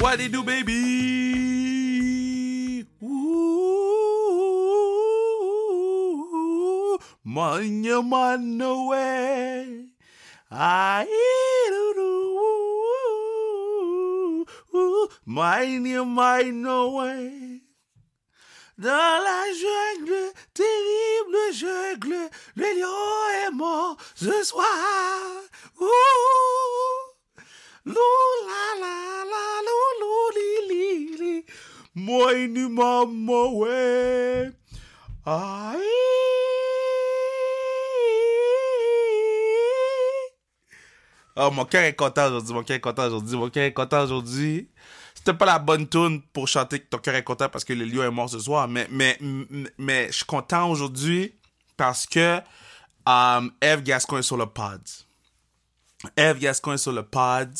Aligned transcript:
What 0.00 0.18
they 0.18 0.28
do, 0.28 0.42
baby? 0.42 0.72
Ooh, 3.02 3.38
man 8.02 8.60
away. 8.62 9.84
I 10.50 11.06
mind 15.26 15.86
your 15.86 16.06
mind 16.06 16.66
away. 16.66 17.60
Dans 18.78 19.22
la 19.22 19.44
jungle, 19.52 20.32
terrible 20.54 21.52
jungle, 21.52 22.30
le 22.56 22.80
lion 22.80 23.46
est 23.46 23.50
mort 23.50 23.98
ce 24.14 24.42
soir. 24.42 24.66
Ouh, 25.78 26.99
Moi 31.94 32.34
ni 32.48 32.68
maman 32.68 33.52
ouais. 33.54 34.50
Aïe. 35.26 35.78
Oh, 41.36 41.50
mon 41.50 41.64
cœur 41.64 41.84
est 41.84 41.94
content 41.94 42.26
aujourd'hui, 42.26 42.52
mon 42.52 42.62
cœur 42.62 42.76
est 42.76 42.80
content 42.80 43.06
aujourd'hui, 43.06 43.36
mon 43.36 43.48
cœur 43.48 43.64
est 43.64 43.72
content 43.72 44.02
aujourd'hui. 44.02 44.68
C'était 45.14 45.34
pas 45.34 45.46
la 45.46 45.58
bonne 45.58 45.88
tune 45.88 46.20
pour 46.32 46.48
chanter 46.48 46.80
que 46.80 46.86
ton 46.86 46.98
cœur 46.98 47.14
est 47.14 47.22
content 47.22 47.48
parce 47.48 47.64
que 47.64 47.72
le 47.72 47.84
lion 47.84 48.02
est 48.02 48.10
mort 48.10 48.28
ce 48.28 48.38
soir, 48.38 48.68
mais, 48.68 48.86
mais, 48.90 49.18
mais, 49.78 50.08
je 50.08 50.16
suis 50.16 50.24
content 50.24 50.70
aujourd'hui 50.70 51.34
parce 51.76 52.06
que 52.06 52.40
um, 53.06 53.52
Eve 53.62 53.82
Gascon 53.82 54.18
est 54.18 54.22
sur 54.22 54.36
le 54.36 54.46
pod. 54.46 54.80
Eve 56.16 56.38
Gascon 56.38 56.72
est 56.72 56.78
sur 56.78 56.92
le 56.92 57.02
pod. 57.02 57.50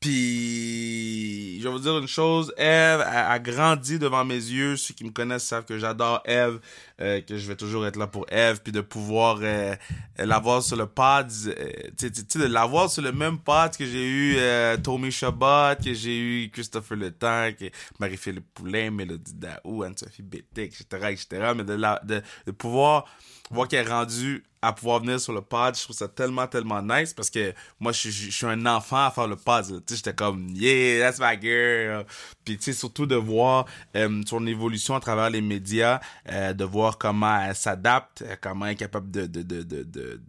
Puis, 0.00 1.58
je 1.58 1.64
vais 1.64 1.70
vous 1.70 1.80
dire 1.80 1.98
une 1.98 2.06
chose, 2.06 2.52
Eve 2.56 3.00
a, 3.00 3.36
grandi 3.40 3.98
devant 3.98 4.24
mes 4.24 4.36
yeux. 4.36 4.76
Ceux 4.76 4.94
qui 4.94 5.02
me 5.02 5.10
connaissent 5.10 5.44
savent 5.44 5.64
que 5.64 5.76
j'adore 5.76 6.22
Eve, 6.24 6.60
euh, 7.00 7.20
que 7.20 7.36
je 7.36 7.48
vais 7.48 7.56
toujours 7.56 7.84
être 7.84 7.96
là 7.96 8.06
pour 8.06 8.24
Eve, 8.30 8.60
puis 8.62 8.72
de 8.72 8.80
pouvoir 8.80 9.40
euh, 9.42 9.74
l'avoir 10.16 10.62
sur 10.62 10.76
le 10.76 10.86
pod, 10.86 11.26
euh, 11.48 11.72
tu 11.98 12.12
sais, 12.14 12.38
de 12.38 12.44
l'avoir 12.44 12.88
sur 12.88 13.02
le 13.02 13.10
même 13.10 13.38
pod 13.38 13.76
que 13.76 13.84
j'ai 13.86 14.06
eu 14.06 14.36
euh, 14.38 14.76
Tommy 14.76 15.10
Chabot, 15.10 15.74
que 15.84 15.92
j'ai 15.92 16.16
eu 16.16 16.50
Christopher 16.50 16.96
Le 16.96 17.10
Temps, 17.10 17.50
que 17.58 17.64
Marie-Philippe 17.98 18.54
Poulain, 18.54 18.92
Mélodie 18.92 19.34
Daou, 19.34 19.82
Anne-Sophie 19.82 20.22
Bété, 20.22 20.62
etc., 20.62 20.84
etc., 21.10 21.54
mais 21.56 21.76
la, 21.76 22.00
de 22.04 22.50
pouvoir 22.52 23.04
voir 23.50 23.68
qu'elle 23.68 23.86
est 23.86 23.90
rendue 23.90 24.44
à 24.60 24.72
pouvoir 24.72 25.00
venir 25.00 25.20
sur 25.20 25.32
le 25.32 25.40
pod, 25.40 25.76
je 25.76 25.82
trouve 25.84 25.96
ça 25.96 26.08
tellement, 26.08 26.46
tellement 26.46 26.82
nice 26.82 27.14
parce 27.14 27.30
que 27.30 27.52
moi, 27.78 27.92
je, 27.92 28.10
suis 28.10 28.46
un 28.46 28.66
enfant 28.66 29.06
à 29.06 29.10
faire 29.10 29.28
le 29.28 29.36
pod. 29.36 29.64
Tu 29.64 29.72
sais, 29.86 29.96
j'étais 29.96 30.14
comme, 30.14 30.48
yeah, 30.50 31.00
that's 31.00 31.20
my 31.20 31.40
girl. 31.40 32.04
Puis, 32.44 32.56
tu 32.56 32.64
sais, 32.64 32.72
surtout 32.72 33.06
de 33.06 33.14
voir 33.14 33.66
euh, 33.96 34.22
son 34.26 34.46
évolution 34.46 34.96
à 34.96 35.00
travers 35.00 35.30
les 35.30 35.40
médias, 35.40 36.00
euh, 36.28 36.52
de 36.52 36.64
voir 36.64 36.98
comment 36.98 37.40
elle 37.40 37.54
s'adapte, 37.54 38.22
euh, 38.22 38.36
comment 38.40 38.66
elle 38.66 38.72
est 38.72 38.76
capable 38.76 39.10
de, 39.10 39.26
de, 39.26 39.42
de, 39.42 39.62
de, 39.62 39.82
de 39.84 40.20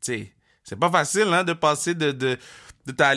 tu 0.00 0.12
sais, 0.12 0.32
c'est 0.64 0.78
pas 0.78 0.90
facile, 0.90 1.28
hein, 1.32 1.44
de 1.44 1.54
passer 1.54 1.94
de, 1.94 2.12
de, 2.12 2.36
de 2.88 2.92
ta 2.92 3.12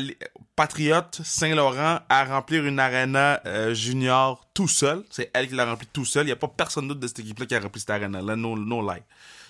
patriote 0.57 1.21
Saint-Laurent 1.23 2.01
à 2.09 2.25
remplir 2.25 2.65
une 2.65 2.77
arena 2.77 3.41
euh, 3.45 3.73
junior 3.73 4.45
tout 4.53 4.67
seul. 4.67 5.03
C'est 5.09 5.31
elle 5.33 5.47
qui 5.47 5.55
l'a 5.55 5.65
rempli 5.65 5.87
tout 5.93 6.03
seul. 6.03 6.23
Il 6.23 6.27
n'y 6.27 6.33
a 6.33 6.35
pas 6.35 6.49
personne 6.49 6.89
d'autre 6.89 6.99
de 6.99 7.07
cette 7.07 7.19
équipe-là 7.19 7.45
qui 7.45 7.55
a 7.55 7.61
rempli 7.61 7.79
cette 7.79 7.89
arena-là. 7.89 8.35
No, 8.35 8.57
no 8.57 8.81
lie. 8.81 9.01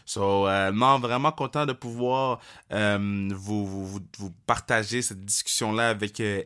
So, 0.05 0.47
euh, 0.47 0.71
non, 0.71 0.99
vraiment 0.99 1.31
content 1.31 1.65
de 1.65 1.73
pouvoir 1.73 2.39
euh, 2.71 3.29
vous, 3.33 3.65
vous, 3.65 3.99
vous, 4.17 4.31
partager 4.45 5.01
cette 5.01 5.25
discussion-là 5.25 5.89
avec 5.89 6.19
euh. 6.19 6.43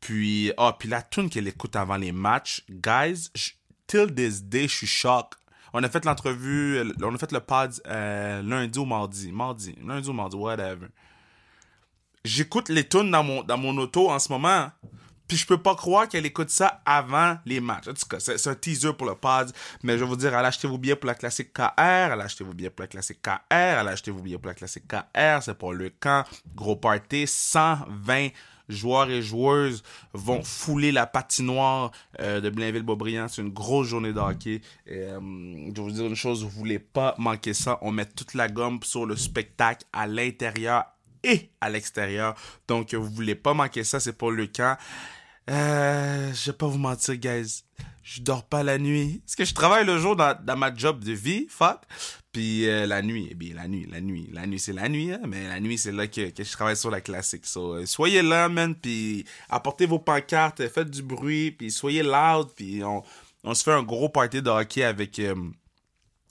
Puis, 0.00 0.52
oh, 0.56 0.70
puis 0.78 0.88
la 0.88 1.02
tune 1.02 1.28
qu'elle 1.28 1.48
écoute 1.48 1.76
avant 1.76 1.96
les 1.96 2.12
matchs. 2.12 2.64
Guys, 2.70 3.28
till 3.86 4.14
this 4.14 4.42
day, 4.42 4.66
je 4.66 4.76
suis 4.76 4.86
choc. 4.86 5.34
On 5.74 5.82
a 5.82 5.90
fait 5.90 6.06
l'entrevue, 6.06 6.80
on 7.02 7.14
a 7.14 7.18
fait 7.18 7.32
le 7.32 7.40
pod 7.40 7.70
lundi 7.86 8.78
ou 8.78 8.86
mardi. 8.86 9.30
Mardi, 9.30 9.74
lundi 9.84 10.08
ou 10.08 10.14
mardi, 10.14 10.36
whatever. 10.36 10.88
J'écoute 12.26 12.68
les 12.68 12.88
tunes 12.88 13.10
dans 13.10 13.22
mon, 13.22 13.42
dans 13.44 13.56
mon 13.56 13.76
auto 13.78 14.10
en 14.10 14.18
ce 14.18 14.30
moment. 14.32 14.68
Puis 15.28 15.36
je 15.36 15.46
peux 15.46 15.58
pas 15.58 15.74
croire 15.74 16.08
qu'elle 16.08 16.26
écoute 16.26 16.50
ça 16.50 16.82
avant 16.84 17.38
les 17.46 17.60
matchs. 17.60 17.88
En 17.88 17.94
tout 17.94 18.06
cas, 18.08 18.18
c'est 18.20 18.46
un 18.46 18.54
teaser 18.54 18.92
pour 18.92 19.06
le 19.06 19.14
pod. 19.14 19.52
Mais 19.82 19.94
je 19.94 20.04
vais 20.04 20.08
vous 20.08 20.16
dire, 20.16 20.34
allez 20.34 20.48
acheter 20.48 20.68
vos 20.68 20.78
billets 20.78 20.96
pour 20.96 21.06
la 21.06 21.14
classique 21.14 21.52
KR. 21.52 21.72
Allez 21.76 22.22
acheter 22.22 22.44
vos 22.44 22.52
billets 22.52 22.70
pour 22.70 22.82
la 22.82 22.88
classique 22.88 23.22
KR. 23.22 23.32
Allez 23.50 23.90
acheter 23.90 24.10
vos 24.10 24.20
billets 24.20 24.38
pour 24.38 24.48
la 24.48 24.54
classique 24.54 24.88
KR. 24.88 25.42
C'est 25.42 25.56
pour 25.56 25.72
le 25.72 25.90
camp. 25.90 26.24
Gros 26.54 26.76
party. 26.76 27.26
120 27.26 28.28
joueurs 28.68 29.08
et 29.10 29.22
joueuses 29.22 29.84
vont 30.12 30.42
fouler 30.42 30.90
la 30.90 31.06
patinoire 31.06 31.92
euh, 32.20 32.40
de 32.40 32.50
Blainville-Beaubriand. 32.50 33.28
C'est 33.28 33.42
une 33.42 33.52
grosse 33.52 33.88
journée 33.88 34.12
de 34.12 34.18
hockey. 34.18 34.60
Euh, 34.90 35.20
je 35.20 35.72
vais 35.74 35.82
vous 35.82 35.90
dire 35.92 36.06
une 36.06 36.16
chose, 36.16 36.42
vous 36.42 36.50
voulez 36.50 36.80
pas 36.80 37.14
manquer 37.18 37.54
ça. 37.54 37.78
On 37.82 37.92
met 37.92 38.06
toute 38.06 38.34
la 38.34 38.48
gomme 38.48 38.80
sur 38.82 39.06
le 39.06 39.16
spectacle 39.16 39.86
à 39.92 40.06
l'intérieur 40.06 40.84
à 41.60 41.68
l'extérieur. 41.68 42.34
Donc, 42.68 42.94
vous 42.94 43.10
voulez 43.10 43.34
pas 43.34 43.54
manquer 43.54 43.84
ça, 43.84 44.00
c'est 44.00 44.12
pour 44.12 44.30
le 44.30 44.46
camp. 44.46 44.76
Euh, 45.50 46.32
je 46.32 46.50
vais 46.50 46.56
pas 46.56 46.66
vous 46.66 46.78
mentir, 46.78 47.16
guys. 47.16 47.62
Je 48.02 48.20
dors 48.20 48.44
pas 48.44 48.62
la 48.62 48.78
nuit. 48.78 49.20
Parce 49.24 49.36
que 49.36 49.44
je 49.44 49.54
travaille 49.54 49.84
le 49.84 49.98
jour 49.98 50.16
dans, 50.16 50.56
ma 50.56 50.74
job 50.74 51.02
de 51.02 51.12
vie, 51.12 51.46
fuck. 51.48 51.80
Puis 52.32 52.68
euh, 52.68 52.86
la 52.86 53.02
nuit, 53.02 53.28
eh 53.30 53.34
bien, 53.34 53.54
la 53.54 53.66
nuit, 53.66 53.86
la 53.90 54.00
nuit. 54.00 54.28
La 54.32 54.46
nuit, 54.46 54.60
c'est 54.60 54.72
la 54.72 54.88
nuit, 54.88 55.12
hein, 55.12 55.20
mais 55.26 55.48
la 55.48 55.58
nuit, 55.58 55.78
c'est 55.78 55.92
là 55.92 56.06
que, 56.06 56.20
je 56.36 56.52
travaille 56.52 56.76
sur 56.76 56.90
la 56.90 57.00
classique. 57.00 57.44
Euh, 57.56 57.86
soyez 57.86 58.22
là, 58.22 58.48
man, 58.48 58.74
puis 58.74 59.24
apportez 59.48 59.86
vos 59.86 59.98
pancartes, 59.98 60.68
faites 60.68 60.90
du 60.90 61.02
bruit, 61.02 61.50
puis 61.50 61.70
soyez 61.70 62.02
loud, 62.02 62.48
puis 62.54 62.84
on, 62.84 63.02
on 63.42 63.54
se 63.54 63.64
fait 63.64 63.72
un 63.72 63.82
gros 63.82 64.08
party 64.08 64.42
de 64.42 64.50
hockey 64.50 64.84
avec... 64.84 65.20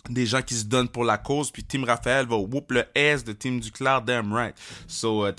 Euh, 0.10 0.14
des 0.14 0.26
gens 0.26 0.42
qui 0.42 0.56
se 0.56 0.66
donnent 0.66 0.90
pour 0.90 1.04
la 1.04 1.18
cause, 1.18 1.52
puis 1.52 1.64
Team 1.64 1.84
Raphaël 1.84 2.26
va 2.26 2.36
whoop 2.36 2.72
le 2.72 2.86
S 2.94 3.24
de 3.24 3.34
Team 3.34 3.60
Duclair, 3.60 4.02
damn 4.02 4.34
right. 4.34 4.56
So, 4.88 5.28
uh, 5.28 5.32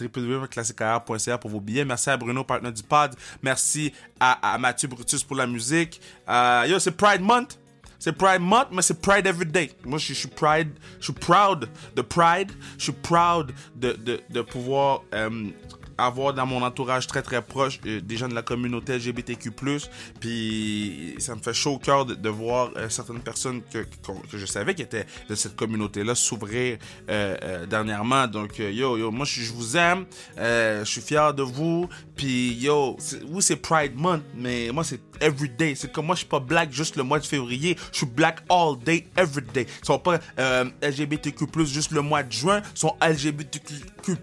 pour 1.41 1.51
vos 1.51 1.61
billets. 1.61 1.85
Merci 1.85 2.11
à 2.11 2.17
Bruno, 2.17 2.45
partenaire 2.45 2.73
du 2.73 2.83
pod. 2.83 3.15
Merci 3.43 3.93
à, 4.21 4.57
Mathieu 4.59 4.89
Brutus 4.89 5.23
pour 5.23 5.37
la 5.37 5.47
musique. 5.47 6.01
Uh, 6.29 6.69
yo, 6.69 6.79
c'est 6.79 6.97
Pride 6.97 7.21
Month. 7.21 7.59
C'est 7.99 8.13
Pride 8.13 8.43
Month, 8.43 8.69
mais 8.73 8.83
c'est 8.83 9.01
Pride 9.01 9.27
Every 9.27 9.47
Day. 9.47 9.73
Moi, 9.85 9.99
je, 9.99 10.13
suis 10.13 10.29
Pride, 10.29 10.71
je 11.01 11.05
suis 11.05 11.13
proud 11.15 11.69
de 11.95 12.03
Pride. 12.03 12.53
Je 12.77 12.85
suis 12.85 12.93
proud 12.93 13.53
de, 13.75 13.93
de, 13.93 14.21
de 14.29 14.43
pouvoir 14.43 15.03
um, 15.13 15.53
avoir 15.99 16.35
dans 16.35 16.47
mon 16.47 16.63
entourage 16.63 17.07
très 17.07 17.23
très 17.23 17.43
proche 17.43 17.81
euh, 17.87 18.01
des 18.01 18.17
gens 18.17 18.29
de 18.29 18.35
la 18.35 18.43
communauté 18.43 18.97
LGBTQ+. 18.99 19.51
Puis 20.21 21.15
ça 21.19 21.35
me 21.35 21.41
fait 21.41 21.55
chaud 21.55 21.75
au 21.75 21.79
cœur 21.79 22.07
de, 22.07 22.15
de 22.15 22.29
voir 22.29 22.71
euh, 22.77 22.89
certaines 22.89 23.21
personnes 23.21 23.63
que, 23.73 23.79
que, 23.79 24.39
je 24.39 24.47
savais 24.47 24.75
qui 24.75 24.83
étaient 24.83 25.07
de 25.29 25.35
cette 25.35 25.57
communauté-là 25.57 26.15
s'ouvrir 26.15 26.79
euh, 27.09 27.67
dernièrement. 27.67 28.27
Donc 28.27 28.59
yo, 28.59 28.97
yo, 28.97 29.11
moi 29.11 29.25
je, 29.25 29.41
je 29.43 29.53
vous 29.53 29.77
aime, 29.77 30.07
je 30.37 30.85
suis 30.85 31.01
fier 31.01 31.33
de 31.35 31.43
vous. 31.43 31.89
Puis 32.17 32.55
yo, 32.55 32.97
oui 33.29 33.43
c'est 33.43 33.57
Pride 33.57 33.95
Month, 33.97 34.23
mais 34.35 34.71
moi 34.73 34.85
c'est 34.85 35.01
everyday. 35.21 35.75
C'est 35.75 35.93
comme 35.93 36.07
moi 36.07 36.15
je 36.15 36.21
suis 36.21 36.29
pas 36.29 36.41
black 36.41 36.73
juste 36.73 36.97
le 36.97 37.03
mois 37.03 37.19
de 37.19 37.27
février, 37.27 37.77
je 37.93 37.99
suis 37.99 38.07
black 38.07 38.41
all 38.49 38.79
day, 38.79 39.07
everyday. 39.17 39.67
Ils 39.83 39.87
sont 39.87 39.99
pas 39.99 40.19
LGBTQ+, 40.83 41.47
juste 41.65 41.91
le 41.93 42.03
mois 42.03 42.23
de 42.23 42.33
juin, 42.33 42.63
ils 42.75 42.79
sont 42.79 42.97
LGBTQ+, 43.01 44.17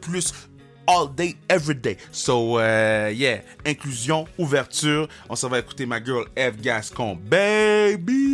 all 0.88 1.08
day, 1.08 1.36
every 1.50 1.76
day. 1.76 1.98
So, 2.12 2.58
uh, 2.58 3.12
yeah, 3.14 3.42
inclusion, 3.66 4.28
ouverture. 4.38 5.08
On 5.30 5.36
s'en 5.36 5.50
va 5.50 5.60
écouter 5.60 5.86
ma 5.86 6.00
girl 6.04 6.26
Eve 6.36 6.62
Gascon, 6.62 7.16
baby. 7.16 8.34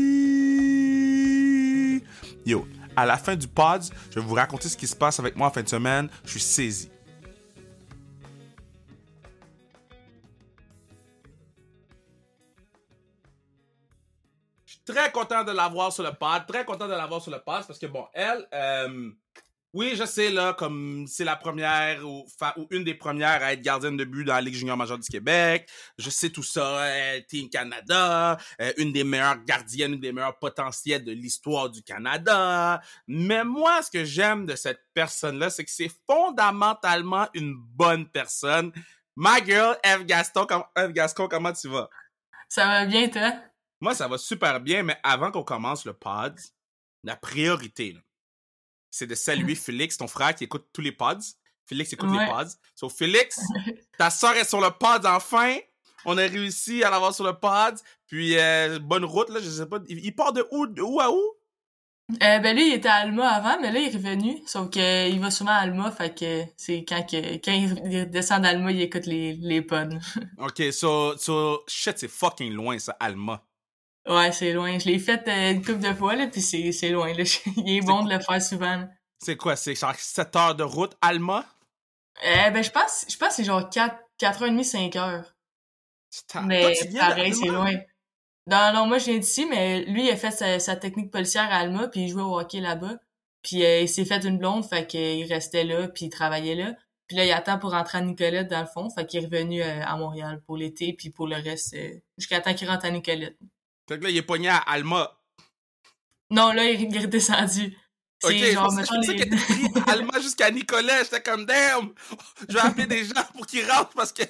Yo, 2.46 2.68
à 2.96 3.06
la 3.06 3.18
fin 3.18 3.36
du 3.36 3.48
pod, 3.48 3.84
je 4.10 4.20
vais 4.20 4.26
vous 4.26 4.36
raconter 4.36 4.70
ce 4.70 4.78
qui 4.78 4.88
se 4.88 4.96
passe 4.96 5.20
avec 5.20 5.36
moi 5.36 5.48
en 5.48 5.52
fin 5.52 5.62
de 5.62 5.70
semaine. 5.70 6.10
Je 6.26 6.32
suis 6.32 6.40
saisi. 6.40 6.90
Je 14.66 14.74
suis 14.74 14.84
très 14.86 15.12
content 15.12 15.44
de 15.44 15.52
l'avoir 15.52 15.92
sur 15.92 16.04
le 16.04 16.12
pod, 16.12 16.46
très 16.48 16.66
content 16.66 16.88
de 16.88 16.94
l'avoir 16.94 17.22
sur 17.22 17.32
le 17.32 17.40
pod 17.40 17.66
parce 17.68 17.80
que 17.80 17.86
bon, 17.86 18.06
elle, 18.14 18.48
euh, 18.54 19.12
oui, 19.74 19.96
je 19.96 20.04
sais, 20.04 20.32
là, 20.32 20.54
comme 20.54 21.06
c'est 21.08 21.24
la 21.24 21.36
première 21.36 22.04
ou, 22.04 22.26
ou, 22.58 22.68
une 22.72 22.84
des 22.84 22.96
premières 22.96 23.44
à 23.44 23.54
être 23.54 23.62
gardienne 23.62 23.98
de 23.98 24.04
but 24.04 24.24
dans 24.24 24.34
la 24.34 24.42
Ligue 24.42 24.56
junior 24.56 24.76
majeure 24.76 24.98
du 24.98 25.08
Québec. 25.08 25.70
Je 26.00 26.10
sais 26.10 26.32
tout 26.32 26.44
ça. 26.44 26.80
Euh, 26.86 27.22
Team 27.28 27.50
Canada, 27.50 28.38
euh, 28.62 28.74
une 28.78 28.92
des 28.92 29.04
meilleures 29.04 29.44
gardiennes, 29.44 29.94
une 29.94 30.00
des 30.00 30.12
meilleures 30.12 30.40
potentielles 30.40 31.04
de 31.04 31.12
l'histoire 31.12 31.70
du 31.70 31.84
Canada. 31.84 32.82
Mais 33.08 33.44
moi, 33.44 33.84
ce 33.84 33.92
que 33.92 34.04
j'aime 34.04 34.48
de 34.48 34.56
cette 34.56 34.82
personne-là, 34.96 35.52
c'est 35.52 35.66
que 35.66 35.72
c'est 35.72 35.92
fondamentalement 36.08 37.28
une 37.36 37.56
bonne 37.56 38.08
personne. 38.08 38.72
My 39.16 39.46
girl, 39.46 39.78
Eve 39.84 40.06
Gaston, 40.06 40.48
com 40.48 40.64
Eve 40.76 40.94
Gaston, 40.94 41.28
comment 41.28 41.54
tu 41.54 41.68
vas? 41.68 41.90
Ça 42.48 42.66
va 42.66 42.86
bien, 42.86 43.08
toi? 43.08 43.34
Moi, 43.82 43.94
ça 43.94 44.08
va 44.08 44.18
super 44.18 44.60
bien, 44.60 44.82
mais 44.82 44.98
avant 45.04 45.32
qu'on 45.32 45.44
commence 45.44 45.86
le 45.86 45.94
pod, 45.94 46.40
la 47.04 47.16
priorité, 47.16 47.94
là, 47.94 48.00
c'est 48.92 49.08
de 49.08 49.16
saluer 49.16 49.56
Félix, 49.56 49.98
ton 49.98 50.08
frère 50.08 50.36
qui 50.36 50.46
écoute 50.46 50.68
tous 50.74 50.82
les 50.82 50.92
pods. 50.92 51.18
Félix 51.66 51.94
écoute 51.94 52.10
ouais. 52.10 52.26
les 52.26 52.32
pods. 52.32 52.52
So, 52.76 52.90
Félix, 52.90 53.40
ta 53.98 54.10
soeur 54.10 54.36
est 54.36 54.48
sur 54.48 54.60
le 54.60 54.72
pod 54.72 55.06
enfin. 55.06 55.58
On 56.06 56.18
a 56.18 56.22
réussi 56.22 56.84
à 56.84 56.90
l'avoir 56.90 57.14
sur 57.14 57.26
le 57.26 57.34
pod. 57.34 57.76
Puis, 58.08 58.38
euh, 58.38 58.80
bonne 58.80 59.06
route, 59.06 59.30
là, 59.30 59.40
je 59.42 59.50
sais 59.50 59.66
pas. 59.66 59.80
Il, 59.88 60.16
part 60.16 60.34
de 60.34 60.46
où, 60.52 60.66
de 60.66 60.82
où 60.82 61.00
à 61.00 61.12
où? 61.12 61.22
Euh, 62.24 62.40
ben 62.40 62.56
lui, 62.56 62.70
il 62.70 62.74
était 62.74 62.90
à 62.90 62.96
Alma 62.96 63.28
avant, 63.28 63.62
mais 63.62 63.72
là, 63.72 63.80
il 63.80 63.88
est 63.88 63.96
revenu. 63.96 64.42
Sauf 64.48 64.72
que 64.72 65.10
il 65.10 65.20
va 65.20 65.30
souvent 65.30 65.52
à 65.52 65.58
Alma, 65.58 65.92
fait 65.92 66.18
que 66.18 66.44
c'est 66.58 66.84
quand, 66.84 67.06
que, 67.06 67.36
quand 67.36 67.52
il 67.52 68.10
descend 68.10 68.42
d'Alma, 68.42 68.72
il 68.72 68.82
écoute 68.82 69.06
les, 69.06 69.34
les 69.34 69.62
pods. 69.62 70.00
ok, 70.40 70.74
so, 70.74 71.16
so, 71.18 71.64
shit, 71.68 72.00
c'est 72.00 72.08
fucking 72.08 72.52
loin, 72.52 72.80
ça, 72.80 72.96
Alma. 73.00 73.44
Ouais, 74.10 74.32
c'est 74.32 74.54
loin. 74.54 74.80
Je 74.80 74.86
l'ai 74.86 74.98
fait 74.98 75.28
euh, 75.28 75.52
une 75.52 75.64
couple 75.64 75.82
de 75.82 75.94
fois, 75.94 76.16
là, 76.16 76.26
pis 76.26 76.42
c'est, 76.42 76.72
c'est 76.72 76.90
loin, 76.90 77.14
là. 77.14 77.24
il 77.58 77.78
est 77.78 77.82
bon 77.82 78.04
de 78.04 78.12
le 78.12 78.20
faire 78.20 78.42
souvent. 78.42 78.88
C'est 79.20 79.38
quoi, 79.38 79.56
c'est 79.56 79.76
genre 79.76 79.94
7 79.96 80.36
heures 80.36 80.56
de 80.56 80.64
route, 80.64 80.98
Alma? 81.02 81.46
Euh, 82.26 82.50
ben, 82.50 82.64
je 82.64 82.72
pense, 82.72 83.06
je 83.08 83.16
pense 83.18 83.30
que 83.30 83.36
c'est 83.36 83.44
genre 83.44 83.70
4, 83.70 83.96
4 84.18 84.44
h 84.44 84.48
30, 84.48 84.66
5 84.66 84.96
heures. 84.96 85.36
Mais 86.46 86.74
pareil, 86.98 87.36
c'est 87.36 87.48
loin. 87.48 87.72
Non, 88.48 88.74
non, 88.74 88.88
moi, 88.88 88.98
je 88.98 89.06
viens 89.06 89.20
d'ici, 89.20 89.46
mais 89.46 89.82
lui, 89.86 90.08
il 90.08 90.10
a 90.10 90.18
fait 90.18 90.60
sa, 90.60 90.76
technique 90.76 91.12
policière 91.12 91.48
à 91.52 91.58
Alma, 91.58 91.88
puis 91.88 92.02
il 92.02 92.10
jouait 92.10 92.24
au 92.24 92.40
hockey 92.40 92.62
là-bas. 92.62 92.96
Puis 93.44 93.64
euh, 93.64 93.82
il 93.82 93.90
s'est 93.90 94.06
fait 94.06 94.24
une 94.26 94.40
blonde, 94.40 94.66
fait 94.66 94.88
qu'il 94.88 95.32
restait 95.32 95.64
là, 95.64 95.88
puis 95.88 96.06
il 96.06 96.10
travaillait 96.10 96.56
là. 96.56 96.74
Puis 97.08 97.16
là, 97.16 97.26
il 97.26 97.32
attend 97.32 97.60
pour 97.60 97.72
rentrer 97.72 98.00
à 98.00 98.02
Nicolette, 98.02 98.48
dans 98.48 98.62
le 98.62 98.68
fond, 98.68 98.90
fait 98.90 99.06
qu'il 99.06 99.22
est 99.22 99.26
revenu 99.26 99.62
euh, 99.62 99.84
à 99.86 99.96
Montréal 99.98 100.42
pour 100.46 100.58
l'été, 100.58 100.94
puis 100.94 101.12
pour 101.12 101.28
le 101.28 101.36
reste, 101.36 101.76
jusqu'à 102.18 102.42
temps 102.42 102.56
qu'il 102.56 102.68
rentre 102.68 102.86
à 102.86 102.90
Nicolette. 102.90 103.38
Fait 103.90 103.98
que 103.98 104.04
là, 104.04 104.12
il 104.12 104.18
est 104.18 104.22
pogné 104.22 104.50
à 104.50 104.58
Alma. 104.58 105.20
Non, 106.30 106.52
là, 106.54 106.64
il 106.64 106.96
est 106.96 107.00
redescendu. 107.00 107.76
C'est 108.22 108.28
okay, 108.28 108.54
genre, 108.54 108.72
mettons, 108.72 109.00
les... 109.00 109.16
que 109.16 109.90
Alma 109.90 110.20
jusqu'à 110.22 110.52
Nicolette, 110.52 111.06
j'étais 111.06 111.24
comme, 111.24 111.46
damn! 111.46 111.92
Je 112.48 112.54
vais 112.54 112.60
appeler 112.60 112.86
des 112.86 113.06
gens 113.06 113.24
pour 113.34 113.48
qu'ils 113.48 113.66
rentrent 113.70 113.94
parce 113.96 114.12
que 114.12 114.22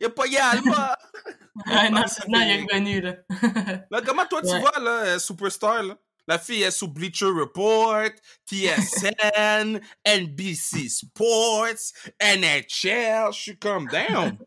il 0.00 0.06
a 0.06 0.10
pogné 0.10 0.38
Alma! 0.38 0.96
ouais, 1.66 1.90
non, 1.90 2.04
c'est 2.06 2.22
il 2.28 2.34
est 2.36 2.62
revenu, 2.62 3.00
là. 3.00 3.16
là, 3.90 4.00
comment 4.06 4.24
toi, 4.26 4.40
tu 4.40 4.56
vois, 4.56 4.78
là, 4.78 4.90
euh, 4.90 5.18
Superstar, 5.18 5.82
là? 5.82 5.98
La 6.28 6.38
fille 6.38 6.62
est 6.62 6.70
sous 6.70 6.86
Bleacher 6.86 7.26
Report, 7.26 8.10
TSN, 8.48 9.80
NBC 10.06 10.88
Sports, 10.88 11.74
NHL. 12.20 13.32
Je 13.32 13.36
suis 13.36 13.58
comme, 13.58 13.88
damn! 13.88 14.38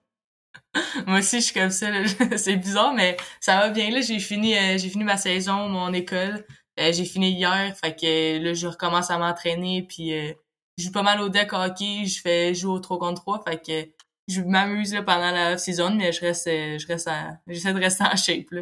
Moi 1.08 1.20
aussi, 1.20 1.40
je 1.40 1.46
suis 1.46 1.54
comme 1.54 1.72
ça. 1.72 1.88
C'est 2.38 2.58
bizarre, 2.58 2.94
mais 2.94 3.18
ça 3.40 3.58
va 3.58 3.70
bien. 3.70 3.90
Là, 3.90 4.02
j'ai 4.02 4.20
fini, 4.20 4.56
euh, 4.58 4.78
j'ai 4.78 4.90
fini 4.90 5.04
ma 5.04 5.18
saison, 5.18 5.70
mon 5.70 5.94
école. 5.94 6.46
Euh, 6.80 6.92
j'ai 6.92 7.06
fini 7.06 7.32
hier, 7.32 7.74
fait 7.82 7.96
que 7.96 8.44
là, 8.44 8.54
je 8.54 8.68
recommence 8.68 9.10
à 9.10 9.18
m'entraîner. 9.18 9.86
Puis, 9.88 10.12
je 10.78 10.84
joue 10.84 10.92
pas 10.92 11.04
mal 11.04 11.22
au 11.22 11.30
deck 11.30 11.54
hockey. 11.54 12.06
Je 12.06 12.22
fais 12.22 12.54
jouer 12.54 12.74
au 12.74 12.80
3 12.80 13.00
contre 13.00 13.22
3. 13.22 13.44
Fait 13.46 13.62
que 13.66 14.06
je 14.28 14.42
m'amuse 14.42 14.94
pendant 15.06 15.32
la 15.32 15.54
off-season, 15.54 15.96
mais 15.96 16.12
je 16.12 16.22
reste, 16.22 16.48
euh, 16.48 16.78
je 16.80 16.88
reste 16.88 17.10
j'essaie 17.48 17.74
de 17.74 17.80
rester 17.80 18.04
en 18.04 18.16
shape, 18.16 18.52
là. 18.52 18.62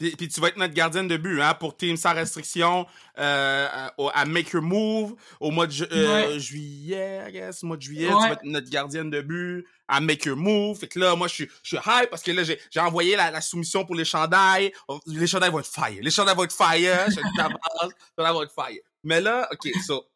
Puis, 0.00 0.28
tu 0.28 0.40
vas 0.40 0.48
être 0.48 0.56
notre 0.56 0.74
gardienne 0.74 1.06
de 1.06 1.16
but, 1.16 1.40
hein, 1.40 1.54
pour 1.54 1.76
Team 1.76 1.96
sans 1.96 2.12
restriction, 2.12 2.84
euh, 3.16 3.68
à, 4.12 4.24
Make 4.26 4.50
Your 4.50 4.62
Move, 4.62 5.14
au 5.38 5.52
mois 5.52 5.68
de 5.68 5.72
euh, 5.92 6.38
juillet, 6.38 7.22
I 7.28 7.32
guess, 7.32 7.62
mois 7.62 7.76
de 7.76 7.82
juillet, 7.82 8.08
tu 8.08 8.12
vas 8.12 8.32
être 8.32 8.42
notre 8.42 8.68
gardienne 8.68 9.08
de 9.08 9.20
but, 9.20 9.64
à 9.88 10.00
Make 10.00 10.24
Your 10.24 10.36
Move. 10.36 10.78
Fait 10.78 10.88
que 10.88 10.98
là, 10.98 11.14
moi, 11.16 11.28
je 11.28 11.34
suis, 11.34 11.50
je 11.62 11.68
suis 11.68 11.76
hype 11.76 12.10
parce 12.10 12.22
que 12.22 12.30
là, 12.30 12.42
j'ai, 12.44 12.58
j'ai 12.70 12.80
envoyé 12.80 13.16
la, 13.16 13.30
la, 13.30 13.40
soumission 13.40 13.84
pour 13.84 13.94
les 13.94 14.04
chandails. 14.04 14.72
Oh, 14.88 15.00
les 15.06 15.26
chandails 15.26 15.50
vont 15.50 15.60
être 15.60 15.72
fire. 15.72 15.98
Les 16.00 16.10
chandails 16.10 16.36
vont 16.36 16.44
être 16.44 16.56
fire. 16.56 17.06
Je 17.10 17.36
d'avance, 17.36 17.92
les 18.18 18.24
vont 18.24 18.42
être 18.42 18.54
fire. 18.54 18.80
Mais 19.02 19.20
là, 19.20 19.48
OK, 19.52 19.70
so, 19.86 20.06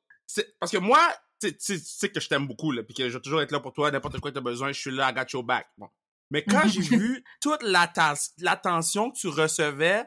parce 0.59 0.73
que 0.73 0.79
moi, 0.79 1.00
tu 1.41 1.55
sais 1.59 2.09
que 2.09 2.20
je 2.20 2.29
t'aime 2.29 2.47
beaucoup, 2.47 2.73
là, 2.73 2.82
puis 2.82 2.94
que 2.94 3.09
je 3.09 3.15
vais 3.15 3.23
toujours 3.23 3.43
être 3.43 3.53
là 3.53 3.61
pour 3.61 3.73
toi, 3.73 3.91
n'importe 3.91 4.19
quoi 4.20 4.31
que 4.31 4.35
tu 4.35 4.38
as 4.38 4.43
besoin, 4.43 4.73
je 4.73 4.81
suis 4.81 4.91
là, 4.91 5.11
I 5.11 5.15
got 5.15 5.26
your 5.32 5.43
back. 5.43 5.69
Bon. 5.76 5.88
Mais 6.31 6.43
quand 6.43 6.67
j'ai 6.67 6.81
vu 6.97 7.25
toute 7.41 7.62
l'attention 7.62 9.11
que 9.11 9.19
tu 9.19 9.29
recevais 9.29 10.05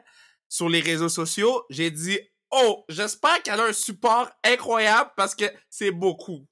sur 0.48 0.68
les 0.68 0.80
réseaux 0.80 1.08
sociaux, 1.08 1.64
j'ai 1.70 1.90
dit, 1.90 2.18
oh, 2.50 2.84
j'espère 2.88 3.42
qu'elle 3.42 3.60
a 3.60 3.64
un 3.66 3.72
support 3.72 4.30
incroyable 4.44 5.10
parce 5.16 5.34
que 5.34 5.46
c'est 5.70 5.90
beaucoup. 5.90 6.46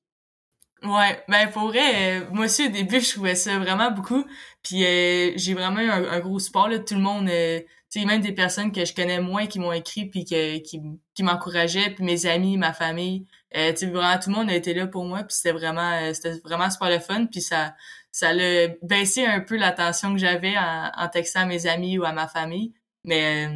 Ouais, 0.82 1.22
ben 1.28 1.50
pour 1.50 1.68
vrai, 1.68 2.20
euh, 2.22 2.26
moi 2.32 2.46
aussi 2.46 2.66
au 2.66 2.70
début 2.70 3.00
je 3.00 3.10
trouvais 3.12 3.34
ça 3.34 3.58
vraiment 3.58 3.90
beaucoup, 3.90 4.24
puis 4.62 4.82
euh, 4.86 5.32
j'ai 5.36 5.52
vraiment 5.52 5.80
eu 5.80 5.90
un, 5.90 6.20
gros 6.20 6.38
support 6.38 6.68
là, 6.68 6.78
tout 6.78 6.94
le 6.94 7.02
monde, 7.02 7.28
euh, 7.28 7.60
tu 7.90 8.00
sais 8.00 8.06
même 8.06 8.22
des 8.22 8.32
personnes 8.32 8.72
que 8.72 8.82
je 8.86 8.94
connais 8.94 9.20
moins 9.20 9.46
qui 9.46 9.58
m'ont 9.58 9.72
écrit 9.72 10.06
puis 10.06 10.24
que, 10.24 10.56
qui 10.58 10.80
qui 11.14 11.22
m'encourageaient, 11.22 11.90
puis 11.90 12.02
mes 12.02 12.24
amis, 12.24 12.56
ma 12.56 12.72
famille, 12.72 13.26
euh, 13.56 13.74
tu 13.74 13.90
vraiment 13.90 14.18
tout 14.18 14.30
le 14.30 14.36
monde 14.36 14.48
a 14.48 14.54
été 14.54 14.72
là 14.72 14.86
pour 14.86 15.04
moi, 15.04 15.18
puis 15.18 15.36
c'était 15.36 15.52
vraiment 15.52 15.92
euh, 16.00 16.14
c'était 16.14 16.38
vraiment 16.44 16.70
super 16.70 16.88
le 16.88 16.98
fun, 16.98 17.26
puis 17.26 17.42
ça 17.42 17.74
ça 18.10 18.32
l'a 18.32 18.68
baissé 18.82 19.26
un 19.26 19.40
peu 19.40 19.56
la 19.58 19.72
tension 19.72 20.14
que 20.14 20.18
j'avais 20.18 20.56
en, 20.56 20.90
en 20.96 21.08
textant 21.08 21.40
à 21.40 21.44
mes 21.44 21.66
amis 21.66 21.98
ou 21.98 22.04
à 22.04 22.12
ma 22.12 22.26
famille. 22.26 22.72
Mais 23.04 23.48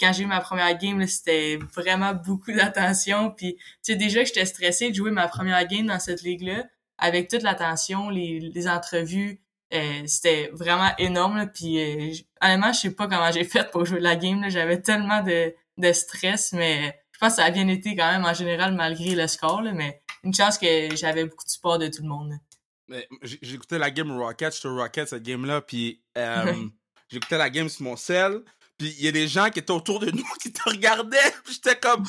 quand 0.00 0.12
j'ai 0.12 0.22
eu 0.22 0.26
ma 0.26 0.40
première 0.40 0.76
game, 0.78 1.04
c'était 1.06 1.58
vraiment 1.74 2.14
beaucoup 2.14 2.52
d'attention. 2.52 3.30
Puis 3.30 3.56
tu 3.56 3.62
sais, 3.82 3.96
déjà 3.96 4.20
que 4.20 4.28
j'étais 4.28 4.44
stressée 4.44 4.90
de 4.90 4.94
jouer 4.94 5.10
ma 5.10 5.28
première 5.28 5.66
game 5.66 5.86
dans 5.86 5.98
cette 5.98 6.22
ligue-là, 6.22 6.64
avec 6.98 7.28
toute 7.28 7.42
l'attention, 7.42 8.10
les, 8.10 8.38
les 8.38 8.68
entrevues, 8.68 9.40
euh, 9.74 10.02
c'était 10.06 10.50
vraiment 10.52 10.90
énorme. 10.98 11.50
Puis 11.52 11.80
euh, 11.80 12.14
honnêtement, 12.40 12.72
je 12.72 12.80
sais 12.80 12.90
pas 12.90 13.08
comment 13.08 13.32
j'ai 13.32 13.44
fait 13.44 13.70
pour 13.70 13.84
jouer 13.84 14.00
la 14.00 14.16
game. 14.16 14.48
J'avais 14.48 14.80
tellement 14.80 15.22
de, 15.22 15.52
de 15.78 15.92
stress, 15.92 16.52
mais 16.52 16.96
je 17.12 17.18
pense 17.18 17.30
que 17.30 17.36
ça 17.36 17.44
a 17.44 17.50
bien 17.50 17.68
été 17.68 17.96
quand 17.96 18.10
même 18.10 18.24
en 18.24 18.34
général 18.34 18.74
malgré 18.74 19.14
le 19.14 19.26
score. 19.26 19.62
Là, 19.62 19.72
mais 19.72 20.00
une 20.22 20.34
chance 20.34 20.58
que 20.58 20.94
j'avais 20.94 21.24
beaucoup 21.24 21.44
de 21.44 21.50
support 21.50 21.78
de 21.78 21.88
tout 21.88 22.02
le 22.02 22.08
monde. 22.08 22.34
J'écoutais 23.22 23.78
la 23.78 23.90
game 23.90 24.10
Rocket, 24.12 24.54
j'étais 24.54 24.68
Rocket 24.68 25.08
cette 25.08 25.22
game-là, 25.22 25.60
puis 25.62 26.02
euh, 26.18 26.54
j'écoutais 27.08 27.38
la 27.38 27.50
game 27.50 27.68
sur 27.68 27.82
mon 27.84 27.96
cell, 27.96 28.42
il 28.82 29.04
y 29.04 29.08
a 29.08 29.12
des 29.12 29.28
gens 29.28 29.50
qui 29.50 29.58
étaient 29.58 29.70
autour 29.70 30.00
de 30.00 30.10
nous 30.10 30.24
qui 30.40 30.52
te 30.52 30.62
regardaient. 30.68 31.34
j'étais 31.50 31.76
comme. 31.76 32.04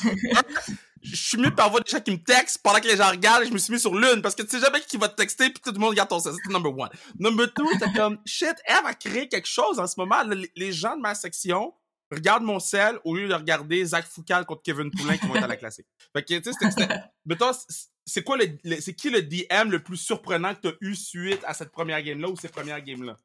je 1.02 1.16
suis 1.16 1.38
mieux 1.38 1.54
par 1.54 1.70
voir 1.70 1.82
des 1.82 1.90
gens 1.90 2.00
qui 2.00 2.12
me 2.12 2.22
textent 2.22 2.58
pendant 2.62 2.80
que 2.80 2.88
les 2.88 2.96
gens 2.96 3.10
regardent 3.10 3.44
je 3.44 3.52
me 3.52 3.58
suis 3.58 3.72
mis 3.74 3.80
sur 3.80 3.94
l'une 3.94 4.22
parce 4.22 4.34
que 4.34 4.42
tu 4.42 4.50
sais 4.50 4.60
jamais 4.60 4.80
qui 4.80 4.96
va 4.96 5.08
te 5.08 5.16
texter 5.16 5.50
puis 5.50 5.60
tout 5.62 5.72
le 5.72 5.78
monde 5.78 5.90
regarde 5.90 6.08
ton 6.08 6.18
C'est 6.18 6.32
number 6.48 6.76
one. 6.76 6.88
Number 7.18 7.52
two, 7.52 7.68
t'es 7.78 7.92
comme 7.94 8.18
shit, 8.24 8.54
Eve 8.66 8.86
a 8.86 8.94
créé 8.94 9.28
quelque 9.28 9.48
chose 9.48 9.78
en 9.78 9.86
ce 9.86 9.94
moment. 9.98 10.22
Les 10.56 10.72
gens 10.72 10.96
de 10.96 11.02
ma 11.02 11.14
section 11.14 11.74
regardent 12.10 12.44
mon 12.44 12.58
cell 12.58 12.98
au 13.04 13.14
lieu 13.14 13.28
de 13.28 13.34
regarder 13.34 13.84
Zach 13.84 14.06
Foucal 14.06 14.46
contre 14.46 14.62
Kevin 14.62 14.90
Poulin 14.90 15.16
qui 15.16 15.26
vont 15.26 15.36
être 15.36 15.44
à 15.44 15.48
la 15.48 15.56
classique. 15.56 15.86
Fait 16.12 16.22
que 16.22 16.38
tu 16.38 16.52
c'était. 16.52 16.88
c'est 18.06 18.22
quoi 18.22 18.36
le, 18.36 18.80
c'est 18.80 18.94
qui 18.94 19.10
le 19.10 19.22
DM 19.22 19.70
le 19.70 19.82
plus 19.82 19.96
surprenant 19.96 20.54
que 20.54 20.68
t'as 20.68 20.76
eu 20.80 20.94
suite 20.94 21.42
à 21.44 21.54
cette 21.54 21.70
première 21.70 22.02
game 22.02 22.20
là 22.20 22.28
ou 22.28 22.36
ces 22.36 22.48
premières 22.48 22.82
games 22.82 23.04
là? 23.04 23.16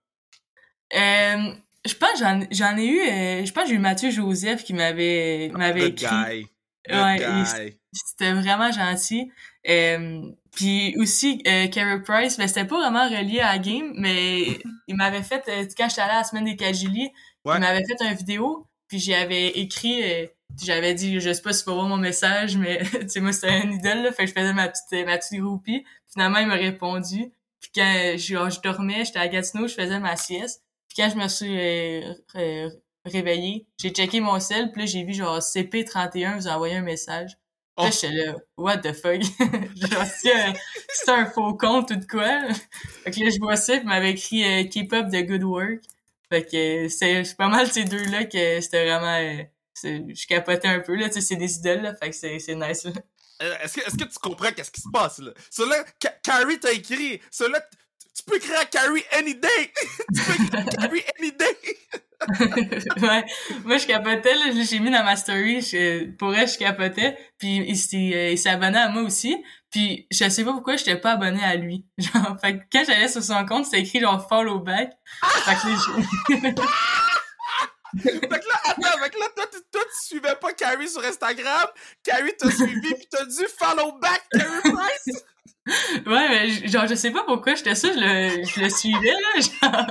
Euh, 0.94 1.53
je 1.86 1.93
pense 1.93 2.19
j'en 2.19 2.39
j'en 2.51 2.77
ai 2.77 2.86
eu 2.86 3.00
euh, 3.00 3.45
je 3.45 3.51
pense 3.51 3.67
j'ai 3.67 3.75
eu 3.75 3.79
Mathieu 3.79 4.12
Joseph 4.12 4.63
qui 4.63 4.74
m'avait 4.74 5.50
m'avait 5.53 5.89
écrit. 5.89 6.48
ouais 6.89 7.74
c'était 7.91 8.33
vraiment 8.33 8.71
gentil. 8.71 9.31
Euh, 9.67 10.21
puis 10.51 10.95
aussi 10.98 11.41
euh, 11.48 11.67
Carey 11.67 12.01
Price 12.01 12.38
mais 12.38 12.48
c'était 12.48 12.65
pas 12.65 12.77
vraiment 12.77 13.07
relié 13.09 13.39
à 13.39 13.53
la 13.53 13.59
game 13.59 13.91
mais 13.95 14.59
il 14.88 14.95
m'avait 14.95 15.21
fait 15.21 15.43
euh, 15.50 15.65
quand 15.77 15.89
j'étais 15.89 16.01
allée 16.01 16.13
à 16.13 16.19
la 16.19 16.24
semaine 16.24 16.45
des 16.45 16.55
Kajili 16.55 17.12
il 17.45 17.59
m'avait 17.59 17.83
fait 17.83 18.05
une 18.05 18.13
vidéo 18.13 18.65
puis 18.88 19.00
j'avais 19.00 19.48
écrit 19.48 20.01
euh, 20.03 20.27
j'avais 20.62 20.93
dit 20.93 21.19
je 21.19 21.33
sais 21.33 21.41
pas 21.41 21.53
si 21.53 21.63
tu 21.63 21.69
vas 21.69 21.75
voir 21.75 21.88
mon 21.88 21.98
message 21.98 22.57
mais 22.57 22.79
tu 23.01 23.09
sais 23.09 23.19
moi 23.19 23.33
c'était 23.33 23.50
un 23.50 23.69
idole 23.69 24.03
là 24.03 24.12
fait 24.12 24.24
que 24.24 24.29
je 24.29 24.33
faisais 24.33 24.53
ma 24.53 24.69
petite 24.69 25.05
ma 25.05 25.17
petite 25.17 25.39
groupie. 25.39 25.86
Finalement 26.12 26.39
il 26.39 26.48
m'a 26.48 26.55
répondu. 26.55 27.31
Puis 27.59 27.71
quand 27.75 28.13
je, 28.15 28.50
je 28.50 28.62
dormais 28.62 29.03
j'étais 29.05 29.19
à 29.19 29.27
Gatineau 29.27 29.67
je 29.67 29.74
faisais 29.75 30.00
ma 30.00 30.15
sieste 30.15 30.63
puis 30.89 30.96
quand 30.98 31.10
je 31.10 31.15
me 31.15 31.27
suis 31.27 31.58
euh, 31.58 32.13
euh, 32.36 32.69
réveillée, 33.05 33.67
j'ai 33.79 33.91
checké 33.91 34.19
mon 34.19 34.39
cell, 34.39 34.72
puis 34.72 34.81
là, 34.81 34.86
j'ai 34.88 35.03
vu 35.03 35.13
genre 35.13 35.38
CP31 35.38 36.38
vous 36.38 36.48
envoyer 36.48 36.77
un 36.77 36.81
message. 36.81 37.38
Puis 37.77 37.86
là, 37.86 37.91
oh. 37.93 37.98
j'étais 38.01 38.13
là, 38.13 38.36
what 38.58 38.77
the 38.79 38.93
fuck? 38.93 39.22
genre, 39.75 40.05
c'est 40.89 41.12
un, 41.12 41.25
faux 41.27 41.53
compte 41.53 41.91
ou 41.91 41.96
de 41.96 42.05
quoi? 42.05 42.51
fait 43.03 43.12
que 43.12 43.19
là, 43.24 43.29
je 43.29 43.39
vois 43.39 43.55
ça, 43.55 43.77
puis 43.77 43.86
m'avait 43.86 44.12
écrit 44.12 44.43
euh, 44.43 44.67
Keep 44.67 44.91
up 44.93 45.10
the 45.12 45.25
good 45.25 45.43
work. 45.43 45.84
Fait 46.29 46.43
que 46.43 46.89
c'est 46.89 47.38
pas 47.38 47.48
mal 47.48 47.72
ces 47.72 47.86
deux-là 47.86 48.25
que 48.25 48.60
c'était 48.62 48.86
vraiment... 48.86 49.46
je 49.84 50.27
capotais 50.27 50.67
un 50.67 50.79
peu, 50.79 50.96
là, 50.96 51.08
tu 51.08 51.13
sais, 51.13 51.22
c'est 51.22 51.36
des 51.36 51.58
idoles, 51.58 51.81
là, 51.81 51.96
fait 51.96 52.10
que 52.10 52.15
c'est 52.15 52.55
nice, 52.55 52.84
là. 52.84 52.91
Est-ce 53.63 53.75
que, 53.75 53.81
est 53.81 53.98
que 53.98 54.03
tu 54.03 54.19
comprends 54.19 54.51
qu'est-ce 54.51 54.72
qui 54.72 54.81
se 54.81 54.89
passe, 54.91 55.19
là? 55.19 55.31
Cela, 55.50 55.86
Carrie 56.22 56.60
t'a 56.60 56.74
écrit, 56.74 57.22
cela, 57.31 57.62
tu 58.20 58.26
peux 58.26 58.38
écrire 58.38 58.60
à 58.60 58.66
Carrie 58.66 59.04
any 59.18 59.36
day! 59.36 59.74
tu 60.16 60.22
peux 60.22 60.44
écrire 60.44 60.60
à 60.60 60.64
Carrie 60.64 61.04
any 61.20 61.32
day! 61.32 61.58
ouais. 63.02 63.26
Moi, 63.64 63.78
je 63.78 63.88
capotais, 63.88 64.34
là, 64.36 64.52
j'ai 64.70 64.80
mis 64.80 64.92
dans 64.92 65.04
ma 65.04 65.16
story, 65.16 65.62
je, 65.62 66.12
pour 66.18 66.36
elle, 66.36 66.50
je 66.50 66.58
capotais, 66.58 67.18
puis 67.38 67.64
il 67.68 67.78
s'est, 67.78 68.12
euh, 68.14 68.32
il 68.32 68.38
s'est 68.38 68.50
abonné 68.50 68.78
à 68.78 68.90
moi 68.90 69.04
aussi, 69.04 69.38
puis 69.72 70.06
je 70.12 70.28
sais 70.30 70.44
pas 70.44 70.52
pourquoi 70.52 70.76
j'étais 70.76 70.98
pas 70.98 71.14
abonné 71.14 71.42
à 71.44 71.56
lui. 71.56 71.86
Genre, 71.98 72.38
fait 72.42 72.60
que 72.60 72.64
quand 72.72 72.84
j'allais 72.86 73.08
sur 73.08 73.24
son 73.24 73.46
compte, 73.46 73.66
c'était 73.66 73.80
écrit 73.80 74.02
genre 74.02 74.28
follow 74.28 74.60
back. 74.60 74.92
fait 75.46 75.56
que 75.56 75.70
là, 75.70 76.60
fait 77.94 78.30
que 78.30 78.48
là, 78.48 78.60
attends, 78.66 79.04
fait 79.04 79.10
que 79.10 79.20
là, 79.20 79.26
toi, 79.36 79.46
tu, 79.52 79.60
toi, 79.72 79.82
tu 79.82 80.08
suivais 80.08 80.36
pas 80.36 80.54
Carrie 80.54 80.90
sur 80.90 81.04
Instagram, 81.04 81.68
Carrie 82.04 82.36
t'a 82.38 82.52
suivi 82.52 82.94
pis 82.96 83.08
t'as 83.10 83.26
dit 83.26 83.46
follow 83.58 83.94
back 84.00 84.24
Carrie 84.32 84.62
Price! 84.62 85.24
Ouais, 86.06 86.30
mais 86.30 86.68
genre, 86.68 86.88
je 86.88 86.96
sais 86.96 87.12
pas 87.12 87.24
pourquoi 87.24 87.56
j'étais 87.56 87.75
ça, 87.75 87.89
je 87.92 88.00
le, 88.00 88.44
je 88.44 88.60
le 88.60 88.70
suivais, 88.70 89.12
là. 89.12 89.42
Genre, 89.42 89.86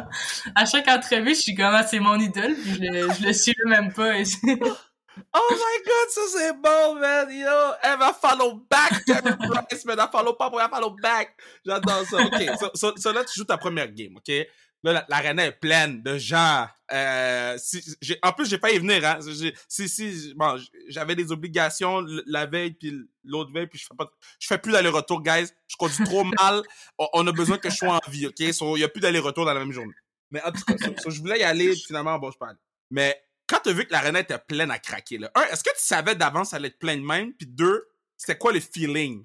à 0.55 0.65
chaque 0.65 0.89
entrevue, 0.89 1.35
je 1.35 1.41
suis 1.41 1.55
comme, 1.55 1.75
ah, 1.75 1.85
c'est 1.85 2.01
mon 2.01 2.19
idole, 2.19 2.55
puis 2.55 2.75
je 2.75 2.81
le, 2.81 3.13
je 3.13 3.27
le 3.27 3.33
suivais 3.33 3.65
même 3.67 3.93
pas. 3.93 4.15
oh 5.35 5.51
my 5.51 5.79
god, 5.85 6.09
ça 6.11 6.21
c'est 6.33 6.53
bon, 6.55 6.95
man. 6.95 7.29
Yo, 7.31 7.75
elle 7.83 7.99
va 7.99 8.13
follow 8.13 8.67
back, 8.71 9.05
Price, 9.07 9.85
mais 9.85 9.93
elle 9.93 10.09
follow 10.11 10.35
pas 10.35 10.51
pour 10.51 10.61
elle 10.61 10.69
follow 10.69 10.97
back. 11.03 11.37
J'adore 11.65 12.05
ça. 12.07 12.17
OK, 12.23 12.71
so, 12.75 12.93
so, 12.97 13.13
là, 13.13 13.25
tu 13.25 13.39
joues 13.39 13.45
ta 13.45 13.59
première 13.59 13.93
game, 13.93 14.17
OK? 14.17 14.33
Là, 14.85 15.05
l'arena 15.09 15.47
est 15.47 15.53
pleine 15.53 16.03
de 16.03 16.19
gens. 16.19 16.69
Euh, 16.93 17.57
si, 17.59 17.83
en 18.23 18.33
plus, 18.33 18.49
j'ai 18.49 18.59
pas 18.59 18.71
y 18.71 18.79
venir. 18.79 19.05
Hein. 19.05 19.19
Si, 19.69 19.89
si, 19.89 20.35
bon, 20.37 20.57
j'avais 20.89 21.17
des 21.17 21.33
obligations 21.33 22.05
la 22.27 22.47
veille 22.47 22.73
puis 22.73 22.95
l'autre 23.25 23.53
veille, 23.53 23.67
puis 23.67 23.79
je 23.79 23.87
fais 23.87 23.97
pas, 23.97 24.09
je 24.39 24.47
fais 24.47 24.59
plus 24.59 24.73
d'aller-retour, 24.73 25.23
guys. 25.23 25.49
Je 25.67 25.77
conduis 25.77 26.05
trop 26.05 26.25
mal. 26.39 26.63
On, 26.97 27.27
a 27.27 27.33
besoin 27.33 27.59
que 27.59 27.71
je 27.71 27.77
sois 27.77 27.99
en 28.05 28.11
vie, 28.11 28.27
ok? 28.29 28.39
Il 28.39 28.81
y 28.81 28.85
a 28.85 28.89
plus 28.89 29.01
d'aller-retour 29.01 29.45
dans 29.45 29.55
la 29.55 29.61
même 29.61 29.73
journée. 29.73 29.95
Mais 30.31 30.43
en 30.43 30.53
tout 30.53 30.63
cas, 30.65 30.77
je 31.07 31.21
voulais 31.21 31.41
y 31.41 31.43
aller, 31.43 31.75
finalement, 31.75 32.19
bon, 32.19 32.31
je 32.31 32.39
parle. 32.39 32.57
Mais 32.91 33.21
quand 33.49 33.61
t'as 33.65 33.73
vu 33.73 33.85
que 33.85 33.93
l'arena 33.93 34.21
était 34.21 34.39
pleine 34.39 34.71
à 34.71 34.79
craquer, 34.79 35.19
là, 35.19 35.31
un, 35.35 35.43
est-ce 35.45 35.65
que 35.65 35.71
tu 35.71 35.83
savais 35.83 36.15
d'avance 36.15 36.51
ça 36.51 36.57
allait 36.57 36.69
être 36.69 36.79
plein 36.79 36.97
de 36.97 37.03
même? 37.03 37.33
Puis 37.33 37.47
deux, 37.47 37.89
c'était 38.17 38.39
quoi 38.39 38.53
le 38.53 38.61
feeling? 38.61 39.25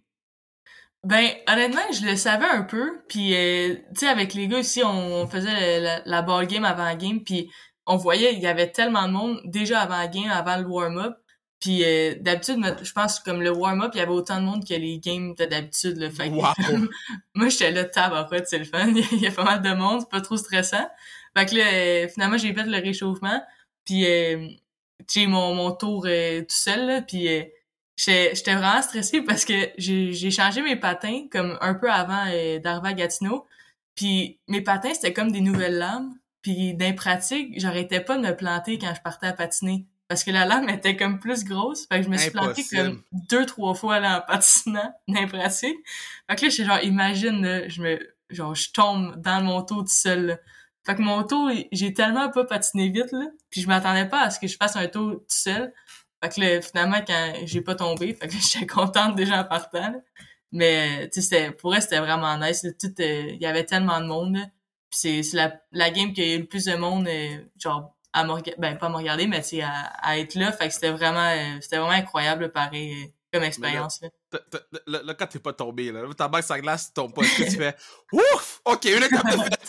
Ben, 1.04 1.32
honnêtement, 1.50 1.82
je 1.92 2.06
le 2.06 2.16
savais 2.16 2.46
un 2.46 2.64
peu. 2.64 3.02
Puis, 3.10 3.36
euh, 3.36 3.76
tu 3.90 4.00
sais, 4.00 4.08
avec 4.08 4.34
les 4.34 4.48
gars 4.48 4.60
ici, 4.60 4.82
on 4.86 5.28
faisait 5.28 5.82
la, 5.82 6.02
la, 6.06 6.22
ball 6.22 6.48
game 6.48 6.64
avant 6.64 6.86
la 6.86 6.96
game. 6.96 7.22
Puis, 7.24 7.52
on 7.86 7.98
voyait, 7.98 8.34
il 8.34 8.40
y 8.40 8.48
avait 8.48 8.72
tellement 8.72 9.08
de 9.08 9.14
monde 9.14 9.42
déjà 9.44 9.82
avant 9.82 9.98
la 9.98 10.08
game, 10.08 10.30
avant 10.32 10.58
le 10.58 10.66
warm-up. 10.66 11.16
Puis, 11.60 11.84
euh, 11.84 12.16
d'habitude, 12.20 12.58
je 12.82 12.92
pense 12.92 13.20
comme 13.20 13.42
le 13.42 13.52
warm-up, 13.52 13.92
il 13.94 14.00
y 14.00 14.02
avait 14.02 14.12
autant 14.12 14.40
de 14.40 14.46
monde 14.46 14.66
que 14.68 14.74
les 14.74 15.00
games 15.00 15.34
d'habitude. 15.36 15.98
Là. 15.98 16.10
Fait 16.10 16.30
wow. 16.30 16.48
moi, 17.36 17.50
j'étais 17.50 17.72
là, 17.72 17.86
tabarouette, 17.86 18.48
c'est 18.48 18.60
le 18.60 18.66
fun. 18.66 18.88
il 19.12 19.20
y 19.22 19.28
a 19.28 19.32
pas 19.32 19.46
mal 19.46 19.62
de 19.62 19.74
monde, 19.74 20.02
c'est 20.02 20.10
pas 20.10 20.22
trop 20.22 20.38
stressant. 20.38 20.86
Fait 21.38 21.46
que 21.46 21.56
là, 21.56 21.64
euh, 21.66 22.08
finalement, 22.10 22.38
j'ai 22.38 22.54
fait 22.54 22.66
le 22.66 22.78
réchauffement. 22.78 23.42
Puis, 23.86 24.06
euh, 24.06 24.48
j'ai 25.10 25.28
mon, 25.28 25.56
mon 25.56 25.72
tour 25.72 26.04
tout 26.04 26.46
seul, 26.50 26.86
là. 26.86 27.02
Puis, 27.02 27.28
j'étais 27.96 28.56
vraiment 28.56 28.82
stressée 28.82 29.22
parce 29.22 29.46
que 29.46 29.70
j'ai 29.78 30.32
changé 30.32 30.62
mes 30.62 30.76
patins 30.76 31.28
comme 31.32 31.58
un 31.62 31.74
peu 31.74 31.92
avant 31.92 32.26
euh, 32.28 32.60
d'arriver 32.60 32.90
à 32.90 32.94
Gatineau. 32.94 33.46
Puis 33.96 34.40
mes 34.48 34.62
patins, 34.62 34.94
c'était 34.94 35.14
comme 35.14 35.32
des 35.32 35.42
nouvelles 35.42 35.78
lames. 35.78 36.14
Puis 36.42 36.74
dans 36.74 36.94
pratique, 36.96 37.60
j'arrêtais 37.60 38.02
pas 38.02 38.18
de 38.18 38.22
me 38.22 38.36
planter 38.36 38.78
quand 38.78 38.94
je 38.94 39.02
partais 39.02 39.28
à 39.28 39.34
patiner. 39.34 39.88
Parce 40.10 40.24
que 40.24 40.32
la 40.32 40.46
lame 40.46 40.70
était 40.70 40.98
comme 40.98 41.20
plus 41.20 41.44
grosse. 41.46 41.88
Fait 41.88 42.00
que 42.00 42.04
je 42.04 42.10
me 42.10 42.18
suis 42.18 42.32
plantée 42.32 42.64
comme 42.70 43.02
deux, 43.12 43.46
trois 43.46 43.74
fois 43.74 44.00
là, 44.00 44.20
en 44.20 44.22
patinant 44.34 44.94
dans 45.08 45.28
pratique. 45.28 45.78
Fait 46.30 46.36
que 46.36 46.44
là, 46.44 46.50
j'étais 46.50 46.66
genre, 46.66 46.84
imagine, 46.84 47.64
je 47.68 47.82
me, 47.82 48.16
genre, 48.30 48.54
je 48.54 48.72
tombe 48.72 49.16
dans 49.22 49.42
mon 49.42 49.60
moto 49.60 49.82
tout 49.82 49.88
seul. 49.88 50.40
Fait 50.86 50.96
que 50.96 51.02
mon 51.02 51.24
tour, 51.24 51.50
j'ai 51.72 51.94
tellement 51.94 52.30
pas 52.30 52.44
patiné 52.44 52.90
vite, 52.90 53.12
là. 53.14 53.26
Puis 53.50 53.62
je 53.62 53.68
m'attendais 53.68 54.08
pas 54.08 54.22
à 54.22 54.30
ce 54.30 54.40
que 54.40 54.48
je 54.48 54.58
fasse 54.58 54.76
un 54.76 54.88
tour 54.88 55.12
tout 55.12 55.26
seul. 55.30 55.74
Fait 56.24 56.30
que 56.30 56.40
là, 56.40 56.62
finalement, 56.62 57.02
quand 57.06 57.34
j'ai 57.44 57.62
pas 57.62 57.76
tombé, 57.76 58.14
fait 58.14 58.28
que 58.28 58.34
j'étais 58.40 58.66
contente 58.66 59.16
déjà 59.16 59.42
en 59.42 59.44
partant. 59.44 59.94
Mais, 60.52 61.10
tu 61.10 61.22
sais, 61.22 61.52
pour 61.52 61.76
elle, 61.76 61.82
c'était 61.82 62.00
vraiment 62.00 62.38
nice. 62.38 62.64
Euh, 62.66 62.72
il 63.00 63.42
y 63.42 63.46
avait 63.46 63.66
tellement 63.66 64.00
de 64.00 64.06
monde. 64.06 64.38
Puis 64.90 65.24
c'est 65.24 65.36
la, 65.36 65.60
la 65.72 65.90
game 65.90 66.14
qui 66.14 66.22
a 66.22 66.36
eu 66.36 66.40
le 66.40 66.46
plus 66.46 66.66
de 66.66 66.76
monde, 66.76 67.08
euh, 67.08 67.38
genre, 67.60 67.96
à 68.14 68.24
me 68.24 68.40
ben, 68.60 68.78
pas 68.78 68.86
à 68.86 68.90
me 68.90 68.96
regarder, 68.96 69.26
mais 69.26 69.42
tu 69.42 69.60
à, 69.62 69.72
à 69.72 70.20
être 70.20 70.36
là. 70.36 70.52
Fait 70.52 70.68
que 70.68 70.74
c'était 70.74 70.92
vraiment, 70.92 71.28
euh, 71.28 71.58
c'était 71.60 71.78
vraiment 71.78 71.94
incroyable, 71.94 72.52
pareil, 72.52 73.12
comme 73.34 73.44
expérience. 73.44 74.00
Là, 74.86 75.02
là, 75.04 75.14
quand 75.16 75.28
t'es 75.28 75.40
pas 75.40 75.54
tombé, 75.54 75.92
là, 75.92 76.02
ta 76.16 76.28
bague 76.28 76.44
sa 76.44 76.60
glace, 76.60 76.88
tu 76.88 76.94
tombes 76.94 77.14
pas. 77.14 77.24
tu 77.24 77.50
fais, 77.50 77.76
ouf! 78.14 78.62
OK, 78.66 78.86
une 78.86 79.04
étape 79.04 79.26
de 79.26 79.32
fait. 79.44 79.60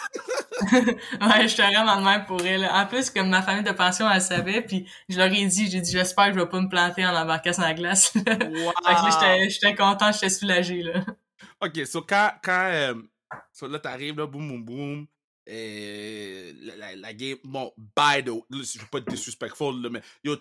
ouais, 1.20 1.48
j'étais 1.48 1.62
vraiment 1.62 1.96
de 1.96 2.04
même 2.04 2.24
pour 2.26 2.44
elle. 2.44 2.64
En 2.64 2.86
plus, 2.86 3.10
comme 3.10 3.28
ma 3.28 3.42
famille 3.42 3.64
de 3.64 3.72
pension, 3.72 4.10
elle 4.10 4.20
savait, 4.20 4.62
puis 4.62 4.88
je 5.08 5.18
leur 5.18 5.32
ai 5.32 5.46
dit, 5.46 5.70
j'ai 5.70 5.80
dit, 5.80 5.92
j'espère 5.92 6.26
que 6.28 6.34
je 6.34 6.40
vais 6.40 6.48
pas 6.48 6.60
me 6.60 6.68
planter 6.68 7.06
en 7.06 7.14
embarquant 7.14 7.52
sur 7.52 7.62
la 7.62 7.74
glace. 7.74 8.12
wow. 8.14 8.22
fait 8.24 8.32
que 8.32 9.24
là, 9.24 9.48
j'étais 9.48 9.74
content, 9.74 10.12
j'étais 10.12 10.30
soulagé, 10.30 10.82
là. 10.82 11.04
OK, 11.60 11.86
so 11.86 12.02
quand, 12.02 12.30
quand 12.42 12.68
euh, 12.70 12.94
so 13.52 13.66
là, 13.68 13.78
t'arrives, 13.78 14.18
là, 14.18 14.26
boum, 14.26 14.48
boum, 14.48 14.64
boum, 14.64 15.06
et 15.46 16.54
la, 16.62 16.96
la, 16.96 17.12
game, 17.12 17.36
bon, 17.44 17.70
by 17.76 18.24
the 18.24 18.30
way, 18.30 18.42
je 18.50 18.78
veux 18.78 18.86
pas 18.90 18.98
être 18.98 19.08
disrespectful, 19.08 19.82
là, 19.82 19.90
mais 19.90 20.00
yo, 20.22 20.36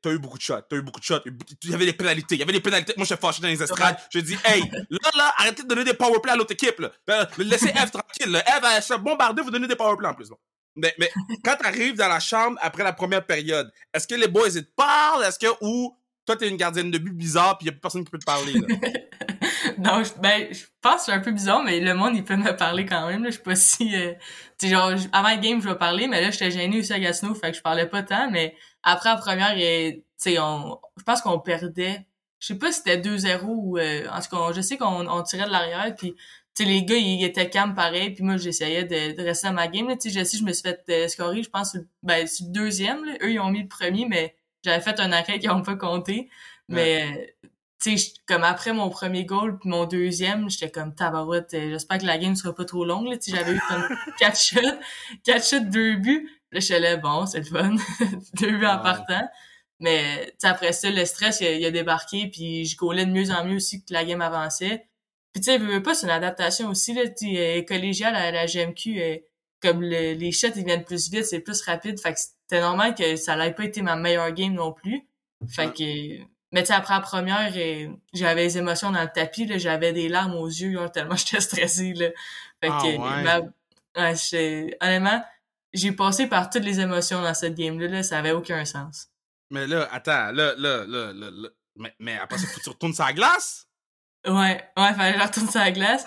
t'as 0.00 0.12
eu 0.12 0.18
beaucoup 0.18 0.38
de 0.38 0.42
shots, 0.42 0.62
t'as 0.68 0.76
eu 0.76 0.82
beaucoup 0.82 1.00
de 1.00 1.04
shots, 1.04 1.20
il 1.64 1.70
y 1.70 1.74
avait 1.74 1.86
des 1.86 1.92
pénalités, 1.92 2.36
il 2.36 2.38
y 2.38 2.42
avait 2.42 2.52
des 2.52 2.60
pénalités. 2.60 2.94
Moi, 2.96 3.04
je 3.04 3.14
suis 3.14 3.20
fâché 3.20 3.42
dans 3.42 3.48
les 3.48 3.60
estrades. 3.60 3.96
Je 4.12 4.20
dis, 4.20 4.36
hey, 4.44 4.62
là, 4.90 5.10
là, 5.16 5.34
arrêtez 5.38 5.64
de 5.64 5.68
donner 5.68 5.84
des 5.84 5.94
powerplays 5.94 6.32
à 6.32 6.36
l'autre 6.36 6.52
équipe, 6.52 6.78
là. 6.78 6.92
Ben, 7.06 7.26
laissez 7.38 7.70
Eve 7.70 7.90
tranquille, 7.90 8.30
là. 8.30 8.44
Eve, 8.56 8.64
elle 8.76 8.82
se 8.82 8.94
bombarder, 8.94 9.42
vous 9.42 9.50
donnez 9.50 9.66
des 9.66 9.76
powerplays 9.76 10.08
en 10.08 10.14
plus, 10.14 10.28
bon. 10.28 10.38
Mais, 10.76 10.94
mais 10.98 11.10
quand 11.44 11.56
t'arrives 11.56 11.96
dans 11.96 12.08
la 12.08 12.20
chambre 12.20 12.56
après 12.62 12.84
la 12.84 12.92
première 12.92 13.26
période, 13.26 13.72
est-ce 13.92 14.06
que 14.06 14.14
les 14.14 14.28
boys, 14.28 14.50
ils 14.54 14.64
te 14.64 14.70
parlent? 14.76 15.24
Est-ce 15.24 15.38
que, 15.38 15.48
ou 15.62 15.96
toi, 16.24 16.36
t'es 16.36 16.48
une 16.48 16.56
gardienne 16.56 16.92
de 16.92 16.98
but 16.98 17.12
bizarre, 17.12 17.58
puis 17.58 17.66
y 17.66 17.70
a 17.70 17.72
plus 17.72 17.80
personne 17.80 18.04
qui 18.04 18.10
peut 18.10 18.18
te 18.18 18.24
parler, 18.24 18.52
là? 18.52 18.66
non, 19.78 20.02
ben, 20.20 20.48
je 20.52 20.64
pense 20.80 20.96
que 20.96 21.00
c'est 21.02 21.12
un 21.12 21.20
peu 21.20 21.30
bizarre, 21.30 21.62
mais 21.62 21.80
le 21.80 21.94
monde, 21.94 22.14
il 22.16 22.24
peut 22.24 22.36
me 22.36 22.56
parler 22.56 22.84
quand 22.84 23.06
même, 23.06 23.22
là. 23.22 23.30
Je 23.30 23.34
suis 23.34 23.42
pas 23.42 23.54
si, 23.56 23.94
euh, 23.96 24.14
tu 24.58 24.68
genre, 24.68 24.92
avant 25.12 25.30
le 25.30 25.40
game, 25.40 25.60
je 25.60 25.68
vais 25.68 25.76
parler, 25.76 26.08
mais 26.08 26.20
là, 26.20 26.30
j'étais 26.30 26.50
gêné 26.50 26.78
aussi 26.78 26.92
à 26.92 26.98
Gatineau, 26.98 27.34
fait 27.34 27.52
que 27.52 27.56
je 27.56 27.62
parlais 27.62 27.86
pas 27.86 28.02
tant, 28.02 28.30
mais 28.30 28.54
après 28.82 29.10
la 29.10 29.16
première, 29.16 29.54
tu 29.54 30.02
sais, 30.16 30.38
on, 30.38 30.78
je 30.96 31.02
pense 31.04 31.20
qu'on 31.20 31.38
perdait, 31.38 32.06
je 32.40 32.48
sais 32.48 32.58
pas 32.58 32.72
si 32.72 32.78
c'était 32.78 32.98
2-0 32.98 33.44
ou, 33.44 33.78
euh, 33.78 34.06
en 34.10 34.20
tout 34.20 34.36
cas, 34.36 34.52
je 34.52 34.60
sais 34.60 34.76
qu'on 34.76 35.06
on 35.08 35.22
tirait 35.22 35.46
de 35.46 35.52
l'arrière, 35.52 35.94
puis 35.96 36.14
tu 36.54 36.64
sais, 36.64 36.68
les 36.68 36.84
gars, 36.84 36.96
ils 36.96 37.24
étaient 37.24 37.50
calmes 37.50 37.74
pareil, 37.74 38.10
puis 38.10 38.24
moi, 38.24 38.36
j'essayais 38.36 38.84
de, 38.84 39.16
de, 39.16 39.22
rester 39.22 39.48
dans 39.48 39.54
ma 39.54 39.68
game, 39.68 39.86
tu 39.96 40.10
sais, 40.10 40.18
je 40.20 40.24
sais, 40.24 40.38
je 40.38 40.44
me 40.44 40.52
suis 40.52 40.62
fait 40.62 40.82
euh, 40.90 41.08
scorer, 41.08 41.42
je 41.42 41.50
pense, 41.50 41.76
ben, 42.02 42.26
sur 42.26 42.46
le 42.46 42.52
deuxième, 42.52 43.04
là. 43.04 43.12
Eux, 43.22 43.32
ils 43.32 43.40
ont 43.40 43.50
mis 43.50 43.62
le 43.62 43.68
premier, 43.68 44.06
mais 44.06 44.36
j'avais 44.64 44.80
fait 44.80 44.98
un 45.00 45.12
arrêt 45.12 45.38
qu'ils 45.38 45.50
ont 45.50 45.62
pas 45.62 45.76
compté, 45.76 46.28
mais 46.68 47.34
tu 47.80 47.96
sais, 47.96 48.12
comme 48.26 48.44
après 48.44 48.72
mon 48.72 48.90
premier 48.90 49.24
goal 49.24 49.58
puis 49.58 49.68
mon 49.68 49.86
deuxième, 49.86 50.50
j'étais 50.50 50.70
comme 50.70 50.94
tabarouette, 50.94 51.54
euh, 51.54 51.70
j'espère 51.70 51.98
que 51.98 52.06
la 52.06 52.18
game 52.18 52.34
sera 52.34 52.54
pas 52.54 52.64
trop 52.64 52.84
longue, 52.84 53.06
là, 53.08 53.16
tu 53.16 53.30
j'avais 53.30 53.52
eu 53.52 53.60
comme 53.68 53.88
quatre 54.18 54.40
shots, 54.40 54.78
quatre 55.24 55.46
shots, 55.46 55.60
deux 55.60 55.96
buts. 55.96 56.28
Là, 56.50 56.60
je 56.60 56.74
là, 56.74 56.96
bon, 56.96 57.26
c'est 57.26 57.38
le 57.38 57.44
fun. 57.44 57.76
deux 58.34 58.56
buts 58.58 58.66
en 58.66 58.78
partant. 58.78 59.22
Mais, 59.80 60.34
tu 60.40 60.46
après 60.46 60.72
ça, 60.72 60.90
le 60.90 61.04
stress, 61.04 61.40
il 61.40 61.64
a, 61.64 61.70
débarqué 61.70 62.28
puis 62.28 62.64
je 62.64 62.76
goalais 62.76 63.06
de 63.06 63.12
mieux 63.12 63.30
en 63.30 63.44
mieux 63.44 63.56
aussi 63.56 63.84
que 63.84 63.92
la 63.92 64.04
game 64.04 64.22
avançait. 64.22 64.88
Puis, 65.32 65.42
tu 65.42 65.52
sais, 65.52 65.58
veux 65.58 65.82
pas, 65.82 65.94
c'est 65.94 66.06
une 66.06 66.12
adaptation 66.12 66.68
aussi, 66.70 66.94
là, 66.94 67.08
tu 67.08 67.36
euh, 67.36 67.62
collégial 67.62 68.16
à 68.16 68.32
la 68.32 68.46
GMQ, 68.46 69.00
euh, 69.00 69.16
comme 69.60 69.82
les 69.82 70.32
shots, 70.32 70.48
ils 70.56 70.64
viennent 70.64 70.84
plus 70.84 71.10
vite, 71.10 71.24
c'est 71.26 71.40
plus 71.40 71.60
rapide. 71.62 72.00
Fait 72.00 72.14
que 72.14 72.20
c'était 72.20 72.60
normal 72.60 72.94
que 72.94 73.16
ça 73.16 73.36
n'ait 73.36 73.52
pas 73.52 73.64
été 73.64 73.82
ma 73.82 73.96
meilleure 73.96 74.32
game 74.32 74.54
non 74.54 74.72
plus. 74.72 75.06
Fait 75.48 75.72
que 75.72 76.24
mais 76.52 76.62
tu 76.62 76.72
après 76.72 76.94
la 76.94 77.00
première, 77.00 77.52
j'avais 78.12 78.46
des 78.46 78.58
émotions 78.58 78.90
dans 78.90 79.02
le 79.02 79.10
tapis, 79.12 79.46
là, 79.46 79.58
j'avais 79.58 79.92
des 79.92 80.08
larmes 80.08 80.34
aux 80.34 80.46
yeux, 80.46 80.78
tellement 80.92 81.16
j'étais 81.16 81.40
stressée, 81.40 81.92
là. 81.94 82.08
Fait 82.62 82.70
ah, 82.70 82.80
que, 82.82 84.36
ouais. 84.40 84.76
honnêtement, 84.80 85.24
j'ai 85.72 85.92
passé 85.92 86.26
par 86.26 86.50
toutes 86.50 86.64
les 86.64 86.80
émotions 86.80 87.22
dans 87.22 87.34
cette 87.34 87.54
game-là, 87.54 87.88
là, 87.88 88.02
ça 88.02 88.18
avait 88.18 88.32
aucun 88.32 88.64
sens. 88.64 89.08
Mais 89.50 89.66
là, 89.66 89.88
attends, 89.92 90.32
là, 90.32 90.54
là, 90.56 90.84
là, 90.86 91.12
là, 91.12 91.48
mais, 91.76 91.94
mais 91.98 92.18
après 92.18 92.38
ça, 92.38 92.46
faut 92.46 92.58
que 92.58 92.64
tu 92.64 92.70
retournes 92.70 92.94
la 92.98 93.12
glace? 93.12 93.68
Ouais, 94.26 94.62
ouais, 94.76 94.94
fallait 94.94 95.12
que 95.12 95.18
je 95.18 95.24
retourne 95.24 95.48
la 95.54 95.70
glace. 95.70 96.04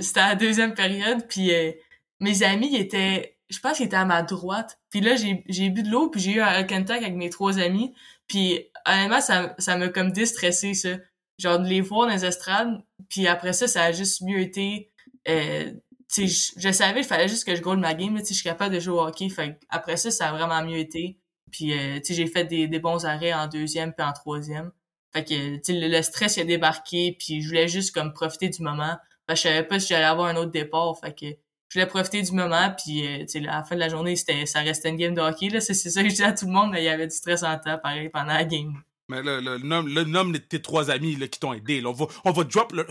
C'était 0.00 0.20
la 0.20 0.34
deuxième 0.36 0.74
période, 0.74 1.26
puis 1.28 1.52
euh, 1.52 1.72
mes 2.20 2.42
amis 2.42 2.76
étaient, 2.76 3.36
je 3.48 3.58
pense 3.58 3.78
qu'ils 3.78 3.86
étaient 3.86 3.96
à 3.96 4.04
ma 4.04 4.22
droite. 4.22 4.78
Puis 4.90 5.00
là, 5.00 5.16
j'ai 5.16 5.68
bu 5.70 5.82
de 5.82 5.90
l'eau, 5.90 6.08
puis 6.08 6.20
j'ai 6.20 6.32
eu 6.32 6.40
un 6.40 6.64
contact 6.64 7.02
avec 7.02 7.14
mes 7.14 7.30
trois 7.30 7.58
amis. 7.58 7.94
Puis 8.30 8.64
honnêtement, 8.86 9.20
ça, 9.20 9.56
ça 9.58 9.76
m'a 9.76 9.88
comme 9.88 10.12
déstressé, 10.12 10.72
ça. 10.74 10.90
Genre 11.36 11.58
de 11.58 11.66
les 11.66 11.80
voir 11.80 12.06
dans 12.06 12.14
les 12.14 12.24
estrades. 12.24 12.80
Puis 13.08 13.26
après 13.26 13.52
ça, 13.52 13.66
ça 13.66 13.82
a 13.82 13.92
juste 13.92 14.22
mieux 14.22 14.38
été. 14.38 14.92
Euh, 15.28 15.72
je, 16.16 16.70
savais, 16.72 17.00
il 17.00 17.04
fallait 17.04 17.26
juste 17.26 17.44
que 17.44 17.56
je 17.56 17.60
goal 17.60 17.78
ma 17.78 17.92
game. 17.92 18.16
Sais, 18.18 18.28
je 18.28 18.34
suis 18.34 18.44
capable 18.44 18.72
de 18.72 18.78
jouer 18.78 18.94
au 18.94 19.00
hockey. 19.00 19.28
Fait 19.30 19.58
après 19.68 19.96
ça, 19.96 20.12
ça 20.12 20.28
a 20.28 20.32
vraiment 20.32 20.62
mieux 20.64 20.78
été. 20.78 21.18
Puis, 21.50 21.76
euh, 21.76 21.98
j'ai 22.08 22.28
fait 22.28 22.44
des, 22.44 22.68
des 22.68 22.78
bons 22.78 23.04
arrêts 23.04 23.32
en 23.32 23.48
deuxième 23.48 23.92
puis 23.92 24.06
en 24.06 24.12
troisième. 24.12 24.70
Fait 25.12 25.24
que, 25.24 25.58
sais, 25.64 25.72
le, 25.72 26.02
stress 26.02 26.38
a 26.38 26.44
débarqué. 26.44 27.16
Puis 27.18 27.42
je 27.42 27.48
voulais 27.48 27.66
juste 27.66 27.92
comme 27.92 28.12
profiter 28.12 28.48
du 28.48 28.62
moment. 28.62 28.96
Fait 29.26 29.34
que 29.34 29.38
je 29.38 29.42
savais 29.42 29.64
pas 29.64 29.80
si 29.80 29.88
j'allais 29.88 30.04
avoir 30.04 30.28
un 30.28 30.36
autre 30.36 30.52
départ. 30.52 30.96
Fait 31.00 31.12
que 31.12 31.26
je 31.70 31.78
voulais 31.78 31.86
profiter 31.86 32.20
du 32.20 32.32
moment, 32.32 32.74
puis 32.76 33.06
euh, 33.06 33.24
à 33.48 33.58
la 33.58 33.64
fin 33.64 33.76
de 33.76 33.80
la 33.80 33.88
journée, 33.88 34.16
c'était 34.16 34.44
ça 34.44 34.60
restait 34.60 34.90
une 34.90 34.96
game 34.96 35.14
de 35.14 35.20
hockey. 35.20 35.48
Là. 35.48 35.60
C'est, 35.60 35.74
ça 35.74 36.02
que 36.02 36.08
je 36.08 36.14
dis 36.16 36.22
à 36.22 36.32
tout 36.32 36.46
le 36.46 36.52
monde, 36.52 36.72
mais 36.72 36.82
il 36.82 36.84
y 36.84 36.88
avait 36.88 37.06
du 37.06 37.14
stress 37.14 37.42
en 37.44 37.56
temps, 37.58 37.78
pareil, 37.78 38.08
pendant 38.08 38.34
la 38.34 38.44
game. 38.44 38.74
Mais 39.08 39.22
le, 39.22 39.40
le, 39.40 39.58
nom, 39.58 39.82
le 39.82 40.04
nom 40.04 40.24
de 40.24 40.38
tes 40.38 40.60
trois 40.60 40.90
amis 40.90 41.16
là, 41.16 41.28
qui 41.28 41.40
t'ont 41.40 41.52
aidé, 41.52 41.80
là, 41.80 41.90
on, 41.90 41.92
va, 41.92 42.06
on 42.24 42.32
va 42.32 42.44
drop 42.44 42.72
le... 42.72 42.86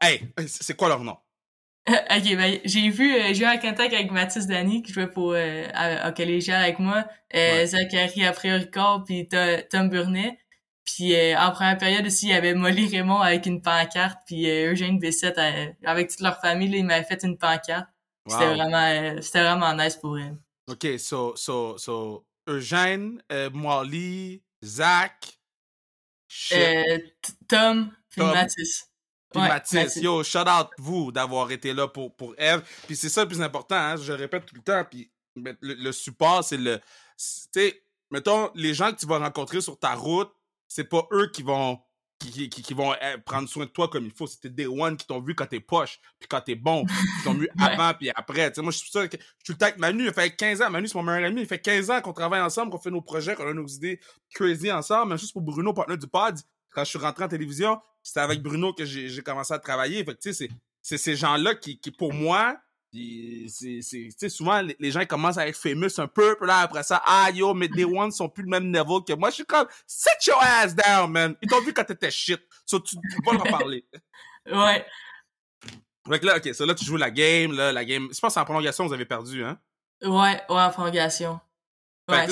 Hey, 0.00 0.20
c'est 0.46 0.76
quoi 0.76 0.88
leur 0.88 1.02
nom? 1.02 1.16
ok, 1.88 2.36
ben, 2.36 2.58
j'ai 2.64 2.88
vu, 2.90 3.14
euh, 3.14 3.32
j'ai 3.32 3.44
eu 3.44 3.46
un 3.46 3.58
contact 3.58 3.94
avec 3.94 4.10
Mathis 4.10 4.48
Dany 4.48 4.82
qui 4.82 4.92
jouait 4.92 5.06
pour 5.06 5.32
euh, 5.32 5.64
à, 5.72 6.10
collégial 6.10 6.60
avec 6.62 6.80
moi, 6.80 7.04
euh, 7.34 7.64
Zachary 7.64 8.24
après 8.24 8.68
puis 9.06 9.28
Tom 9.70 9.88
Burnet. 9.88 10.36
Puis 10.86 11.14
euh, 11.14 11.36
en 11.36 11.50
première 11.50 11.76
période 11.76 12.06
aussi, 12.06 12.26
il 12.26 12.30
y 12.30 12.34
avait 12.34 12.54
Molly 12.54 12.86
Raymond 12.86 13.20
avec 13.20 13.44
une 13.46 13.60
pancarte, 13.60 14.20
puis 14.24 14.48
euh, 14.48 14.72
Eugène 14.72 14.98
Bessette 14.98 15.38
avec 15.84 16.10
toute 16.10 16.20
leur 16.20 16.40
famille, 16.40 16.68
là, 16.68 16.76
ils 16.78 16.84
m'avaient 16.84 17.04
fait 17.04 17.22
une 17.24 17.36
pancarte. 17.36 17.88
C'était 18.26 18.54
vraiment 18.54 19.22
c'était 19.22 19.42
vraiment 19.42 19.74
nice 19.74 19.96
pour 19.96 20.16
eux. 20.16 20.36
OK, 20.68 20.98
so 20.98 21.34
so 21.36 21.78
so 21.78 22.26
Eugène, 22.48 23.22
Molly, 23.52 24.42
Zach, 24.64 25.38
Tom, 27.48 27.92
puis 28.08 28.22
Mathis. 28.22 28.90
Puis 29.32 29.42
Mathis, 29.42 29.96
yo, 29.96 30.22
shout 30.22 30.48
out 30.48 30.68
vous 30.78 31.12
d'avoir 31.12 31.50
été 31.50 31.72
là 31.72 31.88
pour, 31.88 32.14
pour 32.14 32.34
Eve. 32.38 32.62
Puis 32.86 32.96
c'est 32.96 33.08
ça 33.08 33.22
le 33.22 33.28
plus 33.28 33.40
important, 33.40 33.76
hein, 33.76 33.96
je 33.96 34.12
le 34.12 34.18
répète 34.18 34.46
tout 34.46 34.54
le 34.54 34.62
temps. 34.62 34.84
Puis 34.88 35.10
le, 35.60 35.92
support, 35.92 36.44
c'est 36.44 36.56
le. 36.56 36.78
Tu 36.78 36.84
sais, 37.52 37.82
mettons, 38.10 38.50
les 38.54 38.74
gens 38.74 38.92
que 38.92 38.98
tu 38.98 39.06
vas 39.06 39.18
rencontrer 39.18 39.60
sur 39.60 39.78
ta 39.78 39.94
route, 39.94 40.32
c'est 40.68 40.84
pas 40.84 41.06
eux 41.12 41.30
qui 41.32 41.42
vont. 41.42 41.80
Qui, 42.18 42.48
qui, 42.48 42.74
vont 42.74 42.94
eh, 42.94 43.18
prendre 43.18 43.46
soin 43.46 43.66
de 43.66 43.70
toi 43.70 43.88
comme 43.88 44.06
il 44.06 44.10
faut. 44.10 44.26
C'était 44.26 44.48
des 44.48 44.66
one 44.66 44.96
qui 44.96 45.06
t'ont 45.06 45.20
vu 45.20 45.34
quand 45.34 45.46
t'es 45.46 45.60
poche, 45.60 46.00
puis 46.18 46.26
quand 46.26 46.40
t'es 46.40 46.54
bon, 46.54 46.84
qui 46.86 47.24
t'ont 47.24 47.34
vu 47.34 47.48
avant 47.60 47.92
puis 47.92 48.10
après. 48.14 48.50
Tu 48.50 48.56
sais, 48.56 48.62
moi, 48.62 48.72
je 48.72 48.78
suis 48.78 48.90
ça 48.90 49.06
que 49.06 49.18
je 49.18 49.22
suis 49.44 49.52
le 49.52 49.58
temps 49.58 49.66
avec 49.66 49.78
Manu, 49.78 50.06
il 50.06 50.12
fait 50.12 50.34
15 50.34 50.62
ans. 50.62 50.70
Manu, 50.70 50.88
c'est 50.88 50.96
mon 50.96 51.02
meilleur 51.02 51.28
ami. 51.28 51.42
Il 51.42 51.46
fait 51.46 51.58
15 51.58 51.90
ans 51.90 52.00
qu'on 52.00 52.14
travaille 52.14 52.40
ensemble, 52.40 52.72
qu'on 52.72 52.78
fait 52.78 52.90
nos 52.90 53.02
projets, 53.02 53.34
qu'on 53.34 53.46
a 53.46 53.52
nos 53.52 53.66
idées 53.66 54.00
crazy 54.34 54.72
ensemble. 54.72 55.10
Même 55.10 55.18
juste 55.18 55.34
pour 55.34 55.42
Bruno, 55.42 55.74
partenaire 55.74 55.98
du 55.98 56.06
pod, 56.06 56.38
quand 56.70 56.84
je 56.84 56.90
suis 56.90 56.98
rentré 56.98 57.24
en 57.24 57.28
télévision, 57.28 57.78
c'était 58.02 58.20
avec 58.20 58.42
Bruno 58.42 58.72
que 58.72 58.84
j'ai 58.84 59.22
commencé 59.22 59.52
à 59.52 59.58
travailler. 59.58 60.02
Fait 60.02 60.16
tu 60.16 60.32
sais, 60.32 60.48
c'est 60.80 60.98
ces 60.98 61.16
gens-là 61.16 61.54
qui, 61.54 61.78
qui, 61.78 61.90
pour 61.90 62.14
moi, 62.14 62.56
c'est 63.48 64.28
souvent 64.28 64.62
les, 64.78 64.90
gens 64.90 65.04
commencent 65.04 65.38
à 65.38 65.46
être 65.48 65.56
famous 65.56 65.98
un 65.98 66.06
peu 66.06 66.36
puis 66.36 66.46
là 66.46 66.58
après 66.58 66.82
ça 66.82 67.02
ah 67.04 67.30
yo 67.32 67.54
mais 67.54 67.68
des 67.68 67.84
ones 67.84 68.10
sont 68.10 68.28
plus 68.28 68.42
le 68.42 68.50
même 68.50 68.70
niveau 68.70 69.00
que 69.00 69.12
moi. 69.12 69.30
Je 69.30 69.36
suis 69.36 69.44
comme 69.44 69.66
set 69.86 70.26
your 70.26 70.42
ass 70.42 70.74
down 70.74 71.10
man. 71.10 71.34
Ils 71.42 71.48
t'ont 71.48 71.60
vu 71.60 71.72
quand 71.72 71.84
t'étais 71.84 72.10
shit. 72.10 72.40
So 72.64 72.80
tu, 72.80 72.96
tu 72.96 73.22
peux 73.22 73.36
en 73.36 73.42
parler. 73.42 73.84
Ouais. 74.48 74.86
Fait 76.08 76.22
là 76.22 76.36
ok 76.36 76.54
ça 76.54 76.64
là 76.64 76.74
tu 76.76 76.84
joues 76.84 76.96
la 76.96 77.10
game 77.10 77.50
là 77.50 77.72
la 77.72 77.84
game 77.84 78.08
je 78.14 78.20
pense 78.20 78.32
que 78.32 78.38
en 78.38 78.44
prolongation 78.44 78.86
vous 78.86 78.92
avez 78.92 79.04
perdu 79.04 79.42
hein? 79.42 79.58
Ouais 80.02 80.10
ouais 80.10 80.40
en 80.48 80.70
prolongation. 80.70 81.40
Ouais 82.08 82.28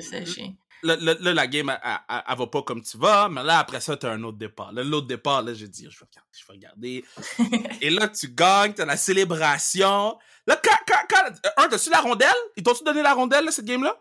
c'est 0.00 0.24
chiant 0.26 0.54
là, 0.86 1.14
là, 1.20 1.34
la 1.34 1.46
game, 1.46 1.70
elle, 1.70 2.22
elle, 2.28 2.36
va 2.36 2.46
pas 2.46 2.62
comme 2.62 2.82
tu 2.82 2.96
vas, 2.98 3.28
mais 3.28 3.42
là, 3.42 3.58
après 3.58 3.80
ça, 3.80 3.96
t'as 3.96 4.12
un 4.12 4.22
autre 4.22 4.38
départ. 4.38 4.72
Là, 4.72 4.84
l'autre 4.84 5.06
départ, 5.06 5.42
là, 5.42 5.54
je 5.54 5.66
dis, 5.66 5.86
je 5.90 5.98
vais 5.98 6.06
regarder, 6.06 6.30
je 6.38 6.46
vais 6.46 6.52
regarder. 6.52 7.74
Et 7.82 7.90
là, 7.90 8.08
tu 8.08 8.28
gagnes, 8.28 8.72
t'as 8.72 8.84
la 8.84 8.96
célébration. 8.96 10.16
Là, 10.46 10.60
quand, 10.62 10.76
quand, 10.86 11.02
quand 11.08 11.64
un, 11.64 11.68
t'as-tu 11.68 11.90
la 11.90 12.00
rondelle? 12.00 12.28
Ils 12.56 12.62
t'ont-tu 12.62 12.84
donné 12.84 13.02
la 13.02 13.14
rondelle, 13.14 13.44
là, 13.44 13.50
cette 13.50 13.64
game-là? 13.64 13.96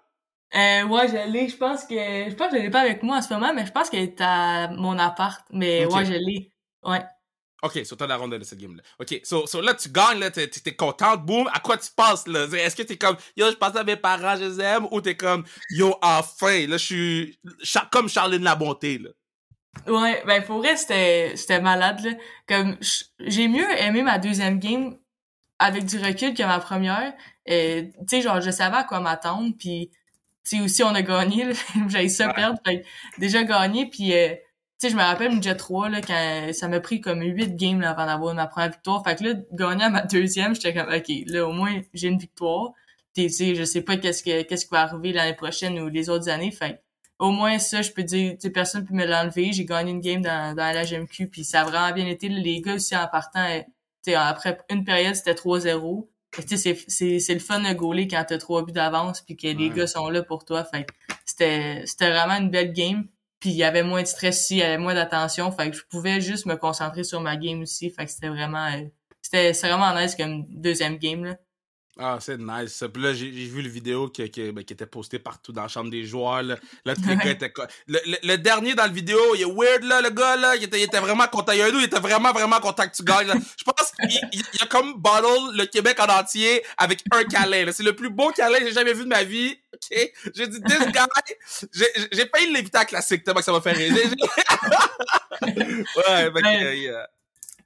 Euh, 0.54 0.84
ouais, 0.84 1.08
je 1.08 1.30
l'ai. 1.30 1.50
Je 1.50 1.58
pense 1.58 1.84
que, 1.84 1.96
je 1.96 2.36
pense 2.36 2.52
que 2.52 2.58
je 2.58 2.62
l'ai 2.62 2.70
pas 2.70 2.82
avec 2.82 3.04
moi 3.04 3.18
en 3.18 3.22
ce 3.22 3.34
moment, 3.34 3.54
mais 3.54 3.66
je 3.66 3.72
pense 3.72 3.90
qu'elle 3.90 4.04
est 4.04 4.22
à 4.22 4.70
mon 4.70 4.98
appart. 5.00 5.44
Mais 5.52 5.86
ouais, 5.86 6.06
je 6.06 6.14
l'ai. 6.14 6.52
Ouais. 6.84 7.04
OK, 7.66 7.84
so 7.84 7.96
t'as 7.96 8.06
la 8.06 8.18
rondelle 8.18 8.40
de 8.40 8.46
cette 8.46 8.60
game-là. 8.60 8.84
OK, 9.00 9.22
so, 9.24 9.48
so 9.48 9.60
là, 9.60 9.74
tu 9.74 9.90
gagnes, 9.90 10.20
là, 10.20 10.30
t'es, 10.30 10.48
t'es 10.48 10.76
contente, 10.76 11.26
boum, 11.26 11.50
à 11.52 11.60
quoi 11.60 11.78
tu 11.78 11.90
passes, 11.96 12.28
là? 12.28 12.46
Est-ce 12.46 12.76
que 12.76 12.84
t'es 12.84 12.96
comme, 12.98 13.18
yo, 13.36 13.50
je 13.50 13.56
pense 13.56 13.76
à 13.76 13.84
mes 13.84 13.96
parents, 13.96 14.36
je 14.36 14.46
les 14.46 14.62
aime, 14.62 14.88
ou 14.92 15.02
t'es 15.02 15.16
comme, 15.16 15.44
yo, 15.72 15.98
enfin, 16.04 16.68
là, 16.68 16.78
je 16.78 16.86
suis 16.86 17.40
comme 17.92 18.08
Charline 18.08 18.44
La 18.44 18.56
Bonté, 18.56 19.00
là? 19.00 19.10
Ouais, 19.88 20.24
ben, 20.28 20.44
pour 20.44 20.60
vrai, 20.60 20.78
c'était, 20.78 21.36
c'était 21.36 21.60
malade, 21.60 22.02
là. 22.04 22.12
Comme, 22.48 22.78
j'ai 23.20 23.48
mieux 23.48 23.68
aimé 23.82 24.04
ma 24.04 24.20
deuxième 24.20 24.60
game 24.60 24.96
avec 25.58 25.86
du 25.86 25.98
recul 25.98 26.36
que 26.36 26.44
ma 26.44 26.60
première. 26.60 27.14
Et, 27.48 27.90
tu 28.02 28.18
sais, 28.18 28.22
genre, 28.22 28.42
je 28.42 28.52
savais 28.52 28.78
à 28.78 28.84
quoi 28.84 29.00
m'attendre, 29.00 29.56
puis, 29.58 29.90
tu 30.48 30.58
sais, 30.58 30.62
aussi, 30.62 30.84
on 30.84 30.94
a 30.94 31.02
gagné, 31.02 31.48
J'ai 31.90 32.10
ça 32.10 32.32
perdre, 32.32 32.60
déjà 33.18 33.44
gagné, 33.44 33.90
puis... 33.90 34.14
Euh, 34.14 34.36
sais, 34.80 34.90
je 34.90 34.96
me 34.96 35.02
rappelle 35.02 35.32
une 35.32 35.42
Jet 35.44 35.56
3, 35.56 35.90
là, 35.90 36.02
quand 36.02 36.50
ça 36.54 36.68
m'a 36.68 36.80
pris 36.80 37.02
comme 37.02 37.22
8 37.22 37.56
games 37.56 37.82
là, 37.82 37.92
avant 37.92 38.06
d'avoir 38.06 38.36
ma 38.36 38.48
première 38.48 38.72
victoire. 38.72 39.04
Fait 39.04 39.16
que 39.16 39.24
là, 39.24 39.34
gagner 39.52 39.84
à 39.86 39.90
ma 39.90 40.02
deuxième, 40.02 40.56
j'étais 40.56 40.74
comme, 40.74 40.94
OK, 40.94 41.12
là, 41.28 41.48
au 41.48 41.52
moins, 41.52 41.82
j'ai 41.94 42.08
une 42.08 42.18
victoire. 42.18 42.74
Tu 43.16 43.30
sais, 43.30 43.56
je 43.56 43.64
sais 43.64 43.82
pas 43.82 43.98
qu'est-ce 43.98 44.24
que, 44.24 44.42
qu'est-ce 44.44 44.66
qui 44.66 44.72
va 44.72 44.82
arriver 44.82 45.14
l'année 45.14 45.36
prochaine 45.36 45.80
ou 45.80 45.88
les 45.88 46.10
autres 46.10 46.30
années. 46.30 46.52
Fait 46.52 46.82
au 47.20 47.32
moins, 47.32 47.60
ça, 47.60 47.82
je 47.82 47.92
peux 47.92 48.04
dire, 48.04 48.34
tu 48.34 48.42
sais, 48.42 48.50
personne 48.50 48.86
peut 48.86 48.94
me 48.94 49.06
l'enlever. 49.06 49.54
J'ai 49.54 49.66
gagné 49.66 49.92
une 49.92 50.02
game 50.02 50.22
dans, 50.22 50.56
dans 50.56 50.74
la 50.74 50.84
GMQ, 50.84 51.28
puis 51.28 51.46
ça 51.46 51.62
a 51.62 51.64
vraiment 51.64 51.94
bien 51.94 52.08
été. 52.08 52.28
Les 52.28 52.62
gars 52.62 52.76
aussi, 52.76 52.96
en 52.96 53.08
partant, 53.08 53.48
tu 53.58 54.12
sais, 54.12 54.16
après 54.16 54.58
une 54.70 54.84
période, 54.84 55.16
c'était 55.16 55.34
3-0. 55.34 56.08
Tu 56.32 56.58
sais, 56.58 56.78
c'est, 56.88 57.20
c'est 57.20 57.34
le 57.34 57.40
fun 57.40 57.62
de 57.62 57.74
gauler 57.74 58.10
quand 58.10 58.26
t'as 58.28 58.38
trois 58.38 58.66
buts 58.66 58.74
d'avance, 58.74 59.22
puis 59.22 59.38
que 59.38 59.48
les 59.48 59.70
gars 59.70 59.88
sont 59.88 60.10
là 60.10 60.22
pour 60.24 60.44
toi. 60.44 60.66
Fait 60.66 60.86
c'était, 61.26 61.84
c'était 61.86 62.10
vraiment 62.10 62.36
une 62.36 62.50
belle 62.50 62.74
game. 62.74 63.08
Puis 63.40 63.52
il 63.52 63.56
y 63.56 63.64
avait 63.64 63.84
moins 63.84 64.02
de 64.02 64.08
stress 64.08 64.44
ici, 64.44 64.56
il 64.56 64.60
y 64.60 64.64
avait 64.64 64.78
moins 64.78 64.94
d'attention. 64.94 65.52
Fait 65.52 65.70
que 65.70 65.78
je 65.78 65.84
pouvais 65.90 66.22
juste 66.22 66.46
me 66.46 66.56
concentrer 66.56 67.04
sur 67.04 67.22
ma 67.22 67.36
game 67.36 67.62
aussi. 67.62 67.90
Fait 67.90 68.06
que 68.06 68.12
c'était 68.12 68.30
vraiment. 68.30 68.66
Euh, 68.68 68.86
c'était 69.22 69.52
vraiment 69.52 70.00
nice 70.00 70.16
comme 70.16 70.46
deuxième 70.50 70.98
game 70.98 71.26
là. 71.26 71.36
Ah, 71.98 72.18
c'est 72.20 72.38
nice. 72.38 72.84
Puis 72.94 73.02
là, 73.02 73.14
j'ai 73.14 73.30
vu 73.30 73.62
le 73.62 73.70
vidéo 73.70 74.10
qui, 74.10 74.30
qui, 74.30 74.52
ben, 74.52 74.66
qui, 74.66 74.74
était 74.74 74.86
posté 74.86 75.18
partout 75.18 75.54
dans 75.54 75.62
la 75.62 75.68
chambre 75.70 75.90
des 75.90 76.04
joueurs. 76.04 76.44
Là, 76.44 76.58
là 76.84 76.94
les 77.08 77.16
gars 77.16 77.32
étaient... 77.32 77.54
Le, 77.88 78.00
le, 78.22 78.38
dernier 78.38 78.76
dans 78.76 78.86
le 78.86 78.92
vidéo, 78.92 79.18
il 79.36 79.44
est 79.44 79.46
weird, 79.46 79.84
là, 79.84 80.02
le 80.02 80.10
gars, 80.10 80.36
là. 80.36 80.58
Il 80.58 80.64
était, 80.64 80.78
il 80.80 80.84
était 80.84 81.00
vraiment 81.00 81.28
content. 81.28 81.54
Il, 81.54 81.60
il 81.60 81.84
était 81.86 82.00
vraiment, 82.00 82.34
vraiment 82.34 82.60
content 82.60 82.86
que 82.86 82.94
tu 82.94 83.04
gagnes. 83.04 83.28
Là. 83.28 83.36
Je 83.58 83.64
pense 83.64 83.92
qu'il 83.92 84.30
il, 84.34 84.62
a 84.62 84.66
comme 84.66 84.96
bottle 84.96 85.56
le 85.56 85.66
Québec 85.68 85.98
en 86.02 86.20
entier 86.20 86.64
avec 86.78 87.02
un 87.12 87.24
câlin. 87.24 87.72
C'est 87.72 87.84
le 87.84 87.96
plus 87.96 88.10
beau 88.10 88.30
câlin 88.32 88.60
que 88.60 88.66
j'ai 88.66 88.74
jamais 88.74 88.94
vu 88.94 89.04
de 89.04 89.10
ma 89.10 89.24
vie. 89.24 89.58
OK? 89.76 90.12
J'ai 90.34 90.48
dit, 90.48 90.62
this 90.62 90.88
guy... 90.88 91.06
J'ai 92.12 92.26
payé 92.26 92.52
l'invité 92.52 92.78
à 92.78 92.86
classique, 92.86 93.24
tellement 93.24 93.40
que 93.40 93.46
ça 93.46 93.52
m'a 93.52 93.62
fait 93.62 93.74
rire. 93.74 93.94
ouais, 95.42 96.78
yeah. 96.78 97.08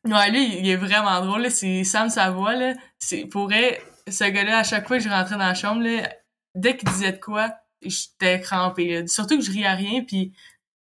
Ouais, 0.05 0.31
lui, 0.31 0.59
il 0.59 0.69
est 0.69 0.75
vraiment 0.75 1.23
drôle. 1.25 1.49
C'est 1.51 1.83
Sam 1.83 2.09
Savoie, 2.09 2.55
là. 2.55 2.73
C'est, 2.99 3.25
pourrait 3.25 3.81
ce 4.07 4.23
gars-là, 4.23 4.59
à 4.59 4.63
chaque 4.63 4.87
fois 4.87 4.97
que 4.97 5.03
je 5.03 5.09
rentrais 5.09 5.35
dans 5.35 5.47
la 5.47 5.53
chambre, 5.53 5.83
là, 5.83 6.09
dès 6.55 6.77
qu'il 6.77 6.89
disait 6.89 7.13
de 7.13 7.19
quoi, 7.19 7.53
j'étais 7.81 8.39
crampé. 8.39 9.07
Surtout 9.07 9.37
que 9.37 9.43
je 9.43 9.51
riais 9.51 9.67
à 9.67 9.75
rien, 9.75 10.03
puis 10.03 10.33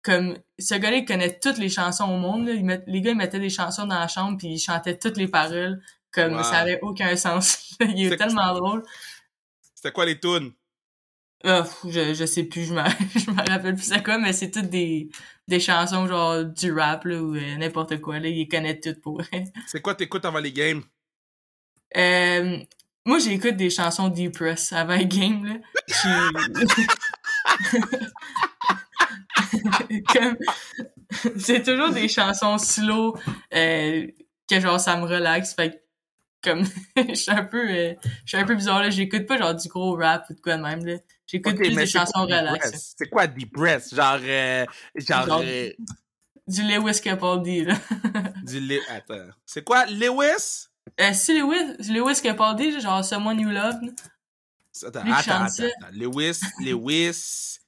comme 0.03 0.39
ce 0.59 0.75
gars-là, 0.75 0.99
il 0.99 1.05
connaît 1.05 1.39
toutes 1.39 1.59
les 1.59 1.69
chansons 1.69 2.05
au 2.05 2.17
monde. 2.17 2.47
Là. 2.47 2.79
les 2.87 3.01
gars, 3.01 3.11
ils 3.11 3.17
mettaient 3.17 3.41
des 3.41 3.51
chansons 3.51 3.87
dans 3.87 3.99
la 3.99 4.09
chambre, 4.09 4.39
puis 4.39 4.49
ils 4.49 4.59
chantaient 4.59 4.99
toutes 4.99 5.17
les 5.17 5.29
paroles, 5.29 5.83
comme 6.13 6.43
ça 6.43 6.59
avait 6.59 6.79
aucun 6.83 7.17
sens. 7.17 7.75
il 7.81 8.13
est 8.13 8.17
tellement 8.17 8.55
drôle. 8.55 8.83
C'était 9.75 9.93
quoi 9.93 10.07
les 10.07 10.19
tunes? 10.19 10.53
Oh, 11.49 11.63
je, 11.89 12.13
je 12.13 12.27
sais 12.27 12.43
plus, 12.43 12.65
je 12.65 12.75
me, 12.75 12.81
rappelle 13.49 13.77
plus 13.77 13.85
c'est 13.85 14.03
quoi, 14.03 14.19
mais 14.19 14.33
c'est 14.33 14.51
toutes 14.51 14.69
des, 14.69 15.11
des 15.47 15.61
chansons 15.61 16.09
genre 16.09 16.45
du 16.45 16.73
rap 16.73 17.05
là, 17.05 17.23
ou 17.23 17.37
euh, 17.37 17.57
n'importe 17.57 18.01
quoi. 18.01 18.19
Là. 18.19 18.29
Il 18.29 18.49
connaît 18.49 18.81
tout 18.81 18.97
pour 19.01 19.23
C'est 19.69 19.81
quoi 19.81 19.95
t'écoutes 19.95 20.25
avant 20.25 20.41
les 20.41 20.51
games? 20.53 20.83
Euh, 21.97 22.59
moi, 23.05 23.21
j'écoute 23.21 23.55
des 23.55 23.71
chansons 23.71 24.09
Depress 24.09 24.73
avant 24.73 24.97
le 24.97 25.05
game, 25.05 25.45
là. 25.45 25.55
c'est 31.37 31.63
toujours 31.63 31.93
des 31.93 32.09
chansons 32.09 32.59
slow, 32.59 33.17
euh, 33.55 34.05
que 34.51 34.59
genre, 34.59 34.81
ça 34.81 34.97
me 34.97 35.05
relaxe. 35.05 35.55
Fait 35.55 35.81
comme, 36.43 36.65
je 36.97 37.15
suis 37.15 37.31
un 37.31 37.45
peu, 37.45 37.71
euh, 37.71 37.95
je 38.25 38.31
suis 38.31 38.37
un 38.37 38.45
peu 38.45 38.57
bizarre, 38.57 38.83
là. 38.83 38.91
J'écoute 38.91 39.27
pas 39.27 39.39
genre 39.39 39.55
du 39.55 39.69
gros 39.69 39.95
rap 39.95 40.29
ou 40.29 40.35
de 40.35 40.41
quoi 40.41 40.57
de 40.57 40.63
même, 40.63 40.85
là. 40.85 40.97
J'écoute 41.27 41.57
plus 41.57 41.75
des 41.75 41.87
chansons 41.87 42.23
relax. 42.23 42.95
C'est 42.97 43.09
quoi 43.09 43.27
Depress? 43.27 43.95
Genre, 43.95 44.19
euh, 44.23 44.65
genre, 44.97 45.27
genre 45.27 45.43
euh, 45.45 45.71
du 46.47 46.63
Lewis 46.63 47.01
Capaldi, 47.03 47.65
là. 47.65 47.75
du 48.45 48.61
Lewis, 48.61 48.81
attends. 48.89 49.29
C'est 49.45 49.65
quoi, 49.65 49.87
Lewis? 49.87 50.69
Euh, 51.01 51.13
si 51.13 51.39
Lewis, 51.39 51.77
Lewis 51.93 52.21
dit, 52.57 52.81
genre 52.81 53.05
Someone 53.05 53.41
You 53.41 53.51
Love. 53.51 53.75
Attends, 54.85 55.01
attends, 55.13 55.45
attends, 55.45 55.91
Lewis, 55.93 56.41
Lewis. 56.61 57.59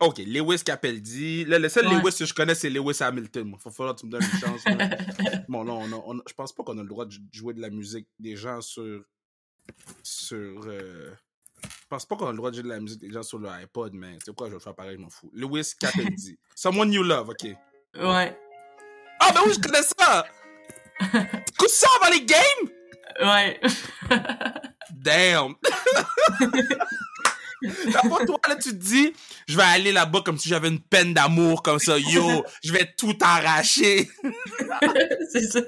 ok, 0.00 0.18
Lewis 0.26 0.62
Capaldi. 0.64 1.44
Là, 1.44 1.58
le 1.58 1.68
seul 1.68 1.84
Lewis 1.84 2.16
que 2.18 2.24
je 2.24 2.32
connais, 2.32 2.54
c'est 2.54 2.70
Lewis 2.70 2.96
Hamilton. 3.00 3.52
Il 3.54 3.60
faut 3.60 3.70
falloir 3.70 3.94
que 3.94 4.00
tu 4.00 4.06
me 4.06 4.12
donnes 4.12 4.22
une 4.22 4.38
chance. 4.38 4.64
bon, 5.48 5.64
non, 5.64 5.82
on 6.06 6.22
je 6.26 6.32
pense 6.32 6.54
pas 6.54 6.62
qu'on 6.62 6.78
a 6.78 6.82
le 6.82 6.88
droit 6.88 7.04
de 7.04 7.14
jouer 7.32 7.52
de 7.52 7.60
la 7.60 7.68
musique 7.70 8.08
des 8.18 8.36
gens 8.36 8.62
sur. 8.62 9.04
Sur. 10.02 10.62
Euh, 10.66 11.12
je 11.64 11.86
pense 11.88 12.06
pas 12.06 12.16
qu'on 12.16 12.26
a 12.26 12.30
le 12.30 12.36
droit 12.36 12.50
de 12.50 12.56
jouer 12.56 12.64
de 12.64 12.68
la 12.68 12.80
musique 12.80 13.00
des 13.00 13.10
gens 13.10 13.22
sur 13.22 13.38
le 13.38 13.48
iPod, 13.48 13.92
mais 13.94 14.18
c'est 14.24 14.34
quoi, 14.34 14.46
je 14.46 14.52
vais 14.52 14.56
le 14.56 14.60
faire 14.60 14.74
pareil, 14.74 14.96
je 14.96 15.02
m'en 15.02 15.10
fous. 15.10 15.30
Lewis 15.32 15.74
Capaldi. 15.78 16.38
Someone 16.54 16.92
You 16.92 17.02
Love, 17.02 17.30
ok. 17.30 17.44
Ouais. 17.96 18.38
Ah, 19.20 19.32
ben 19.32 19.40
oui, 19.46 19.52
je 19.54 19.60
connais 19.60 19.82
ça! 19.82 20.26
Écoute 21.54 21.68
ça 21.68 21.88
avant 22.00 22.12
les 22.12 22.24
games? 22.24 22.70
Ouais. 23.20 23.60
Damn. 24.90 25.54
D'abord, 27.92 28.24
toi, 28.24 28.38
là, 28.48 28.56
tu 28.56 28.70
te 28.70 28.74
dis, 28.74 29.12
je 29.48 29.56
vais 29.56 29.62
aller 29.62 29.92
là-bas 29.92 30.22
comme 30.24 30.38
si 30.38 30.48
j'avais 30.48 30.68
une 30.68 30.80
peine 30.80 31.14
d'amour, 31.14 31.62
comme 31.62 31.78
ça. 31.78 31.98
Yo, 31.98 32.44
je 32.62 32.72
vais 32.72 32.92
tout 32.96 33.16
arracher. 33.20 34.08
c'est 35.32 35.50
ça. 35.50 35.60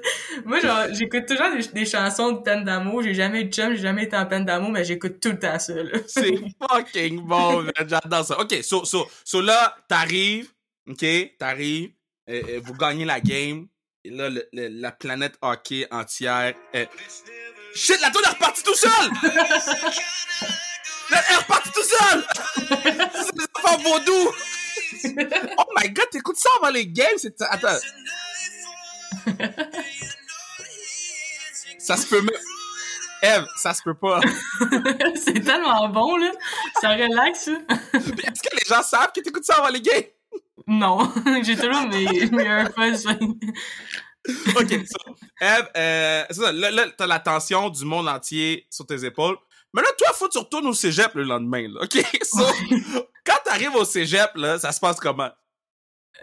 Moi, 0.45 0.59
genre, 0.59 0.85
j'écoute 0.91 1.25
toujours 1.25 1.47
des, 1.73 1.85
chansons 1.85 2.33
de 2.33 2.39
peine 2.39 2.63
d'amour. 2.63 3.03
J'ai 3.03 3.13
jamais 3.13 3.41
eu 3.41 3.45
de 3.45 3.53
chum, 3.53 3.73
j'ai 3.73 3.81
jamais 3.81 4.03
été 4.03 4.15
en 4.15 4.25
peine 4.25 4.45
d'amour, 4.45 4.71
mais 4.71 4.83
j'écoute 4.83 5.19
tout 5.19 5.29
le 5.29 5.39
temps 5.39 5.59
ça, 5.59 5.73
c'est 6.07 6.35
fucking 6.61 7.21
bon, 7.21 7.65
J'adore 7.87 8.25
ça. 8.25 8.39
OK, 8.39 8.55
so, 8.61 8.85
so, 8.85 9.07
so 9.23 9.41
là, 9.41 9.75
t'arrives, 9.87 10.49
OK? 10.89 11.05
T'arrives, 11.37 11.91
vous 12.27 12.73
gagnez 12.73 13.05
la 13.05 13.19
game, 13.19 13.67
et 14.03 14.09
là, 14.09 14.29
la 14.53 14.91
planète 14.91 15.37
hockey 15.41 15.87
entière 15.91 16.53
est... 16.73 16.89
Shit, 17.75 17.99
la 18.01 18.09
tour 18.09 18.21
est 18.25 18.29
repartie 18.29 18.63
tout 18.63 18.73
seul! 18.73 19.11
elle 21.11 21.33
est 21.33 21.37
repartie 21.37 21.71
tout 21.71 21.83
seul! 21.83 22.25
C'est 23.37 23.51
pas 23.61 23.77
vaudou! 23.77 24.31
oh 25.57 25.65
my 25.75 25.89
god, 25.89 26.09
t'écoutes 26.11 26.37
ça 26.37 26.49
avant 26.61 26.71
les 26.71 26.87
games? 26.87 27.17
C'est... 27.17 27.41
Attends. 27.41 27.77
ça 31.79 31.97
se 31.97 32.07
peut 32.07 32.21
même... 32.21 32.41
Eve, 33.21 33.47
ça 33.55 33.73
se 33.73 33.81
peut 33.81 33.95
pas. 33.95 34.21
c'est 35.15 35.43
tellement 35.43 35.89
bon, 35.89 36.17
là. 36.17 36.31
Ça 36.81 36.89
relaxe, 36.89 37.47
Est-ce 37.93 38.41
que 38.41 38.55
les 38.55 38.67
gens 38.67 38.83
savent 38.83 39.11
que 39.11 39.21
t'écoutes 39.21 39.43
ça 39.43 39.55
avant 39.55 39.69
les 39.69 39.81
games? 39.81 40.03
Non. 40.67 41.11
J'ai 41.43 41.55
toujours 41.55 41.87
mes, 41.87 42.29
mes 42.29 42.43
AirPods. 42.43 43.09
ok, 44.55 44.69
so, 44.85 45.15
Eve, 45.41 45.69
euh, 45.77 46.25
c'est 46.29 46.41
ça, 46.41 46.51
là, 46.51 46.69
là 46.69 46.85
t'as 46.95 47.07
la 47.07 47.19
tension 47.19 47.69
du 47.69 47.85
monde 47.85 48.07
entier 48.07 48.67
sur 48.69 48.85
tes 48.85 49.03
épaules. 49.05 49.37
Mais 49.73 49.81
là, 49.81 49.87
toi, 49.97 50.07
faut 50.13 50.27
que 50.27 50.33
tu 50.33 50.37
retournes 50.39 50.67
au 50.67 50.73
cégep 50.73 51.13
le 51.15 51.23
lendemain, 51.23 51.67
là. 51.67 51.81
OK? 51.83 52.03
So, 52.23 52.43
quand 53.25 53.37
t'arrives 53.45 53.75
au 53.75 53.85
cégep, 53.85 54.31
là, 54.35 54.59
ça 54.59 54.71
se 54.71 54.79
passe 54.79 54.99
comment? 54.99 55.29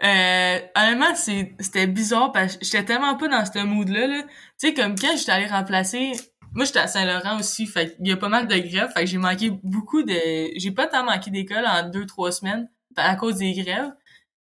Euh, 0.03 0.59
honnêtement, 0.75 1.15
c'était 1.15 1.87
bizarre 1.87 2.31
parce 2.31 2.57
que 2.57 2.65
j'étais 2.65 2.83
tellement 2.83 3.15
pas 3.15 3.27
dans 3.27 3.45
ce 3.45 3.63
mood-là, 3.63 4.07
là. 4.07 4.23
Tu 4.23 4.29
sais, 4.57 4.73
comme 4.73 4.95
quand 4.99 5.15
j'étais 5.15 5.31
allé 5.31 5.47
remplacer 5.47 6.13
moi, 6.55 6.63
j'étais 6.63 6.79
à 6.79 6.87
Saint-Laurent 6.87 7.37
aussi, 7.37 7.67
fait 7.67 7.97
il 7.99 8.07
y 8.07 8.13
a 8.13 8.17
pas 8.17 8.29
mal 8.29 8.47
de 8.47 8.57
grèves, 8.57 8.89
fait 8.93 9.01
que 9.01 9.07
j'ai 9.07 9.17
manqué 9.17 9.51
beaucoup 9.61 10.03
de... 10.03 10.57
J'ai 10.57 10.71
pas 10.71 10.87
tant 10.87 11.03
manqué 11.03 11.29
d'école 11.29 11.65
en 11.65 11.89
deux, 11.89 12.05
trois 12.05 12.31
semaines 12.31 12.69
à 12.95 13.15
cause 13.17 13.35
des 13.35 13.51
grèves. 13.53 13.91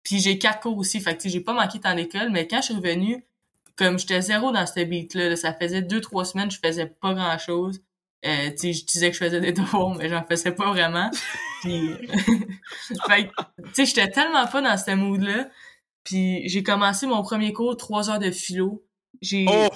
Puis 0.04 0.20
j'ai 0.20 0.38
quatre 0.38 0.60
cours 0.60 0.78
aussi, 0.78 1.02
fait 1.02 1.18
que 1.18 1.28
j'ai 1.28 1.40
pas 1.40 1.54
manqué 1.54 1.80
tant 1.80 1.96
d'école, 1.96 2.30
mais 2.30 2.48
quand 2.48 2.58
je 2.58 2.66
suis 2.66 2.74
revenue, 2.76 3.26
comme 3.76 3.98
j'étais 3.98 4.22
zéro 4.22 4.52
dans 4.52 4.66
cette 4.68 4.88
beat-là, 4.88 5.36
ça 5.36 5.56
faisait 5.56 5.82
deux, 5.82 6.02
trois 6.02 6.24
semaines, 6.24 6.52
je 6.52 6.60
faisais 6.64 6.86
pas 6.86 7.16
grand-chose. 7.16 7.82
Euh, 8.26 8.50
tu 8.52 8.58
sais, 8.58 8.74
je 8.74 8.86
disais 8.86 9.10
que 9.10 9.18
je 9.18 9.24
faisais 9.24 9.42
des 9.42 9.52
devoirs, 9.52 9.96
mais 9.96 10.08
j'en 10.10 10.24
faisais 10.24 10.52
pas 10.52 10.70
vraiment. 10.72 11.10
Puis, 11.62 11.90
fait 13.08 13.24
tu 13.26 13.74
sais, 13.74 13.86
j'étais 13.86 14.10
tellement 14.10 14.48
pas 14.48 14.62
dans 14.62 14.78
ce 14.78 14.92
mood-là. 14.92 15.50
Puis 16.04 16.48
j'ai 16.48 16.64
commencé 16.64 17.06
mon 17.06 17.22
premier 17.22 17.54
cours, 17.54 17.76
trois 17.78 18.10
heures 18.10 18.20
de 18.20 18.32
philo. 18.32 18.86
J'ai, 19.22 19.46
oh! 19.50 19.70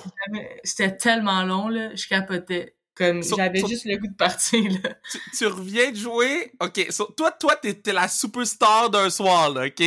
c'était 0.64 0.96
tellement 0.96 1.44
long, 1.44 1.68
là, 1.68 1.96
je 1.96 2.08
capotais. 2.08 2.76
Comme, 2.96 3.22
j'avais 3.22 3.60
juste 3.60 3.86
le 3.86 3.96
goût 3.98 4.08
de 4.08 4.16
partir, 4.16 4.64
là. 4.84 4.90
Tu, 5.38 5.46
reviens 5.46 5.92
de 5.92 5.96
jouer, 5.96 6.52
ok, 6.60 6.88
toi, 7.16 7.32
toi, 7.32 7.56
t'étais 7.56 7.94
la 7.94 8.08
superstar 8.08 8.90
d'un 8.90 9.12
soir, 9.12 9.52
là, 9.52 9.68
ok? 9.68 9.84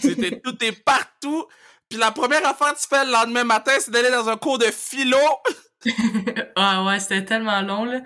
C'était, 0.00 0.40
tout 0.40 0.64
est 0.64 0.72
partout, 0.72 1.44
puis 1.90 1.98
la 1.98 2.12
première 2.12 2.46
affaire 2.46 2.72
que 2.72 2.80
tu 2.80 2.86
fais 2.88 3.04
le 3.04 3.12
lendemain 3.12 3.44
matin, 3.44 3.72
c'est 3.78 3.90
d'aller 3.90 4.10
dans 4.10 4.30
un 4.30 4.38
cours 4.38 4.56
de 4.56 4.64
philo! 4.64 5.18
ah 6.56 6.84
ouais, 6.84 6.98
c'était 7.00 7.24
tellement 7.24 7.60
long, 7.62 7.84
là. 7.84 8.00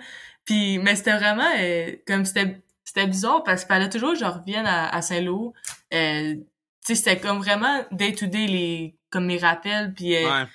Puis, 0.45 0.79
mais 0.79 0.95
c'était 0.95 1.15
vraiment, 1.15 1.49
euh, 1.59 1.95
comme, 2.07 2.25
c'était, 2.25 2.61
c'était 2.83 3.07
bizarre, 3.07 3.43
parce 3.43 3.61
qu'il 3.63 3.73
fallait 3.73 3.89
toujours 3.89 4.13
que 4.13 4.19
je 4.19 4.25
revienne 4.25 4.65
à, 4.65 5.01
Saint-Lô. 5.01 5.53
Euh, 5.93 6.35
tu 6.35 6.43
sais, 6.81 6.95
c'était 6.95 7.19
comme 7.19 7.39
vraiment 7.39 7.83
day-to-day, 7.91 8.47
les, 8.47 8.95
comme 9.09 9.25
mes 9.25 9.37
rappels, 9.37 9.93
puis... 9.93 10.15
Euh, 10.15 10.29
ouais 10.29 10.47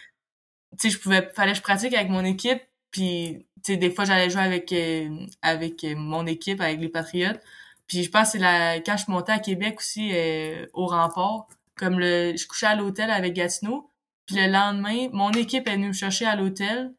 tu 0.79 0.91
sais, 0.91 0.97
je 0.97 1.01
pouvais, 1.01 1.31
fallait 1.35 1.53
que 1.53 1.59
je 1.59 1.63
pratique 1.63 1.95
avec 1.95 2.09
mon 2.11 2.25
équipe, 2.25 2.61
puis, 2.91 3.47
tu 3.65 3.73
sais, 3.73 3.77
des 3.77 3.91
fois, 3.91 4.05
j'allais 4.05 4.31
jouer 4.31 4.43
avec, 4.43 4.73
euh, 4.73 5.27
avec 5.43 5.85
mon 5.97 6.27
équipe, 6.27 6.61
avec 6.61 6.81
les 6.81 6.89
Patriotes. 6.89 7.41
Puis 7.87 8.03
je 8.03 8.11
pense 8.11 8.33
que 8.33 8.33
c'est 8.33 8.39
la, 8.39 8.81
quand 8.81 8.97
je 8.97 9.11
montais 9.11 9.33
à 9.33 9.39
Québec 9.39 9.77
aussi, 9.79 10.11
euh, 10.13 10.67
au 10.73 10.87
remport, 10.87 11.49
comme 11.77 12.01
le, 12.01 12.35
je 12.37 12.47
couchais 12.47 12.67
à 12.67 12.75
l'hôtel 12.75 13.11
avec 13.11 13.35
Gatineau, 13.35 13.91
puis 14.27 14.37
le 14.37 14.51
lendemain, 14.51 15.09
mon 15.13 15.31
équipe 15.31 15.69
est 15.69 15.73
venue 15.73 15.89
me 15.89 15.93
chercher 15.93 16.27
à 16.27 16.35
l'hôtel, 16.35 16.93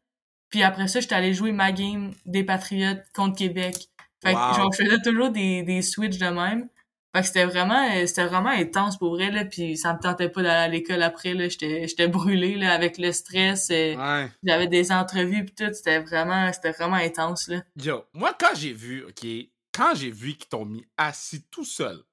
puis 0.50 0.64
après 0.64 0.88
ça, 0.88 1.00
j'étais 1.00 1.16
allé 1.16 1.34
jouer 1.34 1.52
ma 1.52 1.72
game 1.72 2.14
des 2.26 2.44
Patriotes 2.44 3.04
contre 3.14 3.38
Québec. 3.38 3.90
Fait 4.24 4.34
que, 4.34 4.40
genre, 4.40 4.72
je 4.74 4.84
faisais 4.84 5.02
toujours 5.02 5.30
des, 5.30 5.62
des 5.64 5.82
switches 5.82 6.18
de 6.18 6.28
même. 6.28 6.70
Fait 7.16 7.22
que 7.22 7.28
c'était 7.28 7.46
vraiment, 7.46 7.90
euh, 7.96 8.06
c'était 8.06 8.26
vraiment 8.26 8.50
intense 8.50 8.98
pour 8.98 9.12
vrai, 9.12 9.32
là, 9.32 9.46
puis 9.46 9.78
ça 9.78 9.94
me 9.94 10.00
tentait 10.00 10.30
pas 10.30 10.44
d'aller 10.44 10.56
à 10.56 10.68
l'école 10.68 11.02
après, 11.02 11.34
là, 11.34 11.48
j'étais, 11.48 11.88
j'étais 11.88 12.08
brûlée, 12.08 12.56
là, 12.56 12.74
avec 12.74 12.98
le 12.98 13.12
stress, 13.12 13.70
euh, 13.72 14.28
j'avais 14.44 14.68
des 14.68 14.92
entrevues 14.92 15.46
pis 15.46 15.56
tout, 15.56 15.74
c'était 15.74 16.00
vraiment, 16.00 16.52
c'était 16.54 16.72
vraiment 16.72 16.98
intense, 16.98 17.48
là. 17.48 17.64
Yo, 17.82 18.04
moi, 18.14 18.36
quand 18.40 18.54
j'ai 18.56 18.74
vu, 18.74 19.06
OK, 19.06 19.26
quand 19.74 19.96
j'ai 19.96 20.12
vu 20.12 20.36
qu'ils 20.36 20.50
t'ont 20.50 20.66
mis 20.66 20.86
assis 20.98 21.44
tout 21.50 21.66
seul 21.66 22.04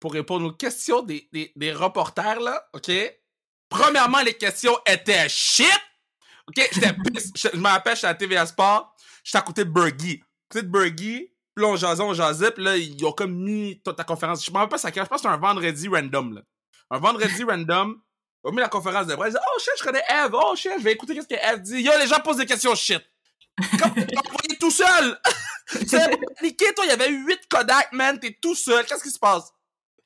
pour 0.00 0.14
répondre 0.14 0.46
aux 0.46 0.52
questions 0.52 1.02
des, 1.02 1.28
des, 1.32 1.52
des 1.54 1.72
reporters, 1.72 2.40
là, 2.40 2.64
OK, 2.72 2.90
premièrement, 3.68 4.22
les 4.22 4.34
questions 4.34 4.76
étaient 4.86 5.28
shit! 5.28 5.66
OK, 6.56 6.70
je 6.72 7.56
me 7.56 7.68
rappelle, 7.68 7.94
j'étais 7.94 8.06
à 8.06 8.14
TVA 8.14 8.46
Sport, 8.46 8.94
j'étais 9.24 9.38
à 9.38 9.42
côté 9.42 9.64
de 9.64 9.70
Bergie. 9.70 10.20
À 10.22 10.52
côté 10.52 10.66
de 10.66 10.70
Bergie, 10.70 11.32
là, 11.56 11.66
on 11.68 11.76
jasait, 11.76 12.02
on 12.02 12.14
jasait, 12.14 12.50
puis 12.50 12.64
là, 12.64 12.76
ils 12.76 13.04
ont 13.04 13.12
comme 13.12 13.34
mis 13.34 13.80
ta, 13.82 14.04
conférence. 14.04 14.44
Je 14.44 14.50
me 14.50 14.56
rappelle 14.56 14.70
pas 14.70 14.78
ça, 14.78 14.90
je 14.94 15.00
pense 15.00 15.08
que 15.08 15.28
c'est 15.28 15.28
un 15.28 15.36
vendredi 15.36 15.88
random. 15.88 16.42
Un 16.90 16.98
vendredi 16.98 17.44
random, 17.44 18.00
ils 18.44 18.48
ont 18.48 18.52
mis 18.52 18.60
la 18.60 18.68
conférence 18.68 19.06
de 19.06 19.14
presse. 19.14 19.36
Oh 19.36 19.58
shit, 19.60 19.72
je 19.78 19.84
connais 19.84 20.02
Eve. 20.08 20.32
Oh 20.32 20.54
shit, 20.56 20.72
je 20.78 20.82
vais 20.84 20.92
écouter 20.92 21.14
qu'est-ce 21.14 21.28
que 21.28 21.34
Eve 21.34 21.60
dit. 21.60 21.82
Yo, 21.82 21.92
les 21.98 22.06
gens 22.06 22.20
posent 22.20 22.38
des 22.38 22.46
questions 22.46 22.74
shit. 22.74 23.02
Comme 23.78 23.90
envoyé 23.90 24.58
tout 24.58 24.70
seul. 24.70 25.18
C'est 25.66 26.18
paniqué, 26.36 26.74
toi, 26.74 26.84
il 26.84 26.88
y 26.88 26.92
avait 26.92 27.10
8 27.10 27.40
Kodak, 27.48 27.92
man. 27.92 28.18
T'es 28.18 28.36
tout 28.40 28.54
seul. 28.54 28.84
Qu'est-ce 28.86 29.02
qui 29.02 29.10
se 29.10 29.18
passe? 29.18 29.52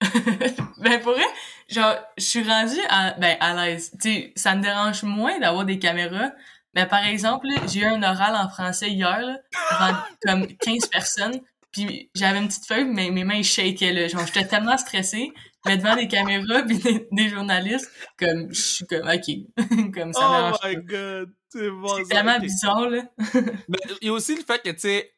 ben, 0.85 1.01
pour 1.01 1.13
vrai, 1.13 1.25
genre, 1.69 1.97
je 2.17 2.25
suis 2.25 2.49
rendu 2.49 2.77
à, 2.89 3.13
ben, 3.19 3.37
à 3.41 3.55
l'aise. 3.55 3.91
Tu 4.01 4.13
sais, 4.13 4.33
ça 4.37 4.55
me 4.55 4.63
dérange 4.63 5.03
moins 5.03 5.39
d'avoir 5.39 5.65
des 5.65 5.79
caméras 5.79 6.31
mais 6.75 6.87
par 6.87 7.05
exemple, 7.05 7.47
j'ai 7.69 7.81
eu 7.81 7.85
un 7.85 8.03
oral 8.03 8.35
en 8.35 8.49
français 8.49 8.91
hier, 8.91 9.21
là, 9.21 9.39
devant 9.73 9.99
comme 10.23 10.47
15 10.59 10.87
personnes. 10.87 11.41
Puis 11.71 12.11
j'avais 12.15 12.39
une 12.39 12.49
petite 12.49 12.67
feuille, 12.67 12.85
mais 12.85 13.11
mes 13.11 13.25
mains 13.25 13.43
shakaient, 13.43 13.93
là. 13.93 14.09
Genre, 14.09 14.27
j'étais 14.27 14.47
tellement 14.47 14.77
stressée. 14.77 15.33
Mais 15.67 15.79
devant 15.79 15.97
des 15.97 16.09
caméras 16.09 16.63
puis 16.67 16.79
des, 17.11 17.29
journalistes, 17.29 17.91
comme, 18.19 18.53
je 18.53 18.61
suis 18.61 18.87
comme, 18.87 19.09
OK. 19.09 19.93
comme 19.95 20.13
ça 20.13 20.53
Oh 20.53 20.67
my 20.67 20.77
God! 20.77 21.33
C'est 21.49 21.71
bon, 21.71 21.97
C'est 21.99 22.15
tellement 22.15 22.39
bizarre, 22.39 22.91
là. 22.91 23.03
mais 23.69 23.79
il 24.03 24.09
y 24.09 24.11
a 24.11 24.13
aussi 24.13 24.35
le 24.37 24.43
fait 24.43 24.61
que, 24.63 24.71
tu 24.71 24.81
sais, 24.81 25.15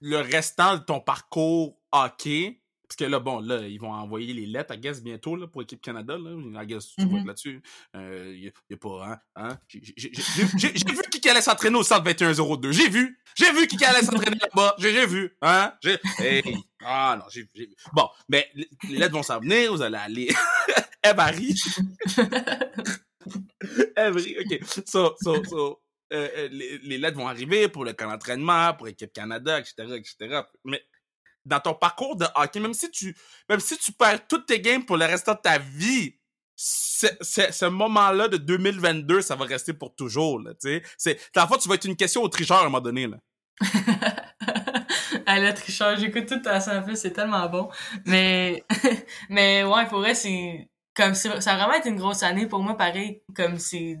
le 0.00 0.18
restant 0.18 0.76
de 0.76 0.82
ton 0.82 1.00
parcours 1.00 1.78
hockey, 1.90 2.60
parce 2.88 2.96
que 2.96 3.04
là, 3.04 3.18
bon, 3.18 3.40
là, 3.40 3.66
ils 3.66 3.80
vont 3.80 3.92
envoyer 3.92 4.32
les 4.32 4.46
lettres, 4.46 4.72
à 4.72 4.76
guess, 4.76 5.02
bientôt, 5.02 5.34
là, 5.34 5.46
pour 5.46 5.62
Équipe 5.62 5.80
Canada, 5.80 6.16
là. 6.16 6.62
I 6.62 6.66
guess, 6.66 6.94
tu 6.94 7.04
vois 7.04 7.20
mm-hmm. 7.20 7.26
là-dessus. 7.26 7.62
Il 7.94 8.00
euh, 8.00 8.36
y, 8.36 8.74
a 8.74 8.76
pas, 8.76 9.06
hein, 9.06 9.18
hein. 9.34 9.58
J'ai 9.68 9.80
vu 10.08 11.02
qui 11.10 11.28
allait 11.28 11.40
s'entraîner 11.40 11.76
au 11.76 11.82
centre 11.82 12.04
2102. 12.04 12.72
J'ai 12.72 12.88
vu! 12.88 13.18
J'ai 13.34 13.52
vu 13.52 13.66
qui 13.66 13.84
allait 13.84 14.02
s'entraîner 14.02 14.38
là-bas. 14.40 14.76
J'ai 14.78 15.06
vu, 15.06 15.36
hein. 15.42 15.72
J'ai, 15.82 15.98
hey. 16.20 16.56
Ah, 16.84 17.16
non, 17.18 17.24
j'ai 17.28 17.42
vu. 17.54 17.68
Bon, 17.92 18.08
mais 18.28 18.48
les 18.88 18.98
lettres 18.98 19.14
vont 19.14 19.22
s'en 19.22 19.40
venir, 19.40 19.72
vous 19.72 19.82
allez 19.82 19.98
aller. 19.98 20.28
Eve 21.02 21.18
Harry. 21.20 21.54
Eve 23.96 24.16
OK. 24.16 24.60
So, 24.86 25.14
so, 25.20 25.44
so. 25.44 25.82
Euh, 26.12 26.28
euh, 26.36 26.48
les, 26.52 26.78
les, 26.78 26.98
lettres 26.98 27.16
vont 27.16 27.26
arriver 27.26 27.66
pour 27.66 27.84
le 27.84 27.92
camp 27.92 28.08
d'entraînement, 28.08 28.72
pour 28.74 28.86
Équipe 28.86 29.12
Canada, 29.12 29.58
etc., 29.58 29.74
etc. 29.96 30.42
Mais 30.64 30.80
dans 31.46 31.60
ton 31.60 31.74
parcours 31.74 32.16
de 32.16 32.26
hockey, 32.34 32.60
même 32.60 32.74
si 32.74 32.90
tu, 32.90 33.16
même 33.48 33.60
si 33.60 33.78
tu 33.78 33.92
perds 33.92 34.26
toutes 34.26 34.46
tes 34.46 34.60
games 34.60 34.84
pour 34.84 34.96
le 34.96 35.06
restant 35.06 35.34
de 35.34 35.40
ta 35.40 35.58
vie, 35.58 36.14
ce 36.56 37.66
moment-là 37.66 38.28
de 38.28 38.36
2022, 38.36 39.20
ça 39.20 39.36
va 39.36 39.44
rester 39.44 39.72
pour 39.72 39.94
toujours, 39.94 40.40
là, 40.40 40.52
tu 40.54 40.68
sais. 40.68 40.82
C'est, 40.96 41.20
la 41.34 41.46
fois, 41.46 41.58
tu 41.58 41.68
vas 41.68 41.74
être 41.74 41.84
une 41.84 41.96
question 41.96 42.22
au 42.22 42.28
tricheur 42.28 42.58
à 42.58 42.60
un 42.60 42.64
moment 42.64 42.80
donné, 42.80 43.06
là. 43.06 43.18
à 45.26 45.52
tricheur, 45.52 45.96
j'écoute 45.98 46.26
tout 46.26 46.42
à 46.46 46.60
ça, 46.60 46.84
c'est 46.94 47.12
tellement 47.12 47.48
bon. 47.48 47.68
Mais, 48.06 48.64
mais 49.28 49.64
ouais, 49.64 49.86
pour 49.86 49.98
vrai, 50.00 50.14
c'est, 50.14 50.68
comme, 50.94 51.14
ça 51.14 51.32
a 51.34 51.56
vraiment 51.56 51.74
été 51.74 51.90
une 51.90 51.96
grosse 51.96 52.22
année 52.22 52.46
pour 52.46 52.62
moi, 52.62 52.76
pareil, 52.76 53.22
comme 53.34 53.58
c'est, 53.58 53.98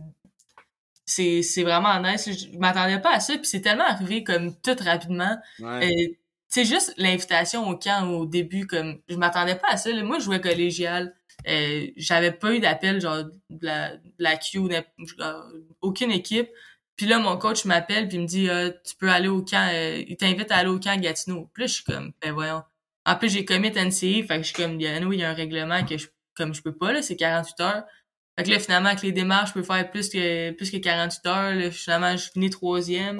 c'est, 1.04 1.42
c'est 1.42 1.62
vraiment 1.62 2.00
nice. 2.00 2.28
Je 2.30 2.58
m'attendais 2.58 3.00
pas 3.00 3.14
à 3.14 3.20
ça, 3.20 3.34
puis 3.34 3.46
c'est 3.46 3.60
tellement 3.60 3.84
arrivé 3.84 4.24
comme 4.24 4.56
tout 4.60 4.76
rapidement. 4.80 5.36
Ouais. 5.60 6.18
Euh, 6.56 6.62
c'est 6.62 6.64
juste 6.64 6.94
l'invitation 6.96 7.68
au 7.68 7.76
camp 7.76 8.08
au 8.10 8.26
début 8.26 8.66
comme 8.66 8.98
je 9.08 9.16
m'attendais 9.16 9.56
pas 9.56 9.68
à 9.70 9.76
ça 9.76 9.90
moi 10.02 10.18
je 10.18 10.24
jouais 10.24 10.40
collégial. 10.40 11.14
Euh, 11.48 11.86
j'avais 11.96 12.32
pas 12.32 12.54
eu 12.54 12.60
d'appel 12.60 13.00
genre 13.00 13.24
de 13.50 13.66
la, 13.66 13.96
de 13.96 14.12
la 14.18 14.36
Q 14.36 14.60
aucune 15.80 16.10
équipe. 16.10 16.48
Puis 16.96 17.06
là 17.06 17.18
mon 17.18 17.36
coach 17.36 17.64
m'appelle 17.64 18.08
puis 18.08 18.18
me 18.18 18.26
dit 18.26 18.48
ah, 18.48 18.70
tu 18.70 18.96
peux 18.96 19.10
aller 19.10 19.28
au 19.28 19.42
camp 19.42 19.68
euh, 19.72 20.02
il 20.06 20.16
t'invite 20.16 20.50
à 20.50 20.56
aller 20.56 20.70
au 20.70 20.80
camp 20.80 20.98
Gatineau 21.00 21.50
puis 21.52 21.62
là 21.62 21.66
je 21.66 21.74
suis 21.74 21.84
comme 21.84 22.12
ben 22.22 22.32
voyons 22.32 22.62
en 23.04 23.16
plus 23.16 23.28
j'ai 23.28 23.44
commit 23.44 23.70
NCA 23.70 23.90
fait 23.90 24.26
que 24.26 24.38
je 24.38 24.46
suis 24.46 24.54
comme 24.54 24.80
il 24.80 24.82
y 24.82 25.22
a 25.24 25.30
un 25.30 25.34
règlement 25.34 25.84
que 25.84 25.98
je 25.98 26.06
comme 26.34 26.54
je 26.54 26.62
peux 26.62 26.74
pas 26.74 26.92
là 26.92 27.02
c'est 27.02 27.16
48 27.16 27.60
heures 27.60 27.84
fait 28.38 28.44
que 28.44 28.50
là 28.50 28.58
finalement 28.58 28.88
avec 28.88 29.02
les 29.02 29.12
démarches 29.12 29.50
je 29.50 29.54
peux 29.54 29.62
faire 29.62 29.90
plus 29.90 30.08
que 30.08 30.50
plus 30.52 30.70
que 30.70 30.78
48 30.78 31.26
heures 31.26 31.54
là, 31.54 31.70
finalement 31.70 32.16
je 32.16 32.30
finis 32.30 32.50
troisième. 32.50 33.18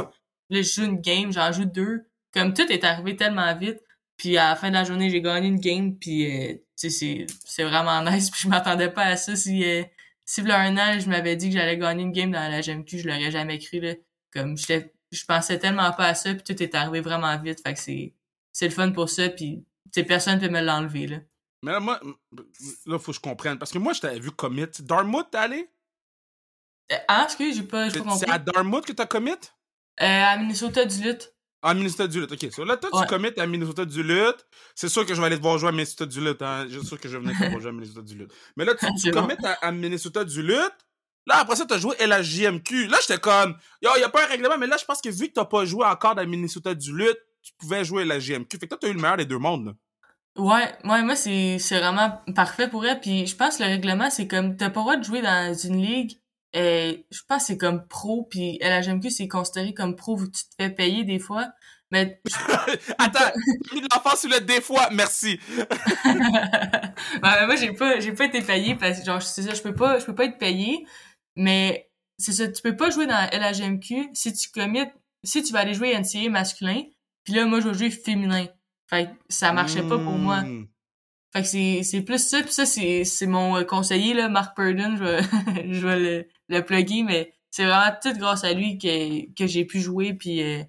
Là 0.49 0.62
je 0.62 0.62
joue 0.62 0.85
une 0.85 1.01
game 1.01 1.33
j'en 1.33 1.53
joue 1.53 1.64
deux 1.66 2.07
comme 2.37 2.53
tout 2.53 2.70
est 2.70 2.85
arrivé 2.85 3.16
tellement 3.16 3.57
vite. 3.57 3.81
Puis 4.18 4.37
à 4.37 4.51
la 4.51 4.57
fin 4.57 4.68
de 4.68 4.75
la 4.75 4.85
journée, 4.85 5.11
j'ai 5.11 5.22
gagné 5.22 5.49
une 5.49 5.59
game, 5.59 5.99
puis 5.99 6.51
euh, 6.51 6.55
c'est 6.75 6.90
c'est 6.90 7.64
vraiment 7.64 8.03
nice. 8.11 8.31
Puis 8.31 8.42
je 8.44 8.49
m'attendais 8.49 8.90
pas 8.90 9.05
à 9.05 9.16
ça. 9.16 9.35
Si 9.37 9.64
euh, 9.64 9.83
si 10.25 10.42
il 10.42 10.51
un 10.51 10.77
an, 10.77 10.99
je 11.01 11.09
m'avais 11.09 11.37
dit 11.37 11.49
que 11.49 11.55
j'allais 11.55 11.79
gagner 11.79 12.03
une 12.03 12.12
game 12.12 12.31
dans 12.31 12.51
la 12.51 12.61
GMQ, 12.61 12.99
je 12.99 13.09
l'aurais 13.09 13.31
jamais 13.31 13.59
cru 13.59 13.81
là. 13.81 13.94
Comme 14.33 14.57
j'étais 14.57 14.92
je 15.12 15.25
pensais 15.25 15.59
tellement 15.59 15.92
pas 15.92 16.09
à 16.09 16.14
ça, 16.14 16.35
puis 16.35 16.42
tout 16.42 16.62
est 16.62 16.75
arrivé 16.75 17.01
vraiment 17.01 17.37
vite. 17.38 17.61
Fait 17.64 17.72
que 17.75 17.81
c'est 17.81 18.14
c'est 18.53 18.66
le 18.66 18.75
fun 18.75 18.92
pour 18.92 19.09
ça, 19.09 19.29
puis 19.29 19.64
personne 20.07 20.38
peut 20.38 20.49
me 20.49 20.61
l'enlever 20.61 21.07
là. 21.07 21.16
Mais 21.62 21.72
là, 21.72 21.81
moi, 21.81 22.01
là, 22.87 22.99
faut 22.99 23.12
que 23.12 23.16
je 23.16 23.20
comprenne. 23.20 23.59
Parce 23.59 23.72
que 23.72 23.79
moi, 23.79 23.92
je 23.92 24.01
t'avais 24.01 24.20
vu 24.20 24.31
commit. 24.31 24.66
Dartmouth, 24.81 25.31
t'es 25.31 25.38
allé? 25.38 25.70
Euh, 26.92 26.96
ah, 27.09 27.22
excuse, 27.25 27.57
j'ai 27.57 27.62
pas, 27.62 27.90
pas 27.90 27.99
compris. 28.01 28.18
C'est 28.18 28.31
à 28.31 28.38
Dartmouth 28.38 28.85
que 28.85 28.92
t'as 28.92 29.07
commit? 29.07 29.31
Euh, 29.31 30.05
à 30.05 30.37
Minnesota 30.37 30.85
du 30.85 31.03
lutte. 31.03 31.35
À 31.66 31.74
Minnesota 31.74 32.07
du 32.07 32.20
lutte, 32.20 32.31
ok. 32.31 32.52
So, 32.52 32.64
là, 32.64 32.76
toi, 32.76 32.90
tu 33.02 33.09
commit 33.09 33.33
à 33.37 33.44
Minnesota 33.44 33.85
du 33.85 34.00
lutte. 34.00 34.46
C'est 34.76 34.88
sûr 34.88 35.05
que 35.05 35.14
je 35.16 35.20
vais 35.20 35.26
aller 35.26 35.37
te 35.37 35.42
voir 35.42 35.59
jouer 35.59 35.70
à 35.70 35.72
Minnesota 35.72 36.07
du 36.07 36.20
lutte. 36.20 36.40
Hein. 36.40 36.66
Je 36.70 36.79
suis 36.79 36.87
sûr 36.87 37.00
que 37.00 37.09
je 37.09 37.16
vais 37.16 37.24
venir 37.24 37.37
te 37.37 37.44
voir 37.44 37.61
jouer 37.61 37.70
à 37.70 37.72
Minnesota 37.72 38.02
du 38.02 38.14
lutte. 38.14 38.33
Mais 38.57 38.64
là, 38.64 38.74
tu, 38.76 38.87
tu 39.02 39.11
commit 39.11 39.35
à, 39.61 39.72
Minnesota 39.72 40.24
du 40.24 40.42
lutte. 40.42 40.76
Là, 41.26 41.38
après 41.38 41.57
ça, 41.57 41.66
t'as 41.66 41.79
joué 41.79 41.98
à 41.98 42.07
la 42.07 42.22
JMQ. 42.22 42.87
Là, 42.87 42.98
j'étais 43.00 43.18
comme, 43.18 43.57
yo, 43.83 43.90
y 43.98 44.02
a 44.05 44.09
pas 44.09 44.22
un 44.22 44.29
règlement, 44.29 44.57
mais 44.59 44.68
là, 44.68 44.76
je 44.79 44.85
pense 44.85 45.02
que 45.02 45.09
vu 45.09 45.26
que 45.26 45.33
t'as 45.33 45.44
pas 45.44 45.64
joué 45.64 45.85
encore 45.85 46.14
dans 46.14 46.24
Minnesota 46.24 46.72
du 46.72 46.96
lutte, 46.96 47.18
tu 47.42 47.52
pouvais 47.59 47.85
jouer 47.85 48.02
à 48.02 48.07
la 48.07 48.20
JMQ. 48.20 48.59
Fait 48.59 48.66
que 48.66 48.66
toi, 48.66 48.79
t'as 48.81 48.88
eu 48.88 48.92
le 48.92 49.00
meilleur 49.00 49.16
des 49.16 49.24
deux 49.24 49.38
mondes, 49.38 49.66
là. 49.66 49.72
Ouais, 50.37 50.72
ouais, 50.85 51.02
moi, 51.02 51.16
c'est, 51.16 51.59
c'est 51.59 51.81
vraiment 51.81 52.22
parfait 52.35 52.68
pour 52.68 52.87
elle. 52.87 53.00
Puis 53.00 53.26
je 53.26 53.35
pense 53.35 53.57
que 53.57 53.64
le 53.64 53.70
règlement, 53.70 54.09
c'est 54.11 54.29
comme, 54.29 54.57
t'as 54.57 54.70
pas 54.70 54.81
le 54.81 54.85
droit 54.85 54.96
de 54.98 55.05
jouer 55.05 55.22
dans 55.22 55.52
une 55.52 55.83
ligue, 55.83 56.20
et 56.58 57.04
je 57.10 57.20
pense 57.28 57.42
que 57.42 57.46
c'est 57.48 57.58
comme 57.58 57.86
pro, 57.86 58.26
puis 58.30 58.58
GMQ, 58.62 59.10
c'est 59.10 59.28
considéré 59.28 59.74
comme 59.74 59.94
pro, 59.94 60.16
vu 60.16 60.30
que 60.30 60.38
tu 60.38 60.44
te 60.44 60.54
fais 60.58 60.70
payer 60.70 61.04
des 61.04 61.18
fois. 61.18 61.50
Mais... 61.90 62.18
Attends, 62.98 63.30
mis 63.74 63.82
de 63.82 63.86
l'enfant 63.94 64.16
sur 64.16 64.30
le 64.30 64.40
des 64.40 64.62
fois, 64.62 64.88
merci. 64.90 65.38
ouais, 66.06 66.12
moi, 67.46 67.56
j'ai 67.56 67.74
pas, 67.74 68.00
j'ai 68.00 68.14
pas 68.14 68.24
été 68.24 68.40
payé 68.40 68.74
parce 68.74 69.00
que, 69.00 69.04
genre, 69.04 69.20
c'est 69.20 69.42
ça, 69.42 69.52
je 69.52 69.60
peux 69.60 69.74
pas, 69.74 69.98
je 69.98 70.06
peux 70.06 70.14
pas 70.14 70.24
être 70.24 70.38
payé, 70.38 70.86
mais 71.36 71.90
c'est 72.16 72.32
ça, 72.32 72.48
tu 72.48 72.62
peux 72.62 72.74
pas 72.74 72.88
jouer 72.88 73.06
dans 73.06 73.28
LHMQ 73.30 74.08
si 74.14 74.32
tu 74.32 74.48
commit, 74.48 74.86
si 75.24 75.42
tu 75.42 75.52
vas 75.52 75.58
aller 75.58 75.74
jouer 75.74 75.94
NCA 75.94 76.30
masculin, 76.30 76.84
puis 77.24 77.34
là, 77.34 77.44
moi, 77.44 77.60
je 77.60 77.68
vais 77.68 77.74
jouer 77.74 77.90
féminin. 77.90 78.46
Fait 78.88 79.08
que 79.08 79.10
ça 79.28 79.52
marchait 79.52 79.82
pas 79.82 79.98
pour 79.98 80.12
moi. 80.12 80.42
Fait 81.37 81.42
que 81.42 81.49
c'est, 81.49 81.83
c'est 81.83 82.01
plus 82.01 82.27
ça, 82.27 82.42
pis 82.42 82.51
ça, 82.51 82.64
c'est, 82.64 83.05
c'est 83.05 83.27
mon 83.27 83.59
euh, 83.59 83.64
conseiller, 83.64 84.14
là, 84.14 84.31
Mark 84.31 84.57
Purdon, 84.57 84.96
je 84.96 85.05
vais, 85.05 85.20
je 85.70 85.87
vais 85.87 85.99
le, 85.99 86.29
le 86.49 86.64
plugger, 86.64 87.03
mais 87.03 87.35
c'est 87.51 87.66
vraiment 87.66 87.94
tout 88.03 88.14
grâce 88.14 88.42
à 88.42 88.55
lui 88.55 88.79
que, 88.79 89.31
que 89.35 89.46
j'ai 89.46 89.66
pu 89.66 89.79
jouer, 89.81 90.14
puis 90.14 90.42
euh, 90.42 90.62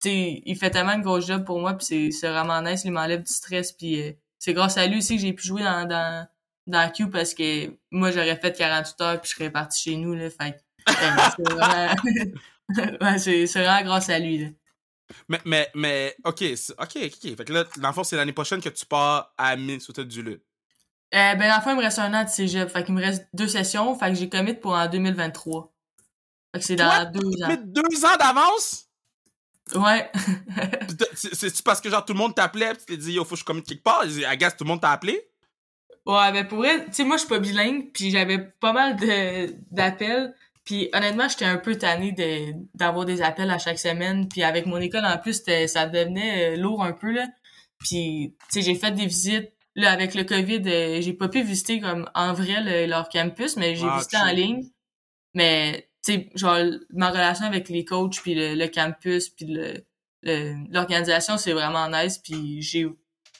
tu 0.00 0.08
il 0.08 0.56
fait 0.56 0.70
tellement 0.70 0.96
de 0.96 1.02
gros 1.02 1.20
job 1.20 1.44
pour 1.44 1.60
moi, 1.60 1.74
puis 1.74 1.84
c'est, 1.84 2.10
c'est 2.12 2.30
vraiment 2.30 2.62
nice, 2.62 2.86
il 2.86 2.92
m'enlève 2.92 3.24
du 3.24 3.30
stress, 3.30 3.72
puis 3.72 4.00
euh, 4.00 4.12
c'est 4.38 4.54
grâce 4.54 4.78
à 4.78 4.86
lui 4.86 4.98
aussi 4.98 5.16
que 5.16 5.20
j'ai 5.20 5.34
pu 5.34 5.46
jouer 5.46 5.64
dans, 5.64 5.86
dans, 5.86 6.26
dans 6.66 6.90
Q, 6.90 7.10
parce 7.10 7.34
que 7.34 7.76
moi, 7.90 8.10
j'aurais 8.10 8.36
fait 8.36 8.56
48 8.56 9.00
heures, 9.02 9.20
puis 9.20 9.30
je 9.30 9.36
serais 9.36 9.50
parti 9.50 9.82
chez 9.82 9.96
nous, 9.96 10.14
là, 10.14 10.30
fait 10.30 10.64
c'est 10.88 11.42
vraiment... 11.52 11.94
ouais, 13.02 13.18
c'est, 13.18 13.46
c'est 13.46 13.62
vraiment 13.62 13.84
grâce 13.84 14.08
à 14.08 14.18
lui, 14.18 14.38
là. 14.38 14.48
Mais, 15.28 15.40
mais, 15.44 15.70
mais, 15.74 16.16
ok, 16.24 16.42
ok, 16.78 16.96
ok. 16.96 17.36
Fait 17.36 17.44
que 17.44 17.52
là, 17.52 17.64
dans 17.76 17.88
le 17.88 17.94
fond, 17.94 18.04
c'est 18.04 18.16
l'année 18.16 18.32
prochaine 18.32 18.60
que 18.60 18.68
tu 18.68 18.86
pars 18.86 19.32
à 19.38 19.56
Minnesota 19.56 20.04
du 20.04 20.22
Lutte. 20.22 20.42
Euh, 21.14 21.34
ben, 21.34 21.48
dans 21.48 21.56
le 21.56 21.62
fond, 21.62 21.70
il 21.70 21.76
me 21.76 21.82
reste 21.82 21.98
un 21.98 22.12
an 22.14 22.24
de 22.24 22.28
cégep. 22.28 22.68
Fait 22.68 22.84
qu'il 22.84 22.94
me 22.94 23.00
reste 23.00 23.28
deux 23.32 23.48
sessions. 23.48 23.96
Fait 23.96 24.08
que 24.08 24.14
j'ai 24.14 24.28
commit 24.28 24.54
pour 24.54 24.72
en 24.72 24.88
2023. 24.88 25.72
Fait 26.52 26.58
que 26.60 26.64
c'est 26.64 26.76
dans 26.76 27.10
deux 27.12 27.44
ans. 27.44 27.56
deux 27.64 28.04
ans 28.04 28.16
d'avance? 28.18 28.86
Ouais. 29.74 30.10
C'est-tu 31.14 31.62
parce 31.62 31.80
que 31.80 31.90
genre 31.90 32.04
tout 32.04 32.12
le 32.12 32.18
monde 32.18 32.34
t'appelait 32.34 32.72
pis 32.74 32.78
tu 32.80 32.84
t'es 32.86 32.96
dit 32.96 33.12
yo 33.14 33.24
faut 33.24 33.34
que 33.34 33.40
je 33.40 33.44
commit 33.44 33.62
quelque 33.62 33.82
part? 33.82 34.04
Agace, 34.28 34.56
tout 34.56 34.64
le 34.64 34.68
monde 34.68 34.80
t'a 34.80 34.92
appelé? 34.92 35.28
Ouais, 36.06 36.30
ben 36.30 36.46
pour 36.46 36.58
vrai, 36.58 36.84
tu 36.86 36.92
sais, 36.92 37.04
moi 37.04 37.16
je 37.16 37.22
suis 37.22 37.28
pas 37.28 37.40
bilingue, 37.40 37.90
puis 37.92 38.12
j'avais 38.12 38.38
pas 38.38 38.72
mal 38.72 38.96
d'appels. 39.72 40.34
Puis 40.66 40.90
honnêtement, 40.92 41.28
j'étais 41.28 41.44
un 41.44 41.58
peu 41.58 41.76
tannée 41.76 42.10
de, 42.12 42.52
d'avoir 42.74 43.06
des 43.06 43.22
appels 43.22 43.50
à 43.50 43.58
chaque 43.58 43.78
semaine. 43.78 44.28
Puis 44.28 44.42
avec 44.42 44.66
mon 44.66 44.78
école 44.78 45.06
en 45.06 45.16
plus, 45.16 45.42
ça 45.68 45.86
devenait 45.86 46.54
euh, 46.54 46.56
lourd 46.56 46.82
un 46.82 46.92
peu 46.92 47.12
là. 47.12 47.26
Puis 47.78 48.34
tu 48.50 48.60
sais, 48.60 48.62
j'ai 48.62 48.74
fait 48.74 48.90
des 48.90 49.06
visites. 49.06 49.52
Là, 49.76 49.92
avec 49.92 50.14
le 50.14 50.24
COVID, 50.24 50.62
euh, 50.66 51.00
j'ai 51.02 51.12
pas 51.12 51.28
pu 51.28 51.42
visiter 51.42 51.80
comme 51.80 52.10
en 52.14 52.32
vrai 52.32 52.86
leur 52.86 53.08
campus, 53.10 53.56
mais 53.56 53.76
j'ai 53.76 53.86
ah, 53.88 53.96
visité 53.96 54.16
en 54.16 54.32
ligne. 54.32 54.64
Mais 55.34 55.88
tu 56.02 56.14
sais, 56.14 56.30
genre 56.34 56.58
ma 56.90 57.10
relation 57.10 57.46
avec 57.46 57.68
les 57.68 57.84
coachs, 57.84 58.20
puis 58.22 58.34
le, 58.34 58.66
campus, 58.68 59.28
puis 59.28 59.46
le, 59.46 59.84
l'organisation, 60.70 61.36
c'est 61.36 61.52
vraiment 61.52 61.88
nice. 61.90 62.18
Puis 62.18 62.62
j'ai 62.62 62.88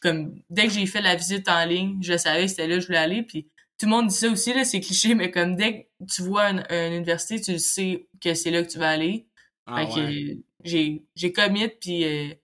comme 0.01 0.41
dès 0.51 0.69
que 0.69 0.75
j'ai 0.75 0.87
fait 0.87 1.01
la 1.01 1.17
visite 1.17 1.49
en 1.49 1.65
ligne, 1.65 1.99
je 2.03 2.17
savais 2.17 2.43
que 2.43 2.49
c'était 2.49 2.69
là 2.69 2.77
que 2.77 2.83
je 2.83 2.87
voulais 2.87 2.99
aller. 2.99 3.23
Puis 3.23 3.49
tout 3.79 3.87
le 3.87 3.91
monde 3.91 4.09
dit 4.09 4.15
ça 4.15 4.29
aussi, 4.29 4.55
là, 4.55 4.65
c'est 4.65 4.81
cliché, 4.81 5.15
mais 5.15 5.31
comme 5.31 5.55
dès 5.57 5.83
que 5.83 6.05
tu 6.11 6.23
vois 6.23 6.51
une, 6.51 6.65
université, 6.71 7.41
tu 7.41 7.59
sais 7.59 8.09
que 8.23 8.35
c'est 8.35 8.51
là 8.51 8.63
que 8.63 8.69
tu 8.69 8.79
vas 8.79 8.91
aller. 8.91 9.27
Ah, 9.67 9.87
fait 9.87 10.39
j'ai, 10.65 11.05
j'ai 11.15 11.33
commit, 11.33 11.69
puis 11.69 12.05
euh, 12.05 12.35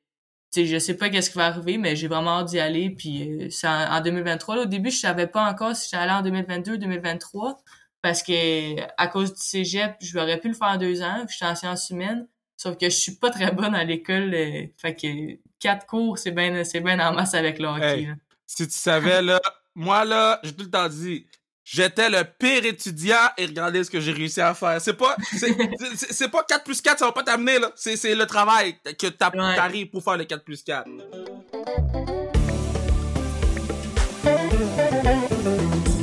sais 0.51 0.67
je 0.67 0.79
sais 0.79 0.97
pas 0.97 1.09
qu'est-ce 1.09 1.31
qui 1.31 1.39
va 1.39 1.47
arriver, 1.47 1.79
mais 1.79 1.97
j'ai 1.97 2.09
vraiment 2.09 2.41
hâte 2.41 2.49
d'y 2.49 2.61
aller. 2.61 2.91
Puis 2.91 3.45
euh, 3.45 3.49
c'est 3.51 3.67
en, 3.67 4.01
2023. 4.01 4.57
Là, 4.57 4.63
au 4.63 4.67
début, 4.67 4.91
je 4.91 4.99
savais 4.99 5.27
pas 5.27 5.49
encore 5.51 5.75
si 5.75 5.89
j'allais 5.91 6.13
en 6.13 6.23
2022 6.23 6.75
ou 6.75 6.77
2023, 6.77 7.57
parce 8.03 8.23
que 8.23 8.81
à 8.97 9.07
cause 9.09 9.35
du 9.35 9.41
cégep, 9.41 9.97
je 10.01 10.19
aurais 10.19 10.39
pu 10.39 10.49
le 10.49 10.55
faire 10.55 10.69
en 10.69 10.77
deux 10.77 11.03
ans, 11.03 11.25
puis 11.27 11.37
j'étais 11.39 11.51
en 11.51 11.57
sciences 11.57 11.91
humaines. 11.91 12.29
Sauf 12.57 12.77
que 12.77 12.87
je 12.87 12.97
suis 12.97 13.17
pas 13.17 13.31
très 13.31 13.51
bonne 13.51 13.75
à 13.75 13.85
l'école. 13.85 14.35
Euh, 14.35 14.67
fait 14.77 14.95
que 14.95 15.39
quatre 15.59 15.87
cours, 15.87 16.19
c'est 16.19 16.31
bien 16.31 16.63
c'est 16.65 16.81
ben 16.81 17.01
en 17.01 17.13
masse 17.13 17.35
avec 17.35 17.59
le 17.59 17.69
hockey. 17.69 18.09
si 18.47 18.69
tu 18.69 18.75
savais, 18.75 19.23
là, 19.23 19.41
moi, 19.75 20.05
là, 20.05 20.39
j'ai 20.43 20.53
tout 20.53 20.65
le 20.65 20.71
temps 20.71 20.89
dit, 20.89 21.27
j'étais 21.65 22.11
le 22.11 22.25
pire 22.25 22.65
étudiant 22.65 23.31
et 23.39 23.47
regardez 23.47 23.85
ce 23.85 23.91
que 23.91 24.01
j'ai 24.01 24.13
réussi 24.13 24.41
à 24.41 24.55
faire. 24.55 24.81
C'est 24.81 24.93
pas, 24.93 25.17
c'est 25.33 26.29
pas 26.31 26.45
4 26.45 26.65
plus 26.65 26.81
4, 26.81 26.99
ça 26.99 27.07
va 27.07 27.13
pas 27.13 27.23
t'amener, 27.23 27.59
là. 27.59 27.73
C'est 27.75 28.15
le 28.15 28.27
travail 28.27 28.77
que 28.99 29.07
t'arrives 29.07 29.91
pour 29.91 30.03
faire 30.03 30.17
le 30.17 30.25
4 30.25 30.45
plus 30.45 30.63
4. 30.63 30.89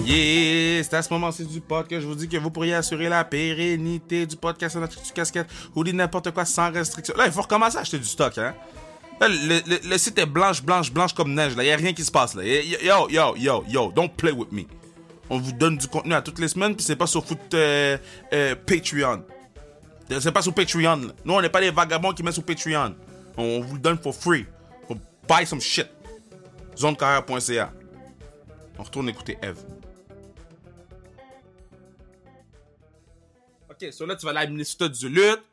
Yeah, 0.05 0.84
c'est 0.84 0.95
à 0.95 1.03
ce 1.03 1.13
moment-ci 1.13 1.45
du 1.45 1.62
pod 1.62 1.88
que 1.88 2.01
je 2.01 2.08
vous 2.08 2.15
dis 2.15 2.27
que 2.27 2.38
vous 2.38 2.49
pourriez 2.49 2.73
assurer 2.73 3.10
la 3.10 3.23
pérennité 3.23 4.25
du 4.25 4.36
podcast 4.36 4.75
en 4.75 4.82
du 4.82 5.12
casquette 5.13 5.47
ou 5.75 5.84
dit 5.84 5.93
n'importe 5.93 6.32
quoi 6.32 6.45
sans 6.45 6.71
restriction. 6.71 7.13
Là, 7.15 7.27
il 7.27 7.32
faut 7.32 7.43
recommencer 7.43 7.77
à 7.77 7.82
acheter 7.82 7.99
du 7.99 8.05
stock, 8.05 8.36
hein 8.39 8.55
le, 9.27 9.97
site 9.97 10.17
est 10.19 10.25
blanche, 10.25 10.63
blanche, 10.63 10.91
blanche 10.91 11.13
comme 11.13 11.34
neige. 11.34 11.55
Là, 11.55 11.63
y 11.63 11.71
a 11.71 11.75
rien 11.75 11.93
qui 11.93 12.03
se 12.03 12.12
passe 12.12 12.36
là. 12.36 12.43
Yo, 12.43 13.10
yo, 13.10 13.36
yo, 13.36 13.63
yo, 13.67 13.91
don't 13.91 14.10
play 14.10 14.32
with 14.32 14.51
me. 14.51 14.63
On 15.29 15.39
vous 15.39 15.51
donne 15.51 15.77
du 15.77 15.88
contenu 15.88 16.13
à 16.13 16.21
toutes 16.21 16.39
les 16.39 16.47
semaines, 16.47 16.75
puis 16.75 16.84
c'est 16.86 16.95
pas 16.95 17.05
sur 17.05 17.25
foot 17.25 17.53
euh, 17.53 17.97
euh, 18.34 18.55
Patreon. 18.55 19.23
C'est 20.19 20.32
pas 20.32 20.41
sur 20.41 20.53
Patreon. 20.53 20.95
Là. 20.95 21.13
Nous, 21.23 21.34
on 21.34 21.41
n'est 21.41 21.49
pas 21.49 21.62
les 21.62 21.69
vagabonds 21.69 22.13
qui 22.13 22.23
mettent 22.23 22.34
sur 22.34 22.45
Patreon. 22.45 22.95
On 23.38 23.62
vous 23.62 23.75
le 23.75 23.79
donne 23.79 23.97
for 23.97 24.15
free. 24.15 24.45
Buy 25.27 25.45
some 25.45 25.62
shit. 25.62 25.88
Zonecarrière.ca. 26.75 27.71
On 28.79 28.84
retourne 28.84 29.10
écouter 29.10 29.38
Eve. 29.43 29.60
Ok, 33.69 33.93
so 33.93 34.05
là, 34.05 34.15
tu 34.15 34.25
vas 34.25 34.32
aller 34.32 34.47
à 34.47 34.47
Minnesota 34.47 34.89
du 34.89 35.08
lutte. 35.08 35.43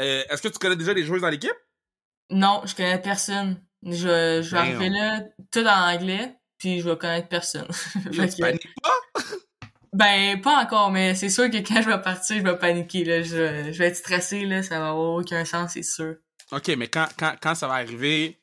Euh, 0.00 0.22
est-ce 0.30 0.40
que 0.40 0.48
tu 0.48 0.58
connais 0.58 0.76
déjà 0.76 0.94
des 0.94 1.04
joueurs 1.04 1.20
dans 1.20 1.28
l'équipe? 1.28 1.52
Non, 2.30 2.62
je 2.64 2.74
connais 2.74 3.00
personne. 3.00 3.60
Je, 3.82 4.40
je 4.42 4.50
vais 4.50 4.58
arriver 4.58 4.88
là, 4.88 5.22
tout 5.50 5.64
en 5.64 5.94
anglais, 5.94 6.36
puis 6.58 6.80
je 6.80 6.88
vais 6.88 6.96
connaître 6.96 7.28
personne. 7.28 7.66
tu 8.12 8.40
paniques 8.40 8.68
pas? 8.82 9.22
ben, 9.92 10.40
pas 10.40 10.62
encore, 10.62 10.90
mais 10.90 11.14
c'est 11.14 11.30
sûr 11.30 11.50
que 11.50 11.56
quand 11.58 11.80
je 11.82 11.88
vais 11.88 12.00
partir, 12.00 12.38
je 12.38 12.42
vais 12.42 12.58
paniquer, 12.58 13.04
là. 13.04 13.22
Je, 13.22 13.72
je 13.72 13.78
vais 13.78 13.86
être 13.86 13.96
stressé, 13.96 14.44
là. 14.44 14.62
Ça 14.62 14.78
va 14.78 14.90
avoir 14.90 15.14
aucun 15.14 15.44
sens, 15.44 15.72
c'est 15.72 15.82
sûr. 15.82 16.16
OK, 16.52 16.68
mais 16.76 16.88
quand, 16.88 17.06
quand, 17.16 17.34
quand 17.40 17.54
ça 17.54 17.68
va 17.68 17.74
arriver, 17.74 18.38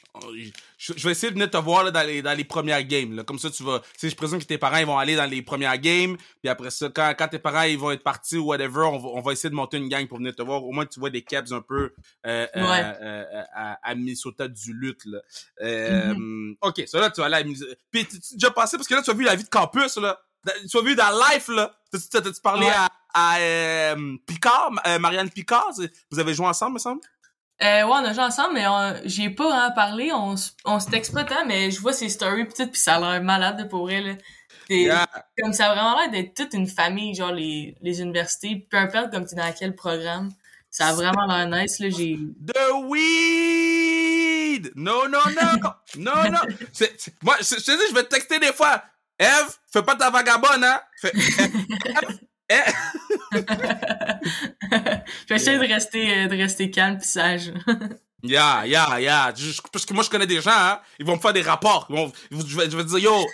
je, 0.77 0.93
vais 0.93 1.11
essayer 1.11 1.29
de 1.29 1.35
venir 1.35 1.49
te 1.49 1.57
voir 1.57 1.83
là, 1.83 1.91
dans, 1.91 2.05
les, 2.05 2.21
dans 2.21 2.33
les 2.33 2.43
premières 2.43 2.83
games. 2.83 3.15
Là. 3.15 3.23
Comme 3.23 3.39
ça, 3.39 3.49
tu 3.49 3.63
vas. 3.63 3.81
Tu 3.99 4.09
je 4.09 4.15
présume 4.15 4.39
que 4.39 4.45
tes 4.45 4.57
parents 4.57 4.77
ils 4.77 4.85
vont 4.85 4.97
aller 4.97 5.15
dans 5.15 5.29
les 5.29 5.41
premières 5.41 5.77
games. 5.77 6.17
Puis 6.41 6.49
après 6.49 6.69
ça, 6.69 6.89
quand, 6.93 7.13
quand 7.17 7.27
tes 7.27 7.39
parents 7.39 7.63
ils 7.63 7.77
vont 7.77 7.91
être 7.91 8.03
partis 8.03 8.37
ou 8.37 8.45
whatever, 8.45 8.81
on 8.81 8.97
va, 8.97 9.09
on 9.09 9.21
va 9.21 9.33
essayer 9.33 9.49
de 9.49 9.55
monter 9.55 9.77
une 9.77 9.89
gang 9.89 10.07
pour 10.07 10.17
venir 10.17 10.35
te 10.35 10.41
voir. 10.41 10.63
Au 10.63 10.71
moins, 10.71 10.85
tu 10.85 10.99
vois 10.99 11.09
des 11.09 11.23
caps 11.23 11.51
un 11.51 11.61
peu 11.61 11.93
euh, 12.25 12.47
euh, 12.55 12.93
euh, 13.01 13.43
à, 13.53 13.77
à, 13.83 13.95
Minnesota 13.95 14.47
du 14.47 14.73
lutte. 14.73 15.05
Là. 15.05 15.19
Mm-hmm. 15.61 16.57
OK, 16.61 16.83
ça 16.87 16.99
là, 16.99 17.09
tu 17.09 17.21
vas 17.21 17.27
aller 17.27 17.35
à 17.35 17.43
Minnesota. 17.43 17.73
Puis 17.91 18.05
tu 18.05 18.15
as 18.15 18.33
déjà 18.33 18.51
passé, 18.51 18.77
parce 18.77 18.87
que 18.87 18.95
là, 18.95 19.01
tu 19.01 19.11
as 19.11 19.13
vu 19.13 19.23
la 19.23 19.35
vie 19.35 19.43
de 19.43 19.49
campus, 19.49 19.97
là. 19.97 20.19
Tu 20.69 20.77
as 20.77 20.81
vu 20.81 20.95
dans 20.95 21.25
life, 21.31 21.49
là. 21.49 21.75
T'as-tu 21.91 22.41
parlé 22.41 22.67
à, 22.67 22.89
à 23.13 23.95
Picard, 24.25 24.71
Marianne 24.99 25.29
Picard? 25.29 25.71
Vous 26.11 26.19
avez 26.19 26.33
joué 26.33 26.45
ensemble, 26.45 26.75
me 26.75 26.79
semble? 26.79 27.01
Euh, 27.63 27.83
ouais, 27.83 27.91
on 27.91 28.05
a 28.05 28.13
joué 28.13 28.23
ensemble, 28.23 28.53
mais 28.53 28.65
j'ai 29.05 29.29
pas 29.29 29.45
vraiment 29.45 29.73
parlé. 29.73 30.11
On, 30.13 30.35
on 30.65 30.79
s'est 30.79 30.95
exploité, 30.95 31.35
mais 31.47 31.71
je 31.71 31.79
vois 31.81 31.93
ses 31.93 32.09
stories 32.09 32.45
pis 32.45 32.53
tout, 32.53 32.67
pis 32.67 32.79
ça 32.79 32.95
a 32.95 32.99
l'air 32.99 33.23
malade 33.23 33.57
de 33.57 33.63
pour 33.63 33.89
elle. 33.89 34.17
Comme 34.69 35.53
ça 35.53 35.71
a 35.71 35.73
vraiment 35.73 35.99
l'air 35.99 36.11
d'être 36.11 36.35
toute 36.35 36.53
une 36.53 36.67
famille, 36.67 37.15
genre 37.15 37.31
les, 37.31 37.75
les 37.81 38.01
universités, 38.01 38.67
peu 38.69 38.77
importe 38.77 39.11
comme 39.11 39.25
tu 39.25 39.35
dans 39.35 39.51
quel 39.57 39.75
programme. 39.75 40.29
Ça 40.69 40.89
a 40.89 40.93
vraiment 40.93 41.25
l'air 41.25 41.47
nice, 41.47 41.79
là, 41.79 41.89
j'ai... 41.89 42.19
The 42.45 42.73
weed! 42.83 44.71
Non, 44.75 45.07
non, 45.09 45.19
non. 45.41 45.71
non, 45.97 46.29
non. 46.29 46.39
moi, 47.23 47.37
je 47.39 47.55
te 47.55 47.71
dis, 47.71 47.83
je 47.89 47.95
vais 47.95 48.03
te 48.03 48.09
texter 48.09 48.37
des 48.37 48.53
fois. 48.53 48.83
Eve, 49.17 49.57
fais 49.71 49.81
pas 49.81 49.95
ta 49.95 50.11
vagabonde, 50.11 50.63
hein. 50.63 50.79
Fais, 51.01 51.11
Eve, 51.15 52.19
je 53.31 53.39
vais 55.29 55.35
essayer 55.35 55.57
de 55.57 55.73
rester, 55.73 56.17
euh, 56.17 56.27
de 56.27 56.35
rester 56.37 56.71
calme 56.71 56.97
pis 56.97 57.07
sage. 57.07 57.51
Yeah, 58.23 58.65
yeah, 58.65 58.99
yeah. 58.99 59.33
parce 59.71 59.85
que 59.85 59.93
moi, 59.93 60.03
je 60.03 60.09
connais 60.09 60.25
des 60.25 60.41
gens, 60.41 60.49
hein. 60.51 60.79
Ils 60.97 61.05
vont 61.05 61.15
me 61.15 61.21
faire 61.21 61.33
des 61.33 61.43
rapports. 61.43 61.85
Ils 61.89 61.95
vont, 61.95 62.11
je, 62.31 62.57
vais, 62.57 62.69
je 62.69 62.75
vais 62.75 62.83
dire, 62.83 62.97
yo, 62.97 63.13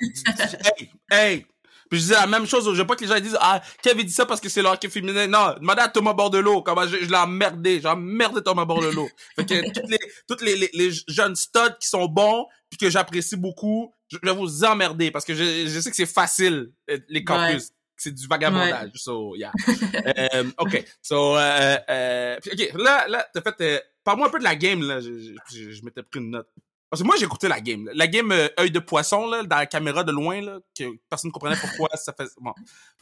hey, 0.78 0.91
hey. 1.10 1.45
Puis 1.89 2.02
je 2.02 2.06
dis 2.08 2.12
la 2.12 2.28
même 2.28 2.45
chose. 2.45 2.65
Je 2.65 2.82
veux 2.82 2.86
pas 2.86 2.95
que 2.95 3.02
les 3.02 3.08
gens 3.08 3.19
disent, 3.19 3.38
ah, 3.39 3.62
Kevin 3.82 4.06
dit 4.06 4.12
ça 4.12 4.26
parce 4.26 4.41
que 4.41 4.49
c'est 4.49 4.62
le 4.62 4.67
hockey 4.67 4.89
féminin? 4.89 5.26
Non, 5.28 5.56
demandez 5.60 5.82
à 5.82 5.88
Thomas 5.88 6.13
Bordelot. 6.13 6.63
Comment 6.63 6.86
je, 6.86 6.97
je 6.97 7.10
l'ai 7.10 7.15
emmerdé. 7.15 7.80
J'ai 7.82 7.88
emmerdé 7.88 8.41
Thomas 8.43 8.65
Bordelot. 8.65 9.08
fait 9.38 9.45
que 9.45 9.71
toutes 9.71 9.89
les, 9.89 9.99
toutes 10.28 10.41
les, 10.41 10.56
les, 10.58 10.69
les 10.73 10.91
jeunes 11.08 11.36
studs 11.36 11.78
qui 11.80 11.88
sont 11.88 12.06
bons 12.08 12.47
puis 12.69 12.78
que 12.78 12.89
j'apprécie 12.89 13.38
beaucoup, 13.38 13.93
je 14.10 14.17
vais 14.21 14.34
vous 14.34 14.63
emmerder 14.65 15.12
parce 15.12 15.23
que 15.23 15.34
je, 15.34 15.67
je 15.67 15.80
sais 15.80 15.89
que 15.89 15.95
c'est 15.95 16.06
facile, 16.06 16.71
euh, 16.89 16.97
les 17.08 17.23
campus. 17.23 17.69
C'est 18.04 18.12
du 18.12 18.28
vagabondage. 18.28 18.92
So, 18.96 19.34
yeah. 19.38 19.52
euh, 20.34 20.52
OK. 20.58 20.84
So, 21.02 21.38
euh, 21.38 21.78
euh, 21.89 22.38
OK. 22.52 22.74
Là, 22.76 23.08
là, 23.08 23.26
t'as 23.34 23.42
fait, 23.42 23.62
euh, 23.62 23.80
Parle-moi 24.04 24.28
un 24.28 24.30
peu 24.30 24.39
de 24.39 24.44
la 24.44 24.58
game, 24.58 24.82
là. 24.82 25.00
Je, 25.00 25.38
je, 25.54 25.72
je 25.72 25.86
m'étais 25.86 26.04
pris 26.04 26.20
une 26.20 26.32
note. 26.32 26.50
Parce 26.89 27.02
que 27.02 27.08
moi, 27.08 27.16
j'ai 27.18 27.26
écouté 27.26 27.48
la 27.48 27.62
game. 27.62 27.89
La 27.94 28.08
game 28.08 28.32
euh, 28.32 28.50
œil 28.60 28.72
de 28.72 28.80
poisson, 28.80 29.28
là, 29.28 29.44
dans 29.44 29.56
la 29.56 29.66
caméra 29.66 30.04
de 30.04 30.12
loin, 30.12 30.42
là, 30.42 30.60
que 30.78 30.84
personne 31.10 31.30
ne 31.30 31.32
comprenait 31.32 31.56
pourquoi 31.56 31.89
ça 31.96 32.13
fait. 32.13 32.28
Bon. 32.39 32.54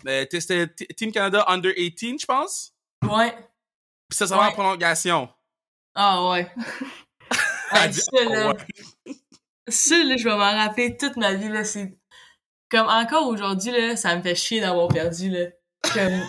Euh, 0.07 0.25
c'était 0.31 0.67
Team 0.95 1.11
Canada 1.11 1.43
Under 1.47 1.73
18, 1.73 2.21
je 2.21 2.25
pense? 2.25 2.73
Ouais. 3.03 3.33
Puis 4.07 4.17
ça, 4.17 4.27
ça 4.27 4.37
va 4.37 4.49
en 4.49 4.51
prolongation. 4.51 5.27
Ah 5.95 6.29
ouais. 6.29 6.49
ah, 7.71 7.91
ça, 7.91 8.23
là, 8.23 8.53
ça, 9.67 10.03
là, 10.03 10.15
je 10.17 10.23
vais 10.23 10.37
m'en 10.37 10.55
rappeler 10.55 10.95
toute 10.95 11.17
ma 11.17 11.33
vie, 11.33 11.49
là. 11.49 11.63
C'est. 11.63 11.97
Comme 12.71 12.87
encore 12.87 13.27
aujourd'hui, 13.27 13.71
là, 13.71 13.95
ça 13.95 14.15
me 14.15 14.21
fait 14.21 14.35
chier 14.35 14.61
d'avoir 14.61 14.87
perdu, 14.87 15.29
là. 15.29 15.47
Comme. 15.93 16.21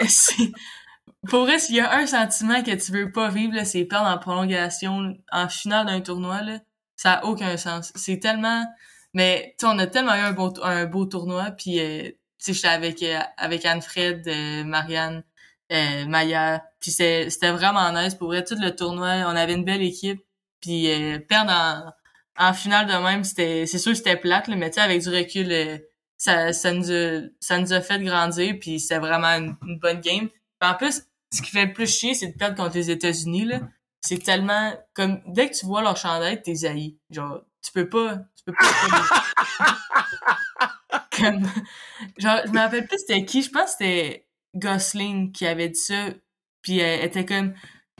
Pour 1.28 1.40
vrai, 1.44 1.58
s'il 1.58 1.76
y 1.76 1.80
a 1.80 1.92
un 1.92 2.06
sentiment 2.06 2.62
que 2.62 2.72
tu 2.72 2.92
veux 2.92 3.10
pas 3.10 3.30
vivre, 3.30 3.56
c'est 3.64 3.84
perdre 3.84 4.08
en 4.08 4.18
prolongation, 4.18 5.16
en 5.32 5.48
finale 5.48 5.86
d'un 5.86 6.00
tournoi, 6.00 6.42
là, 6.42 6.60
ça 6.96 7.14
a 7.14 7.24
aucun 7.24 7.56
sens. 7.56 7.92
C'est 7.94 8.18
tellement... 8.18 8.64
Mais, 9.14 9.54
tu 9.58 9.66
on 9.66 9.78
a 9.78 9.86
tellement 9.86 10.14
eu 10.14 10.20
un 10.20 10.32
beau, 10.32 10.52
un 10.62 10.84
beau 10.84 11.06
tournoi, 11.06 11.50
puis, 11.52 11.80
euh, 11.80 12.10
tu 12.10 12.18
sais, 12.38 12.52
j'étais 12.52 12.68
avec, 12.68 13.02
euh, 13.02 13.18
avec 13.38 13.64
Anne-Fred, 13.64 14.28
euh, 14.28 14.64
Marianne, 14.64 15.24
euh, 15.72 16.06
Maya, 16.06 16.64
puis 16.80 16.90
c'était 16.90 17.50
vraiment 17.50 17.90
nice. 17.92 18.14
Pour 18.14 18.28
vrai, 18.28 18.44
tout 18.44 18.56
le 18.60 18.74
tournoi, 18.74 19.24
on 19.26 19.36
avait 19.36 19.54
une 19.54 19.64
belle 19.64 19.82
équipe, 19.82 20.20
puis 20.60 20.88
perdre 21.28 21.52
en, 21.52 21.92
en 22.38 22.52
finale 22.52 22.86
de 22.86 22.92
même, 22.92 23.24
c'était 23.24 23.66
c'est 23.66 23.78
sûr 23.78 23.92
que 23.92 23.98
c'était 23.98 24.16
plate, 24.16 24.48
là, 24.48 24.56
mais 24.56 24.70
tu 24.70 24.74
sais, 24.74 24.80
avec 24.80 25.02
du 25.02 25.08
recul, 25.08 25.80
ça, 26.16 26.52
ça, 26.52 26.72
nous 26.72 26.90
a, 26.90 27.22
ça 27.40 27.58
nous 27.58 27.72
a 27.72 27.80
fait 27.80 28.02
grandir, 28.02 28.56
puis 28.60 28.80
c'était 28.80 28.98
vraiment 28.98 29.28
une, 29.28 29.56
une 29.66 29.78
bonne 29.78 30.00
game. 30.00 30.28
en 30.60 30.74
plus, 30.74 31.02
ce 31.32 31.42
qui 31.42 31.50
fait 31.50 31.66
le 31.66 31.72
plus 31.72 31.90
chier, 31.90 32.14
c'est 32.14 32.28
de 32.28 32.36
perdre 32.36 32.56
contre 32.56 32.76
les 32.76 32.90
États-Unis, 32.90 33.44
là. 33.44 33.60
C'est 34.00 34.22
tellement, 34.22 34.72
comme, 34.94 35.20
dès 35.26 35.50
que 35.50 35.56
tu 35.56 35.66
vois 35.66 35.82
leur 35.82 35.96
chandail, 35.96 36.40
t'es 36.40 36.64
haï. 36.64 36.96
Genre, 37.10 37.40
tu 37.62 37.72
peux 37.72 37.88
pas, 37.88 38.18
tu 38.36 38.44
peux 38.44 38.52
pas. 38.52 39.76
comme, 41.16 41.42
genre, 42.16 42.40
je 42.46 42.52
me 42.52 42.58
rappelle 42.58 42.86
plus 42.86 42.98
c'était 42.98 43.24
qui, 43.24 43.42
je 43.42 43.50
pense 43.50 43.64
que 43.64 43.70
c'était 43.78 44.28
Gosling 44.54 45.32
qui 45.32 45.46
avait 45.46 45.70
dit 45.70 45.80
ça, 45.80 46.10
puis 46.62 46.78
elle 46.78 47.04
était 47.04 47.24
comme, 47.24 47.54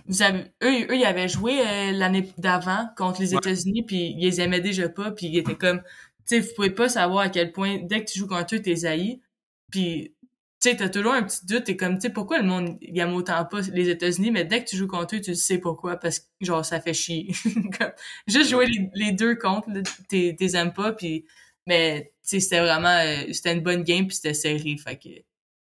vous 0.08 0.22
avez, 0.22 0.40
eux, 0.62 0.86
eux, 0.90 0.96
ils 0.96 1.04
avaient 1.04 1.28
joué 1.28 1.60
euh, 1.60 1.92
l'année 1.92 2.28
d'avant 2.38 2.88
contre 2.96 3.20
les 3.20 3.34
États-Unis, 3.34 3.82
puis 3.84 4.14
ils 4.16 4.22
les 4.22 4.40
aimaient 4.40 4.60
déjà 4.60 4.88
pas, 4.88 5.10
puis 5.10 5.26
ils 5.26 5.38
étaient 5.38 5.56
comme, 5.56 5.80
tu 5.80 6.36
sais, 6.36 6.40
vous 6.40 6.54
pouvez 6.54 6.70
pas 6.70 6.88
savoir 6.88 7.24
à 7.24 7.28
quel 7.28 7.52
point, 7.52 7.78
dès 7.82 8.04
que 8.04 8.10
tu 8.10 8.18
joues 8.18 8.28
contre 8.28 8.54
eux, 8.54 8.60
t'es 8.60 8.86
haï. 8.86 9.20
Puis 9.70 10.16
tu 10.60 10.70
sais, 10.70 10.76
t'as 10.76 10.88
toujours 10.88 11.12
un 11.12 11.22
petit 11.22 11.44
doute, 11.44 11.64
t'es 11.64 11.76
comme, 11.76 11.96
tu 11.96 12.02
sais, 12.02 12.10
pourquoi 12.10 12.38
le 12.38 12.44
monde 12.44 12.78
aime 12.82 13.12
autant 13.14 13.44
pas 13.44 13.60
les 13.72 13.90
États-Unis, 13.90 14.30
mais 14.30 14.44
dès 14.44 14.64
que 14.64 14.70
tu 14.70 14.76
joues 14.76 14.86
contre 14.86 15.16
eux, 15.16 15.20
tu 15.20 15.34
sais 15.34 15.58
pourquoi, 15.58 15.96
parce 15.96 16.20
que, 16.20 16.26
genre, 16.40 16.64
ça 16.64 16.80
fait 16.80 16.94
chier. 16.94 17.30
juste 18.26 18.50
jouer 18.50 18.66
les, 18.94 19.12
deux 19.12 19.36
contre, 19.36 19.68
t'es 20.08 20.36
aimes 20.54 20.72
pas, 20.72 20.92
puis, 20.92 21.26
mais, 21.66 22.12
tu 22.22 22.30
sais, 22.30 22.40
c'était 22.40 22.60
vraiment, 22.60 22.88
euh, 22.88 23.32
c'était 23.32 23.52
une 23.52 23.60
bonne 23.60 23.82
game, 23.82 24.06
puis 24.06 24.16
c'était 24.16 24.34
serré, 24.34 24.76
fait 24.78 24.96
que, 24.96 25.08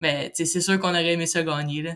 mais, 0.02 0.30
tu 0.30 0.38
sais, 0.38 0.46
c'est 0.46 0.62
sûr 0.62 0.80
qu'on 0.80 0.90
aurait 0.90 1.14
aimé 1.14 1.26
ça 1.26 1.44
gagner, 1.44 1.82
là. 1.82 1.96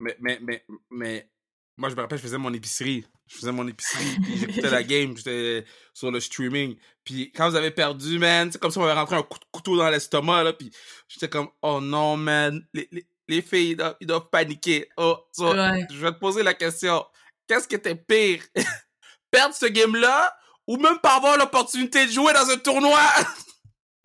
Mais, 0.00 0.16
mais, 0.20 0.38
mais, 0.40 0.64
mais, 0.90 1.30
moi, 1.76 1.88
je 1.88 1.94
me 1.94 2.00
rappelle, 2.00 2.18
je 2.18 2.22
faisais 2.22 2.38
mon 2.38 2.52
épicerie. 2.52 3.04
Je 3.28 3.36
faisais 3.36 3.52
mon 3.52 3.68
épicerie, 3.68 4.18
puis 4.22 4.36
j'écoutais 4.40 4.70
la 4.70 4.82
game, 4.82 5.16
j'étais 5.16 5.64
sur 5.92 6.10
le 6.10 6.18
streaming. 6.18 6.76
Puis 7.04 7.30
quand 7.32 7.50
vous 7.50 7.56
avez 7.56 7.70
perdu, 7.70 8.18
man, 8.18 8.50
c'est 8.50 8.58
comme 8.58 8.70
si 8.70 8.78
on 8.78 8.84
avait 8.84 8.94
rentré 8.94 9.16
un 9.16 9.22
coup 9.22 9.38
de 9.38 9.44
couteau 9.52 9.76
dans 9.76 9.90
l'estomac, 9.90 10.44
là, 10.44 10.52
puis 10.54 10.70
j'étais 11.08 11.28
comme, 11.28 11.48
oh 11.60 11.80
non, 11.80 12.16
man, 12.16 12.64
les, 12.72 12.88
les, 12.90 13.06
les 13.28 13.42
filles, 13.42 13.76
ils 14.00 14.06
doivent, 14.06 14.30
paniquer. 14.30 14.88
Oh, 14.96 15.18
je 15.38 15.98
vais 15.98 16.12
te 16.12 16.18
poser 16.18 16.42
la 16.42 16.54
question. 16.54 17.04
Qu'est-ce 17.46 17.68
qui 17.68 17.74
était 17.74 17.94
pire? 17.94 18.42
Perdre 19.30 19.54
ce 19.54 19.66
game-là, 19.66 20.34
ou 20.66 20.76
même 20.78 20.98
pas 21.00 21.16
avoir 21.16 21.36
l'opportunité 21.36 22.06
de 22.06 22.10
jouer 22.10 22.32
dans 22.32 22.48
un 22.50 22.56
tournoi? 22.56 23.00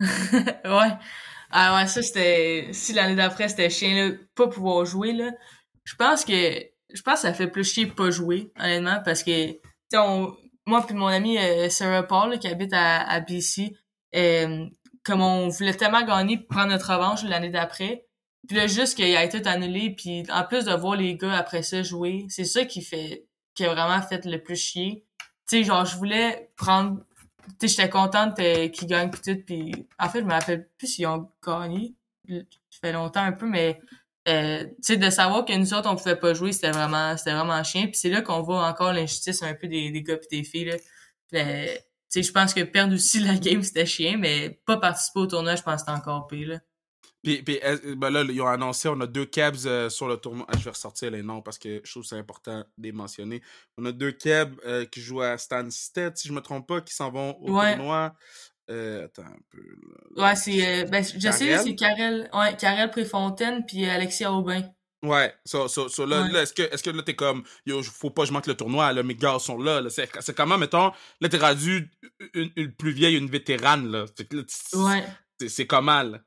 ouais. 0.00 0.92
Ah 1.50 1.76
ouais, 1.76 1.86
ça, 1.86 2.02
c'était... 2.02 2.68
Si 2.72 2.92
l'année 2.92 3.14
d'après, 3.14 3.48
c'était 3.48 3.70
chien, 3.70 4.08
là, 4.08 4.16
pas 4.34 4.48
pouvoir 4.48 4.84
jouer, 4.84 5.12
là, 5.12 5.30
je 5.84 5.94
pense 5.96 6.24
que 6.24 6.62
je 6.92 7.02
pense 7.02 7.22
que 7.22 7.28
ça 7.28 7.34
fait 7.34 7.48
plus 7.48 7.64
chier 7.64 7.86
pas 7.86 8.10
jouer, 8.10 8.52
honnêtement, 8.58 9.00
parce 9.04 9.22
que, 9.22 9.58
on, 9.94 10.36
moi 10.66 10.84
puis 10.86 10.94
mon 10.94 11.06
ami 11.06 11.38
euh, 11.38 11.68
Sarah 11.68 12.04
Paul, 12.04 12.38
qui 12.38 12.48
habite 12.48 12.72
à, 12.72 13.02
à 13.02 13.20
BC, 13.20 13.76
euh, 14.14 14.66
comme 15.02 15.20
on 15.20 15.48
voulait 15.48 15.74
tellement 15.74 16.02
gagner 16.02 16.38
pour 16.38 16.48
prendre 16.48 16.70
notre 16.70 16.92
revanche 16.92 17.24
l'année 17.24 17.50
d'après, 17.50 18.06
puis 18.46 18.56
là, 18.56 18.66
juste 18.66 18.96
qu'il 18.96 19.16
a 19.16 19.24
été 19.24 19.46
annulé, 19.46 19.90
puis 19.90 20.24
en 20.30 20.44
plus 20.44 20.64
de 20.64 20.72
voir 20.74 20.96
les 20.96 21.16
gars 21.16 21.34
après 21.34 21.62
ça 21.62 21.82
jouer, 21.82 22.26
c'est 22.28 22.44
ça 22.44 22.64
qui 22.64 22.82
fait, 22.82 23.26
qui 23.54 23.64
a 23.64 23.74
vraiment 23.74 24.00
fait 24.02 24.24
le 24.26 24.42
plus 24.42 24.56
chier. 24.56 25.04
Tu 25.48 25.58
sais, 25.58 25.64
genre, 25.64 25.84
je 25.84 25.96
voulais 25.96 26.50
prendre, 26.56 27.00
tu 27.58 27.68
sais, 27.68 27.68
j'étais 27.68 27.88
contente 27.88 28.36
qu'ils 28.36 28.88
gagnent 28.88 29.10
tout, 29.10 29.36
puis 29.46 29.86
en 29.98 30.08
fait, 30.08 30.20
je 30.20 30.24
me 30.24 30.32
rappelle 30.32 30.68
plus 30.78 30.86
s'ils 30.86 31.06
ont 31.06 31.30
gagné. 31.44 31.94
Ça 32.28 32.78
fait 32.80 32.92
longtemps 32.92 33.22
un 33.22 33.32
peu, 33.32 33.46
mais 33.46 33.80
euh, 34.28 34.64
tu 34.64 34.74
sais 34.80 34.96
de 34.96 35.10
savoir 35.10 35.44
que 35.44 35.52
nous 35.52 35.74
autres 35.74 35.90
on 35.90 35.96
pouvait 35.96 36.16
pas 36.16 36.32
jouer 36.32 36.52
c'était 36.52 36.70
vraiment 36.70 37.16
c'était 37.16 37.32
vraiment 37.32 37.62
chien 37.62 37.86
puis 37.86 37.96
c'est 37.96 38.08
là 38.08 38.22
qu'on 38.22 38.42
voit 38.42 38.66
encore 38.66 38.92
l'injustice 38.92 39.42
un 39.42 39.54
peu 39.54 39.68
des, 39.68 39.90
des 39.90 40.02
gars 40.02 40.14
et 40.14 40.36
des 40.36 40.44
filles 40.44 40.64
là 40.64 40.76
tu 41.30 41.38
sais 42.08 42.22
je 42.22 42.32
pense 42.32 42.54
que 42.54 42.62
perdre 42.62 42.94
aussi 42.94 43.20
la 43.20 43.34
game 43.34 43.62
c'était 43.62 43.86
chien 43.86 44.16
mais 44.16 44.60
pas 44.66 44.78
participer 44.78 45.20
au 45.20 45.26
tournoi 45.26 45.56
je 45.56 45.62
pense 45.62 45.74
que 45.74 45.80
c'était 45.80 45.92
encore 45.92 46.26
pire 46.26 46.48
là 46.48 46.60
puis, 47.24 47.42
puis 47.42 47.58
ben 47.96 48.10
là, 48.10 48.22
ils 48.22 48.42
ont 48.42 48.46
annoncé, 48.46 48.86
on 48.86 49.00
a 49.00 49.06
deux 49.06 49.24
Cabs 49.24 49.56
euh, 49.64 49.88
sur 49.88 50.06
le 50.06 50.18
tournoi. 50.18 50.44
Ah, 50.46 50.58
je 50.58 50.64
vais 50.64 50.70
ressortir 50.70 51.10
les 51.10 51.22
noms 51.22 51.40
parce 51.40 51.56
que 51.56 51.80
je 51.82 51.90
trouve 51.90 52.02
que 52.02 52.08
c'est 52.10 52.18
important 52.18 52.58
de 52.58 52.82
les 52.82 52.92
mentionner. 52.92 53.40
On 53.78 53.86
a 53.86 53.92
deux 53.92 54.12
Cabs 54.12 54.54
euh, 54.66 54.84
qui 54.84 55.00
jouent 55.00 55.22
à 55.22 55.38
Stansted, 55.38 56.18
si 56.18 56.28
je 56.28 56.34
me 56.34 56.42
trompe 56.42 56.68
pas, 56.68 56.82
qui 56.82 56.94
s'en 56.94 57.10
vont 57.10 57.34
au 57.40 57.46
tournoi. 57.46 58.14
Euh, 58.70 59.04
attends 59.04 59.22
un 59.22 59.36
peu. 59.50 59.62
Ouais, 60.20 60.36
c'est. 60.36 60.66
Euh, 60.66 60.84
ben, 60.86 61.04
je 61.04 61.30
sais, 61.30 61.58
c'est 61.58 61.74
Karel, 61.74 62.30
ouais, 62.32 62.56
Karel 62.56 62.90
Préfontaine 62.90 63.64
puis 63.66 63.84
Alexia 63.84 64.32
Aubin. 64.32 64.62
Ouais, 65.04 65.34
so, 65.44 65.68
so, 65.68 65.88
so 65.88 66.06
là, 66.06 66.26
là 66.28 66.42
est-ce 66.42 66.54
que, 66.54 66.62
est-ce 66.62 66.82
que 66.82 66.88
là, 66.88 67.02
t'es 67.02 67.14
comme, 67.14 67.44
yo, 67.66 67.82
faut 67.82 68.10
pas 68.10 68.22
que 68.22 68.28
je 68.28 68.32
manque 68.32 68.46
le 68.46 68.54
tournoi, 68.54 68.90
là, 68.92 69.02
mes 69.02 69.14
gars 69.14 69.38
sont 69.38 69.58
là, 69.58 69.82
là. 69.82 69.90
C'est, 69.90 70.34
comment, 70.34 70.56
mettons, 70.56 70.92
là, 71.20 71.28
t'es 71.28 71.36
rendu 71.36 71.90
une, 72.32 72.50
une, 72.56 72.72
plus 72.72 72.92
vieille, 72.92 73.16
une 73.16 73.28
vétérane, 73.28 73.90
là. 73.90 74.06
ouais. 74.74 75.04
C'est, 75.46 75.66
comment, 75.66 76.02
là? 76.02 76.18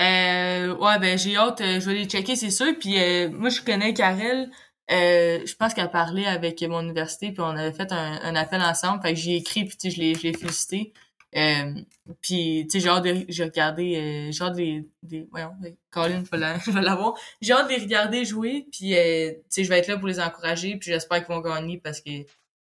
Euh, 0.00 0.74
ouais, 0.74 0.98
ben, 0.98 1.16
j'ai 1.16 1.36
hâte, 1.36 1.60
euh, 1.60 1.78
je 1.78 1.86
vais 1.86 1.94
les 1.94 2.06
checker, 2.06 2.34
c'est 2.34 2.50
sûr. 2.50 2.74
Puis, 2.80 2.98
euh, 2.98 3.30
moi, 3.30 3.50
je 3.50 3.60
connais 3.60 3.94
Karel. 3.94 4.50
Euh, 4.90 5.40
je 5.46 5.54
pense 5.54 5.74
qu'elle 5.74 5.84
a 5.84 5.88
parlé 5.88 6.24
avec 6.24 6.60
mon 6.62 6.80
université, 6.80 7.30
puis 7.30 7.40
on 7.40 7.56
avait 7.56 7.72
fait 7.72 7.92
un, 7.92 8.20
un 8.22 8.34
appel 8.34 8.60
ensemble. 8.62 9.00
Fait 9.02 9.14
que 9.14 9.20
j'ai 9.20 9.36
écrit, 9.36 9.64
puis 9.64 9.76
l'ai, 9.96 10.14
je 10.14 10.22
l'ai 10.22 10.32
félicité. 10.32 10.92
Euh, 11.34 11.72
puis, 12.20 12.66
tu 12.70 12.72
sais, 12.72 12.80
j'ai 12.80 12.88
hâte 12.88 13.04
de, 13.04 13.24
j'ai 13.28 13.44
euh, 13.44 14.30
j'ai 14.30 14.44
hâte 14.44 14.56
de, 14.56 14.84
de, 15.02 15.26
voyons, 15.30 15.52
Colin, 15.90 16.22
je 16.24 16.70
l'avoir. 16.80 17.14
J'ai 17.40 17.52
hâte 17.52 17.68
de 17.68 17.74
les 17.74 17.80
regarder 17.80 18.24
jouer, 18.24 18.66
puis, 18.70 18.96
euh, 18.96 19.32
tu 19.32 19.38
sais, 19.48 19.64
je 19.64 19.68
vais 19.68 19.78
être 19.78 19.88
là 19.88 19.98
pour 19.98 20.08
les 20.08 20.20
encourager, 20.20 20.76
puis 20.76 20.90
j'espère 20.90 21.24
qu'ils 21.24 21.34
vont 21.34 21.40
gagner 21.40 21.78
parce 21.78 22.00
que 22.00 22.10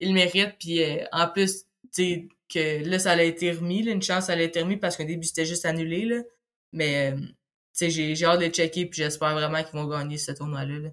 ils 0.01 0.14
méritent, 0.14 0.57
puis 0.59 0.82
euh, 0.82 1.05
en 1.12 1.28
plus, 1.28 1.64
tu 1.64 1.89
sais, 1.93 2.28
que 2.49 2.89
là, 2.89 2.99
ça 2.99 3.12
a 3.12 3.22
été 3.22 3.53
remis, 3.53 3.82
là, 3.82 3.93
une 3.93 4.03
chance, 4.03 4.26
ça 4.26 4.32
a 4.32 4.41
été 4.41 4.62
remis 4.62 4.76
parce 4.76 4.97
qu'au 4.97 5.05
début, 5.05 5.26
c'était 5.26 5.47
juste 5.47 5.66
annulé, 5.66 6.07
là. 6.07 6.22
Mais, 6.72 7.14
tu 7.16 7.26
sais, 7.72 7.91
j'ai, 7.91 8.24
hâte 8.24 8.41
de 8.41 8.49
checker, 8.49 8.86
puis 8.86 9.03
j'espère 9.03 9.34
vraiment 9.34 9.62
qu'ils 9.62 9.78
vont 9.78 9.86
gagner 9.86 10.16
ce 10.16 10.32
tournoi-là, 10.32 10.78
là. 10.78 10.89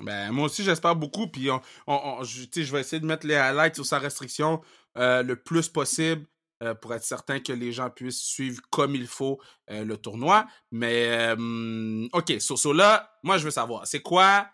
Ben, 0.00 0.30
moi 0.30 0.46
aussi, 0.46 0.62
j'espère 0.62 0.94
beaucoup, 0.94 1.26
puis 1.28 1.50
on, 1.50 1.60
on, 1.86 2.22
je, 2.22 2.72
vais 2.72 2.80
essayer 2.80 3.00
de 3.00 3.06
mettre 3.06 3.26
les 3.26 3.36
highlights 3.36 3.76
sur 3.76 3.86
sa 3.86 3.98
restriction 3.98 4.60
le 4.94 5.34
plus 5.34 5.68
possible. 5.68 6.26
Euh, 6.62 6.74
pour 6.74 6.94
être 6.94 7.04
certain 7.04 7.38
que 7.38 7.52
les 7.52 7.70
gens 7.70 7.90
puissent 7.90 8.22
suivre 8.22 8.62
comme 8.70 8.94
il 8.94 9.06
faut 9.06 9.38
euh, 9.70 9.84
le 9.84 9.98
tournoi. 9.98 10.46
Mais, 10.70 11.36
euh, 11.36 12.08
OK, 12.14 12.32
sur 12.38 12.58
so, 12.58 12.72
là, 12.72 13.12
moi, 13.22 13.36
je 13.36 13.44
veux 13.44 13.50
savoir, 13.50 13.86
c'est 13.86 14.00
quoi 14.00 14.48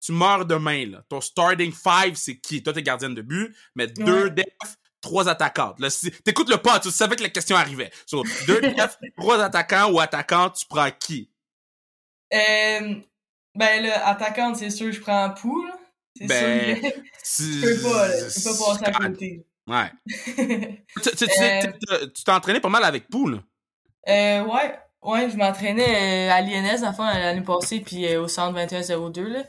tu 0.00 0.10
meurs 0.10 0.46
demain, 0.46 0.84
là? 0.86 1.04
Ton 1.08 1.20
starting 1.20 1.72
five, 1.72 2.16
c'est 2.16 2.38
qui? 2.38 2.60
Toi, 2.60 2.72
t'es 2.72 2.82
gardienne 2.82 3.14
de 3.14 3.22
but, 3.22 3.56
mais 3.76 3.86
deux 3.86 4.30
defs, 4.30 4.76
trois 5.00 5.28
attaquantes. 5.28 5.78
Là, 5.78 5.88
t'écoutes 6.24 6.50
le 6.50 6.56
pas, 6.56 6.80
tu 6.80 6.90
savais 6.90 7.14
que 7.14 7.22
la 7.22 7.28
question 7.28 7.56
arrivait. 7.56 7.92
So, 8.04 8.24
deux 8.48 8.60
defs, 8.76 8.98
trois 9.16 9.40
attaquants 9.40 9.92
ou 9.92 10.00
attaquantes, 10.00 10.56
tu 10.56 10.66
prends 10.66 10.90
qui? 10.90 11.30
Ben, 12.32 13.04
là, 13.54 14.08
attaquante, 14.08 14.56
c'est 14.56 14.70
sûr, 14.70 14.90
je 14.90 15.00
prends 15.00 15.30
Poule. 15.30 15.70
C'est 16.16 16.26
ben, 16.26 16.82
sûr. 16.82 16.90
je 17.62 17.76
peux 17.76 17.82
pas, 17.88 18.08
je 18.08 18.42
peux 18.42 18.58
pas 18.58 18.74
passer 18.74 18.84
à 18.86 19.08
côté. 19.08 19.46
Ouais. 19.66 19.90
Euh, 21.06 22.06
tu 22.14 22.24
t'es 22.24 22.30
entraîné 22.30 22.60
pas 22.60 22.68
mal 22.68 22.84
avec 22.84 23.08
Poule. 23.08 23.42
Euh, 24.08 24.44
ouais. 24.44 24.78
Ouais, 25.04 25.28
je 25.28 25.36
m'entraînais 25.36 26.30
euh, 26.30 26.32
à 26.32 26.40
l'INS, 26.40 26.82
enfin, 26.82 27.12
l'année 27.12 27.42
passée, 27.42 27.80
puis 27.80 28.06
euh, 28.06 28.22
au 28.22 28.28
centre 28.28 28.54
2102, 28.54 29.28
là. 29.28 29.42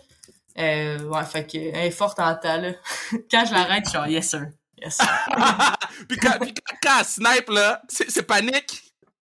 Euh, 0.58 1.00
ouais, 1.04 1.24
fait 1.24 1.50
que, 1.50 1.58
elle 1.58 1.88
est 1.88 1.92
forte 1.92 2.20
en 2.20 2.36
temps, 2.36 2.58
là. 2.58 2.72
quand 3.32 3.46
je 3.46 3.54
l'arrête, 3.54 3.86
je 3.86 3.90
suis 3.90 3.98
genre, 3.98 4.08
yes 4.08 4.30
sir. 4.30 4.48
Yes 4.78 4.98
sir. 4.98 5.08
puis, 6.10 6.18
quand, 6.18 6.38
puis 6.42 6.54
quand, 6.84 7.00
elle 7.00 7.06
snipe, 7.06 7.50
là, 7.50 7.82
c'est 7.88 8.24
panique. 8.28 8.84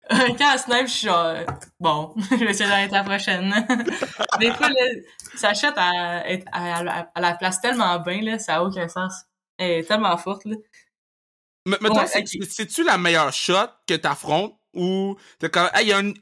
quand 0.09 0.53
elle 0.53 0.59
snipe, 0.59 0.87
je 0.87 0.93
suis 0.93 1.07
genre, 1.07 1.33
bon, 1.79 2.13
je 2.29 2.35
vais 2.35 2.51
essayer 2.51 2.69
d'arrêter 2.69 2.93
la 2.93 3.03
prochaine. 3.03 3.67
Des 4.39 4.51
fois, 4.51 4.69
là, 4.69 4.85
Sachette, 5.35 5.73
elle, 5.77 6.43
elle, 6.53 6.93
elle, 7.15 7.21
la 7.21 7.33
place 7.33 7.59
tellement 7.59 7.97
bien, 7.99 8.21
là, 8.21 8.37
ça 8.37 8.57
a 8.57 8.63
aucun 8.63 8.87
sens. 8.87 9.13
Elle 9.59 9.71
est 9.79 9.83
tellement 9.83 10.17
forte, 10.17 10.45
là. 10.45 10.55
Mais, 11.65 11.77
mais 11.81 11.89
toi, 11.89 12.05
c'est-tu 12.07 12.83
la 12.83 12.97
meilleure 12.97 13.31
shot 13.31 13.67
que 13.85 13.93
t'affrontes 13.93 14.55
ou 14.73 15.15
t'es 15.39 15.49
hey, 15.73 15.87
y 15.87 15.93
a 15.93 15.99
une... 15.99 16.13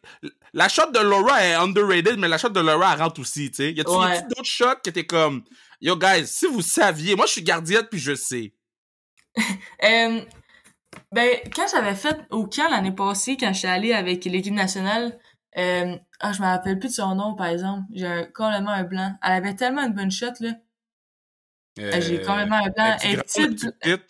la 0.53 0.67
shot 0.67 0.91
de 0.91 0.99
Laura 0.99 1.43
est 1.43 1.53
underrated 1.53 2.17
mais 2.17 2.27
la 2.27 2.38
shot 2.38 2.49
de 2.49 2.61
Laura 2.61 2.93
elle 2.93 3.01
rentre 3.01 3.19
aussi 3.19 3.51
tu 3.51 3.57
sais. 3.57 3.73
Y 3.73 3.81
a-tu 3.81 3.91
ouais. 3.91 4.21
d'autres 4.23 4.45
shots 4.45 4.79
que 4.83 4.89
t'es 4.89 5.05
comme 5.05 5.43
yo 5.81 5.97
guys 5.97 6.25
si 6.25 6.45
vous 6.47 6.61
saviez 6.61 7.15
moi 7.15 7.25
je 7.25 7.33
suis 7.33 7.43
gardienne 7.43 7.85
puis 7.89 7.99
je 7.99 8.15
sais. 8.15 8.53
Euh, 9.83 10.21
ben 11.11 11.29
quand 11.55 11.67
j'avais 11.71 11.93
fait 11.93 12.17
au 12.31 12.47
camp 12.47 12.69
l'année 12.69 12.93
passée 12.93 13.38
quand 13.38 13.53
j'étais 13.53 13.67
allée 13.67 13.93
avec 13.93 14.25
l'équipe 14.25 14.53
nationale 14.53 15.19
euh, 15.57 15.95
ah 16.19 16.31
je 16.31 16.41
me 16.41 16.47
rappelle 16.47 16.79
plus 16.79 16.89
de 16.89 16.93
son 16.93 17.15
nom 17.15 17.35
par 17.35 17.47
exemple. 17.47 17.83
J'ai 17.93 18.27
complètement 18.33 18.71
un 18.71 18.83
blanc. 18.83 19.15
Elle 19.23 19.33
avait 19.33 19.55
tellement 19.55 19.83
une 19.83 19.93
bonne 19.93 20.11
shot 20.11 20.33
là 20.39 20.53
euh, 21.80 22.01
j'ai 22.01 22.21
complètement 22.21 22.57
un 22.57 22.69
blanc 22.69 22.97
elle 23.03 23.19
est 23.19 23.23
petite, 23.23 23.65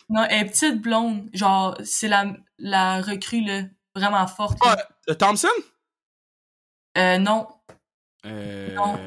non 0.08 0.24
elle 0.28 0.46
est 0.46 0.50
petite 0.50 0.80
blonde 0.80 1.28
genre 1.32 1.76
c'est 1.84 2.08
la 2.08 2.34
la 2.58 3.00
recrue 3.02 3.42
là 3.42 3.62
vraiment 3.98 4.26
forte. 4.26 4.58
Ah, 4.62 5.14
Thompson? 5.14 5.48
Euh, 6.96 7.18
non. 7.18 7.46
Euh... 8.24 8.74
Non. 8.74 8.98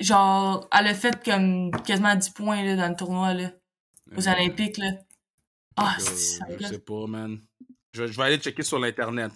Genre, 0.00 0.68
elle 0.72 0.88
a 0.88 0.94
fait 0.94 1.22
comme 1.24 1.70
quasiment 1.82 2.14
10 2.14 2.30
points 2.30 2.62
là, 2.64 2.76
dans 2.76 2.88
le 2.88 2.96
tournoi 2.96 3.34
là, 3.34 3.50
aux 4.16 4.28
euh, 4.28 4.32
Olympiques. 4.32 4.78
Là. 4.78 4.90
Ah, 5.76 5.96
c'est 5.98 6.40
Je 6.60 6.66
sais 6.66 6.78
pas, 6.78 7.06
man. 7.06 7.38
Je, 7.92 8.06
je, 8.06 8.16
vais 8.16 8.24
aller 8.24 8.38
checker 8.38 8.62
sur 8.62 8.78
l'Internet. 8.78 9.30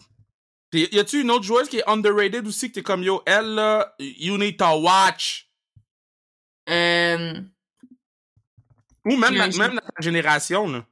Y 0.72 0.98
a-tu 0.98 1.22
une 1.22 1.30
autre 1.30 1.44
joueuse 1.44 1.68
qui 1.68 1.78
est 1.78 1.88
underrated 1.88 2.46
aussi, 2.46 2.68
que 2.68 2.74
t'es 2.74 2.82
comme 2.82 3.02
yo, 3.02 3.22
elle 3.24 3.54
là, 3.54 3.94
you 3.98 4.36
need 4.36 4.59
to 4.59 4.80
watch? 4.82 5.48
Euh. 6.68 7.40
Ou 9.09 9.16
même, 9.16 9.34
même 9.34 9.74
dans 9.74 9.80
ta 9.80 10.00
génération, 10.00 10.68
là. 10.68 10.84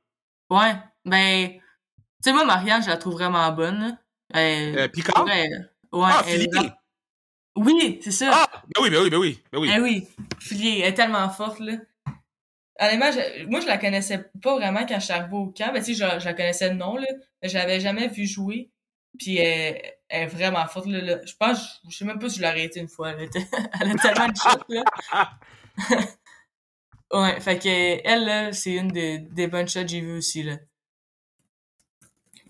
Ouais, 0.50 0.74
ben 1.04 1.60
sais, 2.26 2.32
moi, 2.32 2.44
Marianne, 2.44 2.82
je 2.82 2.88
la 2.88 2.96
trouve 2.96 3.14
vraiment 3.14 3.50
bonne. 3.52 3.98
Euh, 4.34 4.76
euh, 4.76 4.88
Picard? 4.88 5.24
Ouais, 5.24 5.48
ouais. 5.92 6.02
Ah! 6.02 6.76
Oui, 7.56 8.00
c'est 8.02 8.10
ça. 8.10 8.30
Ah, 8.32 8.62
ben 8.74 8.82
oui, 8.82 8.90
ben 8.90 9.02
oui, 9.02 9.10
ben 9.10 9.18
oui. 9.18 9.42
Ben 9.50 9.58
oui, 9.58 9.68
ben 9.68 9.82
oui. 9.82 10.08
Filier, 10.40 10.80
elle 10.80 10.90
est 10.90 10.94
tellement 10.94 11.28
forte, 11.30 11.60
là. 11.60 11.74
Honnêtement, 12.78 13.10
je, 13.10 13.46
moi, 13.46 13.60
je 13.60 13.66
la 13.66 13.78
connaissais 13.78 14.30
pas 14.42 14.56
vraiment 14.56 14.84
quand 14.84 15.00
je 15.00 15.04
suis 15.04 15.12
arrivée 15.14 15.36
au 15.36 15.46
camp. 15.46 15.72
Ben, 15.72 15.82
tu 15.82 15.94
sais, 15.94 16.04
je, 16.04 16.20
je, 16.20 16.24
la 16.26 16.34
connaissais 16.34 16.68
de 16.68 16.74
nom, 16.74 16.96
là. 16.96 17.06
Mais 17.42 17.48
je 17.48 17.54
l'avais 17.54 17.80
jamais 17.80 18.08
vue 18.08 18.26
jouer. 18.26 18.70
Puis 19.18 19.38
elle, 19.38 19.80
elle, 20.08 20.24
est 20.24 20.26
vraiment 20.26 20.66
forte, 20.66 20.86
là. 20.86 21.20
Je 21.24 21.32
pense, 21.38 21.80
je 21.88 21.96
sais 21.96 22.04
même 22.04 22.18
pas 22.18 22.28
si 22.28 22.36
je 22.36 22.42
l'ai 22.42 22.48
arrêtée 22.48 22.80
une 22.80 22.88
fois. 22.88 23.12
Elle, 23.12 23.22
était, 23.24 23.46
elle 23.80 23.92
a 23.92 23.94
tellement 23.94 24.28
de 24.28 24.36
shots, 24.36 24.64
là. 24.68 24.84
ouais, 27.12 27.40
fait 27.40 27.58
que 27.58 27.68
elle, 27.68 28.24
là, 28.24 28.52
c'est 28.52 28.74
une 28.74 28.88
des, 28.88 29.18
des 29.18 29.46
bonnes 29.46 29.68
shots 29.68 29.82
que 29.82 29.88
j'ai 29.88 30.00
vues 30.00 30.18
aussi, 30.18 30.42
là. 30.42 30.56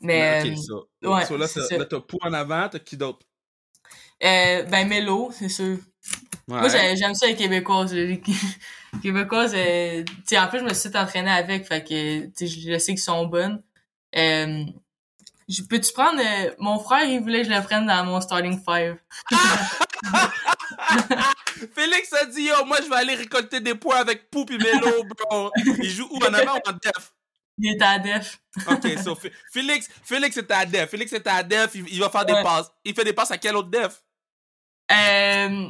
Mais. 0.00 0.42
ok, 0.44 0.58
ça. 0.58 1.08
Ouais, 1.08 1.24
so, 1.24 1.36
là, 1.36 1.46
là 1.78 1.84
t'as 1.84 2.00
Pou 2.00 2.18
en 2.20 2.32
avant, 2.32 2.68
t'as 2.68 2.78
qui 2.78 2.96
d'autre? 2.96 3.26
Euh, 4.22 4.62
ben, 4.64 4.88
Mélo, 4.88 5.30
c'est 5.32 5.48
sûr. 5.48 5.78
Ouais. 6.48 6.60
Moi, 6.60 6.68
j'aime 6.68 7.14
ça 7.14 7.26
les 7.26 7.34
Québécoises. 7.34 7.92
Les 7.92 8.22
Québécoises, 9.02 9.54
euh, 9.54 10.04
tu 10.04 10.14
sais, 10.24 10.38
en 10.38 10.48
plus, 10.48 10.60
je 10.60 10.64
me 10.64 10.74
suis 10.74 10.96
entraîné 10.96 11.30
avec, 11.30 11.66
fait 11.66 11.82
que, 11.82 12.26
tu 12.26 12.32
sais, 12.34 12.46
je 12.46 12.78
sais 12.78 12.92
qu'ils 12.92 13.00
sont 13.00 13.26
bonnes. 13.26 13.62
Euh, 14.16 14.64
Peux-tu 15.68 15.92
prendre... 15.92 16.20
Euh, 16.20 16.50
mon 16.58 16.78
frère, 16.78 17.04
il 17.04 17.20
voulait 17.20 17.42
que 17.42 17.48
je 17.48 17.54
le 17.54 17.62
prenne 17.62 17.86
dans 17.86 18.04
mon 18.04 18.20
starting 18.20 18.60
five. 18.64 18.96
Félix 21.74 22.12
a 22.12 22.26
dit, 22.26 22.44
yo, 22.44 22.64
moi, 22.64 22.78
je 22.82 22.88
vais 22.88 22.96
aller 22.96 23.14
récolter 23.14 23.60
des 23.60 23.74
points 23.74 23.96
avec 23.96 24.30
Pou 24.30 24.44
et 24.50 24.58
Mélo, 24.58 25.04
bro. 25.30 25.50
Il 25.56 25.90
joue 25.90 26.08
où, 26.10 26.18
en 26.18 26.34
avant 26.34 26.56
ou 26.56 26.68
en 26.68 26.72
def? 26.72 27.12
Il 27.58 27.72
est 27.72 27.82
à 27.82 27.98
def. 27.98 28.38
ok, 28.68 28.98
so 29.02 29.16
Félix, 29.50 29.88
Félix 30.04 30.36
est 30.36 30.50
à 30.50 30.66
def. 30.66 30.90
Félix 30.90 31.12
est 31.12 31.26
à 31.26 31.42
def, 31.42 31.74
il, 31.74 32.00
va 32.00 32.10
faire 32.10 32.26
des 32.26 32.34
passes. 32.34 32.70
Il 32.84 32.94
fait 32.94 33.04
des 33.04 33.14
passes 33.14 33.30
à 33.30 33.38
quel 33.38 33.56
autre 33.56 33.70
def? 33.70 34.02
Euh. 34.92 35.68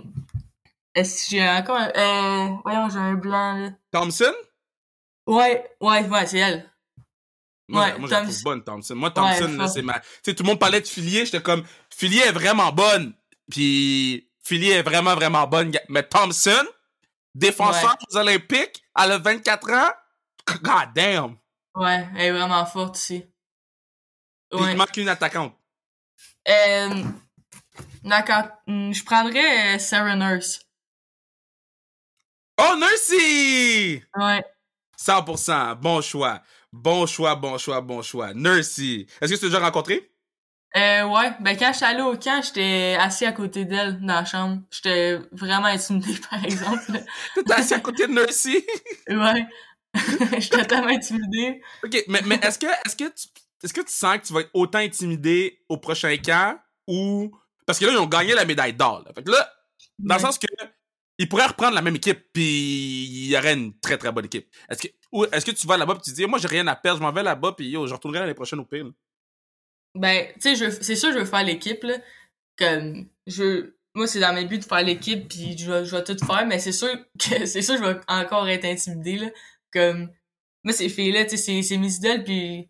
Est-ce 0.95 1.25
que 1.25 1.31
j'ai 1.31 1.49
encore 1.49 1.77
un. 1.77 1.91
Euh. 1.91 2.57
Voyons, 2.65 2.89
j'ai 2.89 2.99
un 2.99 3.15
blanc, 3.15 3.55
là. 3.55 3.71
Thompson? 3.93 4.33
Ouais, 5.27 5.65
ouais, 5.81 6.09
ouais, 6.09 6.27
c'est 6.27 6.39
elle. 6.39 6.71
Moi, 7.69 7.85
ouais, 7.85 7.99
moi 7.99 8.09
je 8.09 8.15
trouve 8.15 8.43
bonne, 8.43 8.65
Thompson. 8.65 8.95
Moi, 8.95 9.11
Thompson, 9.11 9.67
c'est 9.69 9.83
ma. 9.83 9.99
Tu 10.01 10.07
sais, 10.25 10.35
tout 10.35 10.43
le 10.43 10.49
monde 10.49 10.61
parlait 10.61 10.81
de 10.81 10.87
Filier, 10.87 11.25
j'étais 11.25 11.43
comme. 11.43 11.65
Filier 11.91 12.23
est 12.27 12.33
vraiment 12.33 12.73
bonne. 12.73 13.13
Puis. 13.51 14.26
Filier 14.47 14.75
est 14.75 14.83
vraiment, 14.83 15.17
vraiment 15.17 15.45
bonne. 15.49 15.73
Mais 15.89 16.05
Thompson, 16.05 16.65
défenseur 17.35 17.97
aux 18.09 18.17
Olympiques, 18.17 18.85
elle 18.97 19.11
a 19.13 19.19
24 19.19 19.73
ans. 19.73 19.91
God 20.63 20.93
damn. 20.95 21.37
Ouais, 21.75 22.07
elle 22.15 22.27
est 22.27 22.31
vraiment 22.31 22.65
forte 22.65 22.95
aussi. 22.95 23.27
Ouais. 24.53 24.71
Il 24.71 24.77
manque 24.77 24.97
une 24.97 25.09
attaquante. 25.09 25.53
Euh, 26.49 27.03
d'accord. 28.05 28.45
Hmm, 28.69 28.93
je 28.93 29.05
prendrais 29.05 29.75
euh, 29.75 29.79
Sarah 29.81 30.15
Nurse. 30.15 30.61
Oh, 32.59 32.77
Nursey! 32.79 34.05
Ouais. 34.15 34.45
100%. 34.97 35.75
Bon 35.75 36.01
choix. 36.01 36.41
Bon 36.73 37.05
choix, 37.07 37.35
bon 37.35 37.59
choix, 37.59 37.81
bon 37.81 38.01
choix. 38.01 38.33
Nursey. 38.33 39.07
Est-ce 39.21 39.35
que 39.35 39.39
tu 39.39 39.45
l'as 39.47 39.51
déjà 39.51 39.65
rencontré? 39.65 40.09
Euh, 40.77 41.05
ouais. 41.05 41.33
Ben, 41.41 41.57
quand 41.57 41.73
je 41.73 41.77
suis 41.79 41.87
allée 41.87 42.03
au 42.03 42.17
camp, 42.17 42.43
j'étais 42.43 42.97
assis 42.99 43.25
à 43.25 43.33
côté 43.33 43.65
d'elle 43.65 44.01
dans 44.01 44.15
la 44.15 44.25
chambre. 44.25 44.63
J'étais 44.71 45.19
vraiment 45.33 45.67
intimidée, 45.67 46.17
par 46.31 46.45
exemple. 46.45 46.93
T'étais 47.35 47.53
assis 47.53 47.75
à 47.75 47.81
côté 47.81 48.07
de 48.07 48.13
Nursey? 48.13 48.67
ouais. 49.09 49.47
je 50.35 50.41
suis 50.41 50.51
totalement 50.51 50.89
intimidée. 50.89 51.63
OK, 51.85 52.05
mais, 52.09 52.21
mais 52.27 52.37
est-ce 52.43 52.59
que, 52.59 52.67
est-ce, 52.67 52.97
que 52.97 53.05
tu, 53.05 53.29
est-ce 53.63 53.73
que 53.73 53.81
tu 53.81 53.93
sens 53.93 54.19
que 54.19 54.27
tu 54.27 54.33
vas 54.33 54.41
être 54.41 54.51
autant 54.53 54.79
intimidé 54.79 55.61
au 55.69 55.79
prochain 55.79 56.15
camp 56.19 56.59
ou... 56.87 57.31
Parce 57.65 57.79
que 57.79 57.87
là, 57.87 57.93
ils 57.93 57.99
ont 57.99 58.07
gagné 58.07 58.35
la 58.35 58.45
médaille 58.45 58.75
d'or. 58.75 59.03
Là. 59.05 59.13
Fait 59.15 59.23
que 59.23 59.31
là, 59.31 59.51
dans 59.99 60.15
le 60.17 60.21
sens 60.21 60.39
que 60.39 60.47
ils 61.19 61.29
pourraient 61.29 61.47
reprendre 61.47 61.75
la 61.75 61.83
même 61.83 61.97
équipe 61.97 62.27
puis 62.33 63.05
il 63.05 63.29
y 63.29 63.37
aurait 63.37 63.55
une 63.55 63.79
très 63.81 63.97
très 63.97 64.13
bonne 64.13 64.27
équipe. 64.27 64.49
Est-ce 64.69 64.83
que, 64.83 64.89
ou 65.13 65.25
est-ce 65.25 65.47
que 65.47 65.51
tu 65.51 65.67
vas 65.67 65.77
là-bas 65.77 65.95
et 65.95 66.01
tu 66.03 66.13
dis, 66.13 66.27
moi 66.27 66.39
j'ai 66.39 66.49
rien 66.49 66.67
à 66.67 66.77
perdre, 66.77 66.99
je 66.99 67.03
m'en 67.03 67.13
vais 67.13 67.23
là-bas 67.23 67.53
puis 67.53 67.69
yo, 67.69 67.87
je 67.87 67.95
retournerai 67.95 68.21
l'année 68.21 68.35
prochaine 68.35 68.61
au 68.61 68.65
pire. 68.65 68.87
Ben, 69.97 70.27
tu 70.41 70.57
sais, 70.57 70.71
c'est 70.71 70.97
sûr 70.97 71.13
je 71.13 71.19
veux 71.19 71.25
faire 71.25 71.45
l'équipe, 71.45 71.83
là. 71.83 71.95
Comme, 72.59 73.09
je 73.27 73.73
moi, 73.97 74.07
c'est 74.07 74.21
dans 74.21 74.35
mes 74.35 74.45
buts 74.45 74.59
de 74.59 74.65
faire 74.65 74.83
l'équipe 74.83 75.27
puis 75.27 75.57
je 75.57 75.73
vais, 75.73 75.85
je 75.87 75.97
vais 75.97 76.05
tout 76.05 76.19
faire, 76.25 76.47
mais 76.47 76.59
c'est 76.59 76.73
sûr 76.73 76.91
que, 77.19 77.47
c'est 77.47 77.63
sûr 77.63 77.77
je 77.79 77.83
vais 77.83 77.99
encore 78.09 78.49
être 78.49 78.67
intimidé, 78.67 79.17
là. 79.17 79.29
Comme 79.73 80.11
moi 80.67 80.73
ces 80.73 80.89
filles 80.89 81.13
là 81.13 81.25
tu 81.25 81.37
sais 81.39 81.63
c'est 81.63 81.77
mes 81.79 81.95
idoles 81.95 82.25
puis 82.25 82.69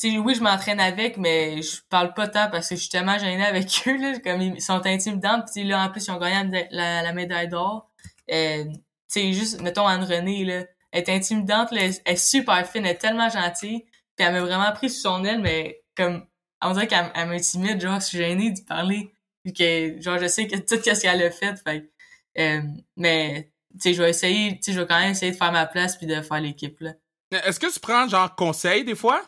tu 0.00 0.10
sais 0.10 0.18
oui 0.18 0.34
je 0.34 0.42
m'entraîne 0.42 0.80
avec 0.80 1.18
mais 1.18 1.60
je 1.62 1.82
parle 1.90 2.14
pas 2.14 2.28
tant 2.28 2.50
parce 2.50 2.70
que 2.70 2.76
je 2.76 2.80
suis 2.80 2.90
tellement 2.90 3.18
gênée 3.18 3.44
avec 3.44 3.68
eux 3.86 3.96
là. 3.98 4.18
Comme 4.20 4.40
ils 4.40 4.60
sont 4.60 4.84
intimidants 4.86 5.42
puis 5.42 5.64
là 5.64 5.84
en 5.84 5.90
plus 5.90 6.06
ils 6.06 6.10
ont 6.10 6.18
gagné 6.18 6.66
la, 6.70 7.02
la, 7.02 7.12
médaille 7.12 7.48
d'or. 7.48 7.90
Euh, 8.32 8.64
tu 8.64 8.80
sais 9.08 9.32
juste 9.34 9.60
mettons 9.60 9.86
Anne 9.86 10.02
Renée 10.02 10.44
là 10.44 10.64
elle 10.92 11.02
est 11.02 11.10
intimidante 11.10 11.72
là, 11.72 11.82
elle 11.82 11.94
est 12.06 12.16
super 12.16 12.66
fine 12.66 12.86
elle 12.86 12.92
est 12.92 12.98
tellement 12.98 13.28
gentille 13.28 13.84
puis 14.16 14.26
elle 14.26 14.32
m'a 14.32 14.40
vraiment 14.40 14.72
pris 14.72 14.88
sous 14.88 15.02
son 15.02 15.24
aile 15.24 15.40
mais 15.42 15.82
comme 15.94 16.26
on 16.62 16.72
dirait 16.72 16.86
qu'elle 16.86 17.10
m'intimide 17.14 17.80
genre 17.80 18.00
je 18.00 18.06
suis 18.06 18.18
gênée 18.18 18.50
d'y 18.50 18.62
parler 18.62 19.12
puis 19.44 19.52
que 19.52 20.00
genre 20.00 20.18
je 20.18 20.26
sais 20.26 20.46
que 20.46 20.56
tout 20.56 20.82
ce 20.82 21.00
qu'elle 21.00 21.22
a 21.22 21.30
fait 21.30 21.56
fait 21.62 21.90
euh, 22.38 22.60
mais 22.96 23.50
tu 23.76 23.90
sais, 23.90 23.94
je 23.94 24.02
vais 24.02 24.10
essayer, 24.10 24.56
tu 24.56 24.62
sais, 24.62 24.72
je 24.72 24.80
vais 24.80 24.86
quand 24.86 24.98
même 24.98 25.10
essayer 25.10 25.32
de 25.32 25.36
faire 25.36 25.52
ma 25.52 25.66
place 25.66 25.96
puis 25.96 26.06
de 26.06 26.20
faire 26.22 26.40
l'équipe, 26.40 26.80
là. 26.80 26.92
Est-ce 27.30 27.60
que 27.60 27.72
tu 27.72 27.80
prends, 27.80 28.08
genre, 28.08 28.34
conseil, 28.34 28.84
des 28.84 28.94
fois? 28.94 29.22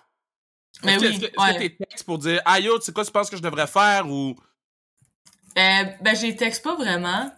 Mais 0.85 0.97
oui, 0.99 1.07
Est-ce 1.07 1.53
que, 1.53 1.59
tes 1.59 1.77
textes 1.77 2.05
pour 2.05 2.19
dire, 2.19 2.41
ah 2.45 2.61
yo, 2.61 2.79
tu 2.79 2.87
sais 2.87 2.93
quoi, 2.93 3.05
tu 3.05 3.11
penses 3.11 3.29
que 3.29 3.37
je 3.37 3.43
devrais 3.43 3.67
faire 3.67 4.09
ou... 4.09 4.37
Euh, 5.59 5.85
ben, 6.01 6.15
je 6.15 6.27
les 6.27 6.37
texte 6.37 6.63
pas 6.63 6.77
vraiment. 6.77 7.31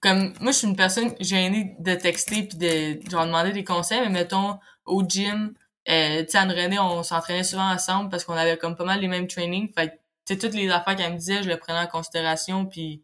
comme 0.00 0.32
moi 0.40 0.52
je 0.52 0.58
suis 0.58 0.68
une 0.68 0.76
personne 0.76 1.12
gênée 1.18 1.74
de 1.80 1.94
texter 1.94 2.44
puis 2.44 2.56
de 2.56 3.00
genre 3.10 3.26
demander 3.26 3.50
des 3.50 3.64
conseils 3.64 4.00
mais 4.02 4.10
mettons 4.10 4.60
au 4.84 5.02
gym 5.02 5.54
euh, 5.88 6.24
tu 6.24 6.30
sais 6.30 6.78
on 6.78 7.02
s'entraînait 7.02 7.44
souvent 7.44 7.70
ensemble 7.70 8.10
parce 8.10 8.24
qu'on 8.24 8.34
avait 8.34 8.56
comme 8.56 8.76
pas 8.76 8.84
mal 8.84 9.00
les 9.00 9.08
mêmes 9.08 9.26
trainings 9.26 9.72
fait 9.72 10.00
tu 10.26 10.34
sais 10.34 10.38
toutes 10.38 10.54
les 10.54 10.70
affaires 10.70 10.96
qu'elle 10.96 11.12
me 11.12 11.18
disait 11.18 11.42
je 11.42 11.48
les 11.48 11.56
prenais 11.56 11.80
en 11.80 11.86
considération 11.86 12.66
puis 12.66 13.02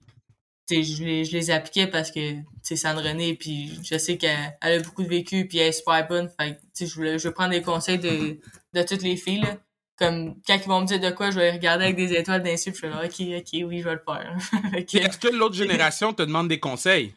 tu 0.67 0.77
sais 0.77 0.83
je 0.83 1.05
les 1.05 1.25
je 1.25 1.33
les 1.33 1.51
appliquais 1.51 1.87
parce 1.87 2.11
que 2.11 2.35
tu 2.35 2.45
sais 2.63 2.77
c'est 2.77 3.35
puis 3.39 3.79
je 3.83 3.97
sais 3.97 4.17
qu'elle 4.19 4.57
a 4.61 4.79
beaucoup 4.81 5.03
de 5.03 5.09
vécu 5.09 5.47
puis 5.47 5.59
elle 5.59 5.69
est 5.69 5.73
super 5.73 6.07
bonne 6.07 6.29
fait 6.29 6.57
tu 6.57 6.69
sais 6.75 6.87
je 6.87 6.95
voulais 6.95 7.19
je 7.19 7.29
prendre 7.29 7.51
des 7.51 7.63
conseils 7.63 7.99
de 7.99 8.39
de 8.75 8.83
toutes 8.83 9.03
les 9.03 9.17
filles 9.17 9.41
là 9.41 9.57
comme 9.97 10.35
quand 10.47 10.55
ils 10.55 10.69
vont 10.69 10.81
me 10.81 10.87
dire 10.87 11.01
de 11.01 11.11
quoi, 11.11 11.31
je 11.31 11.39
vais 11.39 11.53
regarder 11.53 11.85
avec 11.85 11.97
des 11.97 12.13
étoiles 12.15 12.43
d'insu, 12.43 12.75
je 12.75 12.81
vais 12.81 12.89
là, 12.89 13.05
ok, 13.05 13.21
ok, 13.39 13.69
oui, 13.69 13.81
je 13.81 13.85
vais 13.85 13.95
le 13.95 14.03
faire. 14.05 14.37
Est-ce 14.77 15.19
que 15.19 15.29
l'autre 15.29 15.55
génération 15.55 16.13
te 16.13 16.23
demande 16.23 16.49
des 16.49 16.59
conseils? 16.59 17.15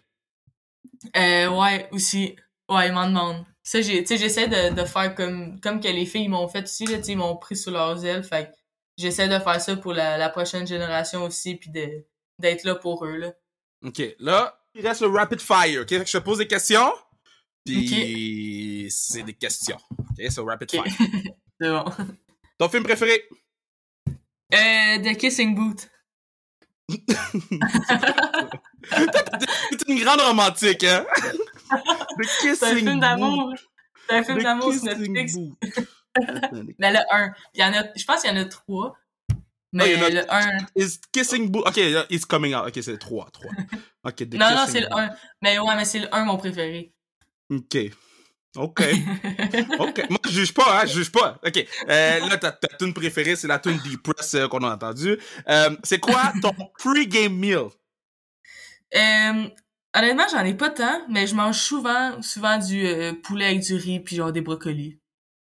Euh, 1.16 1.50
ouais, 1.50 1.88
aussi. 1.92 2.36
Ouais, 2.70 2.88
ils 2.88 2.94
m'en 2.94 3.08
demandent. 3.08 3.46
Ça, 3.68 3.82
j'ai, 3.82 4.02
tu 4.02 4.08
sais, 4.08 4.18
j'essaie 4.18 4.48
de, 4.48 4.74
de 4.74 4.86
faire 4.86 5.14
comme, 5.14 5.60
comme 5.60 5.82
que 5.82 5.90
les 5.90 6.06
filles 6.06 6.30
m'ont 6.30 6.48
fait 6.48 6.64
aussi, 6.64 6.86
là, 6.86 7.00
tu 7.00 7.04
sais, 7.04 7.12
ils 7.12 7.18
m'ont 7.18 7.36
pris 7.36 7.58
sous 7.58 7.70
leurs 7.70 8.06
ailes, 8.06 8.24
fait 8.24 8.50
j'essaie 8.96 9.28
de 9.28 9.38
faire 9.40 9.60
ça 9.60 9.76
pour 9.76 9.92
la, 9.92 10.18
la 10.18 10.30
prochaine 10.30 10.66
génération 10.66 11.26
aussi, 11.26 11.56
puis 11.56 11.70
de, 11.72 12.06
d'être 12.40 12.64
là 12.64 12.76
pour 12.76 13.04
eux, 13.04 13.18
là. 13.18 13.34
OK. 13.86 14.02
Là, 14.20 14.58
il 14.74 14.88
reste 14.88 15.02
le 15.02 15.10
rapid 15.10 15.42
fire, 15.42 15.82
OK? 15.82 15.90
je 15.90 16.18
te 16.18 16.18
pose 16.20 16.38
des 16.38 16.48
questions, 16.48 16.94
puis 17.66 18.88
c'est 18.90 19.24
des 19.24 19.34
questions. 19.34 19.80
OK? 20.00 20.26
C'est 20.30 20.40
rapid 20.40 20.72
fire. 20.72 20.86
c'est 21.60 21.70
bon. 21.70 21.84
Ton 22.58 22.70
film 22.70 22.84
préféré? 22.84 23.22
Euh, 24.54 24.98
The 25.04 25.18
Kissing 25.18 25.54
Booth. 25.54 25.90
T'es 26.90 27.06
une 29.90 30.00
grande 30.00 30.22
romantique, 30.22 30.86
hein? 30.86 31.06
The 31.70 32.26
Kissing 32.42 32.56
C'est 32.60 32.66
un 32.66 32.76
film 32.76 33.00
d'amour. 33.00 33.54
C'est 34.10 34.16
un 34.16 34.24
film 34.24 34.44
d'amour 34.44 34.74
sur 34.74 34.84
Netflix. 34.84 35.36
Mais 36.80 36.92
le 36.92 37.00
1. 37.12 37.34
Il 37.54 37.62
y 37.62 37.64
en 37.64 37.74
a, 37.74 37.84
je 37.96 38.04
pense 38.06 38.22
qu'il 38.22 38.32
y 38.32 38.34
en 38.34 38.42
a 38.42 38.46
3. 38.46 38.98
Mais 39.74 39.96
oh, 40.02 40.10
le 40.10 40.34
1. 40.34 40.58
Is 40.76 41.00
Kissing 41.12 41.50
Booth. 41.52 41.68
Ok, 41.68 41.78
it's 42.10 42.26
coming 42.26 42.56
out. 42.56 42.68
Ok, 42.68 42.80
c'est 42.82 42.92
le 42.92 42.98
3. 42.98 43.30
3. 43.32 43.52
Ok, 44.06 44.22
non, 44.34 44.52
non, 44.52 44.66
c'est 44.68 44.82
le 44.82 44.94
1. 44.94 45.10
Mais 45.42 45.60
ouais, 45.60 45.76
mais 45.76 45.86
c'est 45.86 46.00
le 46.00 46.14
1 46.14 46.26
mon 46.26 46.38
préféré. 46.38 46.94
Ok. 47.50 47.78
OK. 48.56 48.82
OK. 49.80 50.10
Moi, 50.10 50.20
je 50.26 50.32
juge 50.32 50.54
pas, 50.54 50.82
hein, 50.82 50.86
je 50.86 50.94
juge 50.94 51.12
pas. 51.12 51.40
OK. 51.46 51.68
Euh, 51.90 52.20
là, 52.28 52.38
ta, 52.38 52.52
ta 52.52 52.68
tune 52.78 52.94
préférée, 52.94 53.36
c'est 53.36 53.48
la 53.48 53.60
tune 53.60 53.78
Deep 53.78 54.02
Press 54.02 54.34
euh, 54.34 54.48
qu'on 54.48 54.64
a 54.64 54.74
entendue. 54.74 55.20
Euh, 55.48 55.76
c'est 55.84 56.00
quoi 56.00 56.34
ton 56.42 56.54
pre-game 56.80 57.36
meal? 57.36 57.68
Honnêtement, 59.98 60.28
j'en 60.30 60.46
ai 60.46 60.54
pas 60.54 60.70
tant, 60.70 61.02
mais 61.10 61.26
je 61.26 61.34
mange 61.34 61.58
souvent, 61.58 62.22
souvent 62.22 62.60
du 62.60 62.86
euh, 62.86 63.14
poulet 63.14 63.46
avec 63.46 63.62
du 63.62 63.74
riz 63.74 64.00
puis 64.00 64.16
genre 64.16 64.32
des 64.32 64.42
brocolis. 64.42 65.00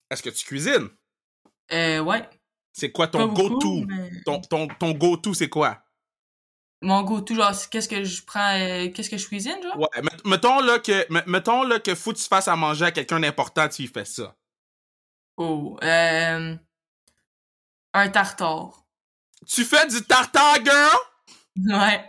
Est-ce 0.09 0.23
que 0.23 0.29
tu 0.31 0.43
cuisines? 0.45 0.89
Euh, 1.71 1.99
ouais. 1.99 2.27
C'est 2.73 2.91
quoi 2.91 3.07
ton 3.07 3.27
go-to? 3.27 3.85
Ton, 4.25 4.41
ton, 4.41 4.67
ton 4.67 4.91
go-to, 4.93 5.35
c'est 5.35 5.49
quoi? 5.49 5.83
Mon 6.81 7.03
goût, 7.03 7.21
tout 7.21 7.35
genre, 7.35 7.53
qu'est-ce 7.69 7.87
que 7.87 8.03
je 8.03 8.23
prends, 8.23 8.57
euh, 8.57 8.89
qu'est-ce 8.89 9.11
que 9.11 9.17
je 9.17 9.27
cuisine, 9.27 9.61
genre? 9.61 9.77
Ouais, 9.77 10.01
mettons 10.25 10.59
là 10.61 10.79
que, 10.79 11.05
mettons 11.29 11.61
là 11.61 11.79
que 11.79 11.93
faut 11.93 12.11
que 12.11 12.17
tu 12.17 12.25
fasses 12.25 12.47
à 12.47 12.55
manger 12.55 12.85
à 12.85 12.91
quelqu'un 12.91 13.19
d'important, 13.19 13.69
tu 13.69 13.83
y 13.83 13.87
fais 13.87 14.05
ça. 14.05 14.35
Oh, 15.37 15.77
euh, 15.83 16.55
un 17.93 18.09
tartare. 18.09 18.83
Tu 19.47 19.63
fais 19.63 19.85
du 19.87 20.01
tartare, 20.01 20.55
girl? 20.65 20.97
Ouais. 21.79 22.03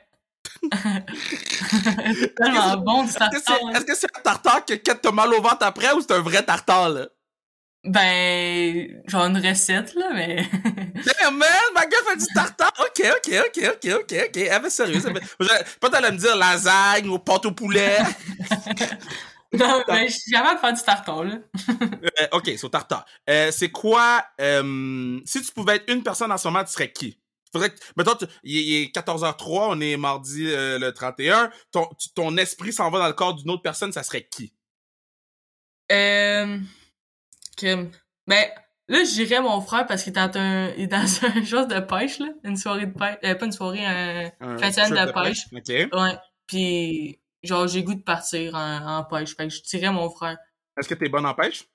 tellement 2.37 2.77
bon 2.79 3.05
du 3.05 3.13
tartare. 3.13 3.59
Est-ce 3.75 3.85
que 3.85 3.95
c'est 3.95 4.17
un 4.17 4.21
tartare 4.21 4.65
que, 4.65 4.75
que 4.75 4.93
t'as 4.93 5.13
mal 5.13 5.33
au 5.33 5.41
ventre 5.43 5.65
après 5.65 5.93
ou 5.93 6.01
c'est 6.01 6.13
un 6.13 6.21
vrai 6.21 6.43
tartare, 6.43 6.89
là? 6.91 7.07
Ben, 7.85 9.03
genre 9.09 9.25
une 9.25 9.39
recette, 9.45 9.95
là, 9.95 10.11
mais... 10.15 10.49
Damn, 10.95 11.37
man! 11.39 11.49
Ma 11.75 11.85
gueule 11.87 12.05
fait 12.11 12.17
du 12.17 12.27
tartare! 12.33 12.73
Ok, 12.79 13.05
ok, 13.05 13.35
ok, 13.47 13.65
ok, 13.73 13.93
ok, 14.01 14.15
ok. 14.29 14.37
Elle 14.37 14.63
va 14.63 14.71
sérieux. 14.71 15.01
Pas 15.81 15.91
t'allais 15.91 16.13
me 16.13 16.17
dire 16.17 16.37
lasagne 16.37 17.09
ou 17.09 17.19
pâte 17.19 17.47
au 17.47 17.53
poulet. 17.53 17.99
non, 19.53 19.83
mais 19.89 20.07
je 20.07 20.13
suis 20.13 20.31
jamais 20.31 20.55
de 20.55 20.61
faire 20.61 20.73
du 20.73 20.83
tartare, 20.83 21.25
là. 21.25 21.39
euh, 22.21 22.27
ok, 22.31 22.45
c'est 22.45 22.65
au 22.65 22.69
tartare. 22.69 23.05
Euh, 23.29 23.51
c'est 23.51 23.71
quoi... 23.71 24.25
Euh, 24.41 25.19
si 25.25 25.43
tu 25.43 25.51
pouvais 25.51 25.77
être 25.77 25.93
une 25.93 26.05
personne 26.05 26.31
en 26.31 26.39
ce 26.39 26.47
moment, 26.47 26.63
tu 26.63 26.71
serais 26.71 26.93
qui? 26.93 27.19
Faudrait 27.53 27.71
que, 27.71 27.79
mettons, 27.97 28.17
il 28.45 28.75
est 28.75 28.97
14h03, 28.97 29.67
on 29.71 29.81
est 29.81 29.97
mardi 29.97 30.47
euh, 30.49 30.79
le 30.79 30.93
31. 30.93 31.51
Ton, 31.71 31.87
ton 32.15 32.37
esprit 32.39 32.73
s'en 32.73 32.91
va 32.91 32.99
dans 32.99 33.07
le 33.07 33.13
corps 33.13 33.35
d'une 33.35 33.51
autre 33.51 33.63
personne, 33.63 33.93
ça 33.93 34.03
serait 34.03 34.27
qui? 34.27 34.55
Euh... 35.91 36.59
Que... 37.59 37.89
Ben, 38.27 38.47
là, 38.89 39.05
j'irais 39.05 39.43
mon 39.43 39.61
frère 39.61 39.87
parce 39.87 40.03
qu'il 40.03 40.13
est 40.13 40.15
dans 40.15 40.39
un, 40.39 40.71
il 40.77 40.85
est 40.85 40.87
dans 40.87 40.97
un 41.37 41.45
chose 41.45 41.69
de 41.69 41.81
pêche, 41.81 42.19
là. 42.21 42.29
Une 42.45 42.57
soirée 42.57 42.87
de 42.87 42.93
pêche. 42.93 43.19
Euh, 43.25 43.35
pas 43.35 43.45
une 43.45 43.53
soirée, 43.53 43.85
un, 43.85 44.33
un 44.41 44.57
de, 44.57 45.13
pêche. 45.13 45.47
OK. 45.53 46.01
Ouais. 46.01 46.19
Puis, 46.47 47.21
genre, 47.43 47.69
j'ai 47.69 47.83
goût 47.83 47.95
de 47.95 48.03
partir 48.03 48.55
en, 48.55 48.99
en 48.99 49.05
pêche. 49.05 49.37
Fait 49.37 49.49
que 49.49 49.55
je 49.55 49.61
tirais 49.61 49.93
mon 49.93 50.09
frère. 50.09 50.39
Est-ce 50.79 50.89
que 50.89 50.95
t'es 50.95 51.11
bonne 51.11 51.27
en 51.27 51.35
pêche? 51.35 51.67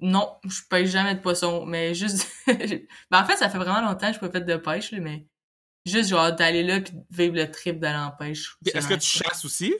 Non, 0.00 0.36
je 0.44 0.60
pêche 0.68 0.90
jamais 0.90 1.14
de 1.14 1.20
poisson, 1.20 1.64
mais 1.64 1.94
juste... 1.94 2.28
ben, 2.46 2.86
en 3.12 3.24
fait, 3.24 3.36
ça 3.36 3.48
fait 3.48 3.58
vraiment 3.58 3.80
longtemps 3.80 4.08
que 4.08 4.14
je 4.14 4.20
peux 4.20 4.30
faire 4.30 4.44
de 4.44 4.56
pêche, 4.56 4.92
là, 4.92 5.00
mais 5.00 5.26
juste, 5.86 6.10
genre, 6.10 6.34
d'aller 6.34 6.62
là 6.62 6.80
puis 6.80 6.92
vivre 7.10 7.36
le 7.36 7.50
trip 7.50 7.78
d'aller 7.78 7.98
en 7.98 8.10
pêche. 8.10 8.56
Est-ce 8.66 8.88
que 8.88 8.94
tu 8.94 9.06
chasses 9.06 9.44
aussi? 9.44 9.74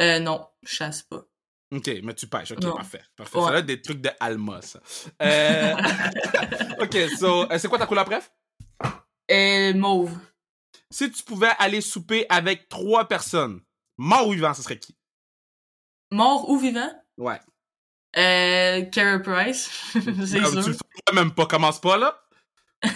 Euh, 0.00 0.18
non, 0.18 0.46
je 0.62 0.74
chasse 0.74 1.02
pas. 1.02 1.24
OK, 1.72 1.90
mais 2.02 2.14
tu 2.14 2.26
pêches. 2.26 2.52
OK, 2.52 2.60
parfait. 2.60 3.02
Parfait. 3.16 3.40
Ça 3.40 3.58
être 3.58 3.66
des 3.66 3.80
trucs 3.80 4.00
de 4.00 4.10
Alma, 4.20 4.60
ça. 4.62 4.80
Euh... 5.22 5.74
OK, 6.80 6.96
so, 7.18 7.50
euh, 7.50 7.58
c'est 7.58 7.68
quoi 7.68 7.78
ta 7.78 7.86
couleur 7.86 8.04
bref? 8.04 8.30
Euh, 9.30 9.74
mauve. 9.74 10.16
Si 10.90 11.10
tu 11.10 11.22
pouvais 11.22 11.52
aller 11.58 11.80
souper 11.80 12.26
avec 12.28 12.68
trois 12.68 13.08
personnes, 13.08 13.60
mort 13.96 14.28
ou 14.28 14.32
vivant, 14.32 14.54
ce 14.54 14.62
serait 14.62 14.78
qui? 14.78 14.96
Mort 16.12 16.48
ou 16.48 16.58
vivant? 16.58 16.90
Ouais. 17.16 17.40
Euh, 18.16 18.82
Carey 18.86 19.22
Price, 19.22 19.70
c'est 19.92 20.44
sûr. 20.44 20.62
Tu 20.62 20.70
le 20.70 20.74
fais 20.74 21.14
même 21.14 21.32
pas, 21.32 21.46
commence 21.46 21.80
pas, 21.80 21.96
là. 21.96 22.20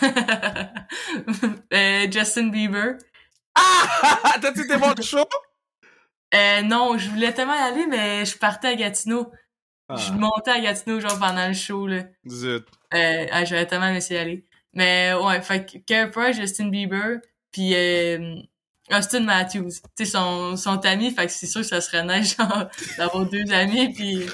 euh, 1.72 2.06
Justin 2.10 2.48
Bieber. 2.48 2.98
Ah! 3.54 4.36
T'as-tu 4.42 4.64
été 4.64 4.76
voir 4.76 4.94
le 4.94 5.02
show? 5.02 5.24
Euh, 6.34 6.62
non, 6.62 6.98
je 6.98 7.08
voulais 7.08 7.32
tellement 7.32 7.54
y 7.54 7.58
aller, 7.58 7.86
mais 7.86 8.24
je 8.24 8.36
partais 8.36 8.68
à 8.68 8.74
Gatineau. 8.74 9.32
Je 9.90 10.10
ah. 10.10 10.12
montais 10.12 10.50
à 10.50 10.60
Gatineau, 10.60 11.00
genre, 11.00 11.18
pendant 11.18 11.48
le 11.48 11.54
show, 11.54 11.86
là. 11.86 12.04
Zut. 12.28 12.66
Euh, 12.94 13.26
ah, 13.32 13.44
j'aurais 13.44 13.66
tellement 13.66 13.88
essayé 13.88 14.20
d'y 14.20 14.24
aller. 14.24 14.46
Mais, 14.74 15.14
ouais, 15.14 15.40
fait 15.40 15.64
que 15.64 15.78
Carey 15.78 16.10
Price, 16.10 16.36
Justin 16.36 16.68
Bieber, 16.68 17.20
puis 17.50 17.74
euh, 17.74 18.36
Austin 18.90 19.20
Matthews. 19.20 19.80
Tu 19.96 20.04
sais, 20.04 20.12
sont, 20.12 20.56
sont 20.56 20.84
amis, 20.84 21.12
fait 21.12 21.26
que 21.26 21.32
c'est 21.32 21.46
sûr 21.46 21.60
que 21.60 21.66
ça 21.66 21.80
serait 21.80 22.04
nice, 22.04 22.36
genre, 22.38 22.68
d'avoir 22.96 23.26
deux 23.26 23.50
amis, 23.52 23.92
puis... 23.92 24.26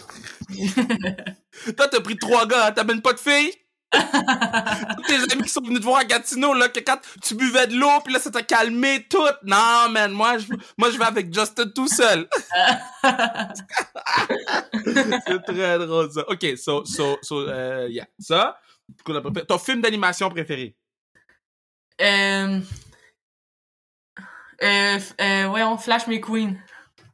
Toi, 1.77 1.89
t'as 1.89 2.01
pris 2.01 2.17
trois 2.17 2.47
gars, 2.47 2.67
hein? 2.67 2.73
t'amènes 2.73 3.03
pas 3.03 3.13
de 3.13 3.21
filles? 3.21 3.53
tes 5.07 5.33
amis 5.33 5.43
qui 5.45 5.49
sont 5.49 5.63
venus 5.63 5.79
te 5.79 5.85
voir 5.85 5.99
à 5.99 6.05
Gatineau, 6.05 6.53
là, 6.55 6.69
que 6.69 6.81
quand 6.81 6.99
tu 7.23 7.35
buvais 7.35 7.69
de 7.69 7.77
l'eau, 7.77 8.01
puis 8.05 8.13
là, 8.13 8.19
ça 8.19 8.31
t'a 8.31 8.43
calmé 8.43 9.07
tout. 9.09 9.19
Non, 9.45 9.89
man, 9.91 10.11
moi, 10.11 10.39
je, 10.39 10.47
moi, 10.77 10.91
je 10.91 10.99
vais 10.99 11.05
avec 11.05 11.33
Justin 11.33 11.69
tout 11.75 11.87
seul. 11.89 12.29
c'est 15.27 15.43
très 15.47 15.79
drôle, 15.79 16.11
ça. 16.11 16.29
OK, 16.29 16.45
so, 16.57 16.85
so, 16.85 17.19
so, 17.23 17.49
euh, 17.49 17.89
yeah. 17.89 18.07
Ça, 18.19 18.59
ton 19.49 19.59
film 19.59 19.81
d'animation 19.81 20.29
préféré? 20.29 20.77
Euh... 22.01 22.61
Euh, 24.63 24.99
euh, 25.21 25.47
voyons, 25.49 25.77
Flash 25.79 26.07
McQueen. 26.07 26.59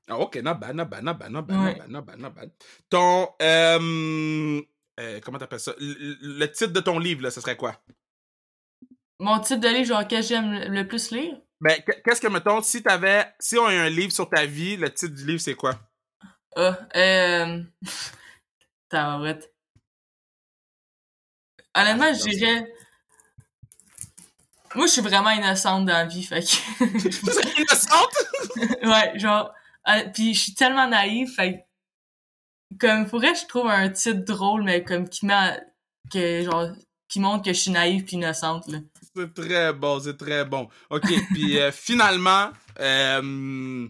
Ah, 0.08 0.18
ok, 0.18 0.36
not 0.42 0.54
bad, 0.54 0.74
not 0.74 0.86
bad, 0.86 1.02
not 1.04 1.14
bad, 1.14 1.30
not 1.30 1.42
bad, 1.42 1.78
bad, 1.78 1.88
not 1.88 2.02
bad, 2.02 2.18
not 2.18 2.30
bad. 2.30 2.50
Ton, 2.88 3.28
euh, 3.40 4.60
euh, 4.98 5.20
comment 5.24 5.38
t'appelles 5.38 5.60
ça? 5.60 5.72
Le, 5.78 6.46
titre 6.46 6.72
de 6.72 6.80
ton 6.80 6.98
livre, 6.98 7.22
là, 7.22 7.30
ce 7.30 7.40
serait 7.40 7.56
quoi? 7.56 7.80
Mon 9.20 9.38
titre 9.38 9.60
de 9.60 9.68
livre, 9.68 9.86
genre, 9.86 10.08
que 10.08 10.20
j'aime 10.20 10.52
le 10.72 10.86
plus 10.86 11.12
lire? 11.12 11.36
Ben, 11.60 11.80
qu'est-ce 12.04 12.20
que, 12.20 12.26
mettons, 12.26 12.60
si 12.62 12.82
t'avais, 12.82 13.32
si 13.38 13.56
on 13.56 13.66
a 13.66 13.70
un 13.70 13.88
livre 13.88 14.12
sur 14.12 14.28
ta 14.28 14.46
vie, 14.46 14.76
le 14.76 14.92
titre 14.92 15.14
du 15.14 15.26
livre, 15.26 15.40
c'est 15.40 15.54
quoi? 15.54 15.78
Ah, 16.56 16.76
euh... 16.96 17.62
Tabarouette. 18.88 19.54
Honnêtement, 21.76 22.06
ah, 22.08 22.12
je 22.14 22.28
dirais... 22.30 22.72
Moi, 24.74 24.86
je 24.86 24.92
suis 24.92 25.00
vraiment 25.00 25.30
innocente 25.30 25.86
dans 25.86 25.92
la 25.92 26.06
vie, 26.06 26.22
fait 26.22 26.40
que... 26.40 26.84
Innocente? 27.60 28.82
ouais, 28.84 29.18
genre... 29.18 29.52
Euh, 29.88 30.04
puis 30.14 30.34
je 30.34 30.40
suis 30.40 30.54
tellement 30.54 30.86
naïve, 30.86 31.32
fait 31.34 31.66
comme 32.78 33.06
faudrait 33.06 33.34
je 33.34 33.46
trouve 33.46 33.66
un 33.66 33.88
titre 33.88 34.24
drôle 34.24 34.62
mais 34.62 34.84
comme 34.84 35.08
qui 35.08 35.26
met 35.26 35.58
que 36.12 36.44
genre 36.44 36.68
qui 37.08 37.18
montre 37.18 37.44
que 37.44 37.52
je 37.52 37.58
suis 37.58 37.70
naïve 37.72 38.04
puis 38.04 38.16
innocente 38.16 38.68
là. 38.68 38.78
C'est 39.16 39.34
très 39.34 39.72
bon, 39.72 39.98
c'est 39.98 40.16
très 40.16 40.44
bon. 40.44 40.68
OK, 40.90 41.08
puis 41.32 41.58
euh, 41.58 41.72
finalement 41.72 42.50
euh, 42.78 43.88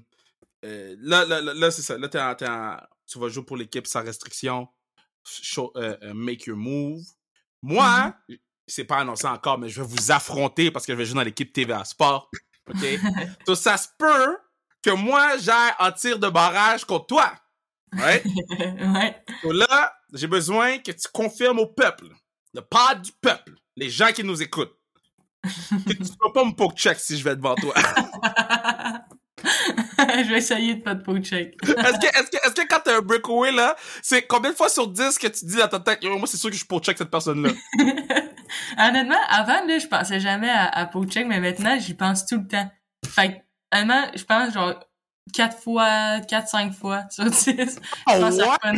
euh, 0.64 0.96
là, 1.00 1.24
là, 1.24 1.40
là, 1.40 1.70
c'est 1.70 1.82
ça. 1.82 1.96
Là, 1.98 2.08
t'es 2.08 2.18
tu 3.06 3.18
vas 3.18 3.28
jouer 3.28 3.44
pour 3.44 3.56
l'équipe 3.56 3.86
sans 3.86 4.02
restriction. 4.02 4.68
Euh, 5.58 5.96
euh, 6.02 6.14
make 6.14 6.46
your 6.46 6.56
move. 6.56 7.02
Moi, 7.62 8.14
mm-hmm. 8.28 8.38
C'est 8.70 8.84
pas 8.84 8.98
annoncé 8.98 9.26
encore, 9.26 9.58
mais 9.58 9.68
je 9.68 9.82
vais 9.82 9.88
vous 9.88 10.10
affronter 10.10 10.70
parce 10.70 10.86
que 10.86 10.92
je 10.92 10.98
vais 10.98 11.04
jouer 11.04 11.16
dans 11.16 11.22
l'équipe 11.22 11.52
TVA 11.52 11.84
Sport. 11.84 12.30
OK? 12.68 12.76
Donc, 13.46 13.56
ça 13.56 13.76
se 13.76 13.88
peut 13.98 14.36
que 14.82 14.90
moi, 14.90 15.36
j'aille 15.38 15.72
en 15.78 15.92
tir 15.92 16.18
de 16.18 16.28
barrage 16.28 16.84
contre 16.84 17.06
toi. 17.06 17.32
Ouais? 17.92 18.22
ouais. 18.56 19.16
Donc 19.42 19.52
là, 19.52 19.92
j'ai 20.12 20.28
besoin 20.28 20.78
que 20.78 20.92
tu 20.92 21.08
confirmes 21.12 21.58
au 21.58 21.66
peuple, 21.66 22.04
le 22.54 22.60
pas 22.60 22.94
du 22.94 23.10
peuple, 23.20 23.54
les 23.74 23.90
gens 23.90 24.12
qui 24.12 24.22
nous 24.22 24.40
écoutent, 24.40 24.78
que 25.42 25.94
tu 25.94 26.12
vas 26.22 26.30
pas 26.32 26.44
me 26.44 26.52
poke 26.52 26.76
check 26.76 27.00
si 27.00 27.18
je 27.18 27.24
vais 27.24 27.34
devant 27.34 27.56
toi. 27.56 27.74
je 29.44 30.28
vais 30.28 30.38
essayer 30.38 30.76
de 30.76 30.82
pas 30.82 30.94
te 30.94 31.02
poke 31.02 31.22
check. 31.22 31.56
est-ce 31.64 31.72
que, 31.72 32.20
est-ce 32.20 32.30
que, 32.30 32.36
est-ce 32.46 32.54
que 32.54 32.68
quand 32.68 32.80
t'as 32.84 32.98
un 32.98 33.00
breakaway, 33.00 33.50
là, 33.50 33.74
c'est 34.02 34.22
combien 34.22 34.52
de 34.52 34.56
fois 34.56 34.68
sur 34.68 34.86
10 34.86 35.18
que 35.18 35.26
tu 35.26 35.44
dis 35.46 35.56
dans 35.56 35.66
ta 35.66 35.80
tête, 35.80 36.04
moi, 36.04 36.28
c'est 36.28 36.36
sûr 36.36 36.50
que 36.50 36.56
je 36.56 36.64
poke 36.64 36.84
check 36.84 36.96
cette 36.96 37.10
personne-là? 37.10 37.50
Honnêtement, 38.78 39.20
avant, 39.28 39.66
là, 39.66 39.78
je 39.78 39.86
pensais 39.86 40.20
jamais 40.20 40.50
à, 40.50 40.66
à 40.66 40.90
check, 41.04 41.26
mais 41.26 41.40
maintenant, 41.40 41.78
j'y 41.78 41.94
pense 41.94 42.26
tout 42.26 42.38
le 42.38 42.46
temps. 42.46 42.70
Fait 43.06 43.32
que, 43.32 43.76
honnêtement, 43.76 44.06
je 44.14 44.24
pense, 44.24 44.52
genre, 44.52 44.74
4 45.32 45.58
fois, 45.58 46.20
4, 46.20 46.48
5 46.48 46.72
fois 46.72 47.04
sur 47.10 47.24
10. 47.24 47.36
Je 47.46 48.18
pense 48.18 48.38
à 48.40 48.72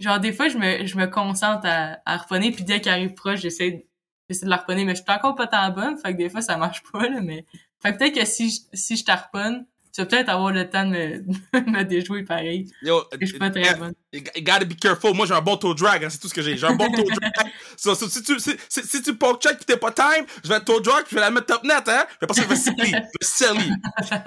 Genre, 0.00 0.20
des 0.20 0.32
fois, 0.32 0.48
je 0.48 0.58
me, 0.58 0.86
je 0.86 0.96
me 0.96 1.06
concentre 1.06 1.66
à, 1.66 1.98
à 2.06 2.16
reponner, 2.16 2.52
puis 2.52 2.64
dès 2.64 2.80
qu'il 2.80 2.92
arrive 2.92 3.14
proche, 3.14 3.40
j'essaie 3.40 3.84
j'essaie 4.28 4.44
de 4.44 4.50
la 4.50 4.58
reponner, 4.58 4.84
mais 4.84 4.94
je 4.94 5.02
suis 5.02 5.10
encore 5.10 5.34
pas 5.34 5.46
tant 5.46 5.70
bonne, 5.70 5.96
fait 5.96 6.12
que 6.12 6.18
des 6.18 6.28
fois, 6.28 6.42
ça 6.42 6.56
marche 6.56 6.82
pas, 6.92 7.08
là, 7.08 7.20
mais... 7.20 7.46
Fait 7.80 7.92
que 7.92 7.98
peut-être 7.98 8.14
que 8.14 8.24
si 8.24 8.50
je, 8.50 8.60
si 8.72 8.96
je 8.96 9.04
t'arponne, 9.04 9.64
tu 9.94 10.02
vas 10.02 10.06
peut-être 10.06 10.28
avoir 10.28 10.52
le 10.52 10.68
temps 10.68 10.84
de 10.84 10.90
me, 10.90 11.24
me 11.70 11.82
déjouer 11.84 12.24
pareil. 12.24 12.70
Yo, 12.82 13.02
je 13.20 13.26
suis 13.26 13.38
pas 13.38 13.50
très 13.50 13.74
bonne. 13.74 13.94
You 14.10 14.22
gotta 14.42 14.64
be 14.64 14.74
careful. 14.74 15.12
Moi, 15.14 15.26
j'ai 15.26 15.34
un 15.34 15.42
bon 15.42 15.58
toe 15.58 15.74
drag, 15.74 16.02
hein, 16.02 16.08
c'est 16.08 16.18
tout 16.18 16.28
ce 16.28 16.34
que 16.34 16.40
j'ai. 16.40 16.56
J'ai 16.56 16.66
un 16.66 16.76
bon 16.76 16.90
toe 16.90 17.04
drag. 17.04 17.52
so, 17.76 17.94
so, 17.94 18.08
si 18.08 18.22
tu, 18.22 18.40
si, 18.40 18.56
si, 18.68 18.82
si 18.82 19.02
tu 19.02 19.14
poke 19.16 19.42
check 19.42 19.58
pis 19.58 19.66
t'es 19.66 19.76
pas 19.76 19.92
time, 19.92 20.24
je 20.42 20.48
vais 20.48 20.60
toe 20.60 20.80
drag 20.80 21.04
je 21.10 21.14
vais 21.14 21.20
la 21.20 21.30
mettre 21.30 21.46
top 21.46 21.64
net, 21.64 21.86
hein. 21.88 22.06
Je 22.12 22.20
vais 22.22 22.26
passer, 22.26 22.42
je 22.42 22.48
vais 22.48 22.56
silly. 22.56 22.92
Je 23.20 24.14
vais 24.14 24.24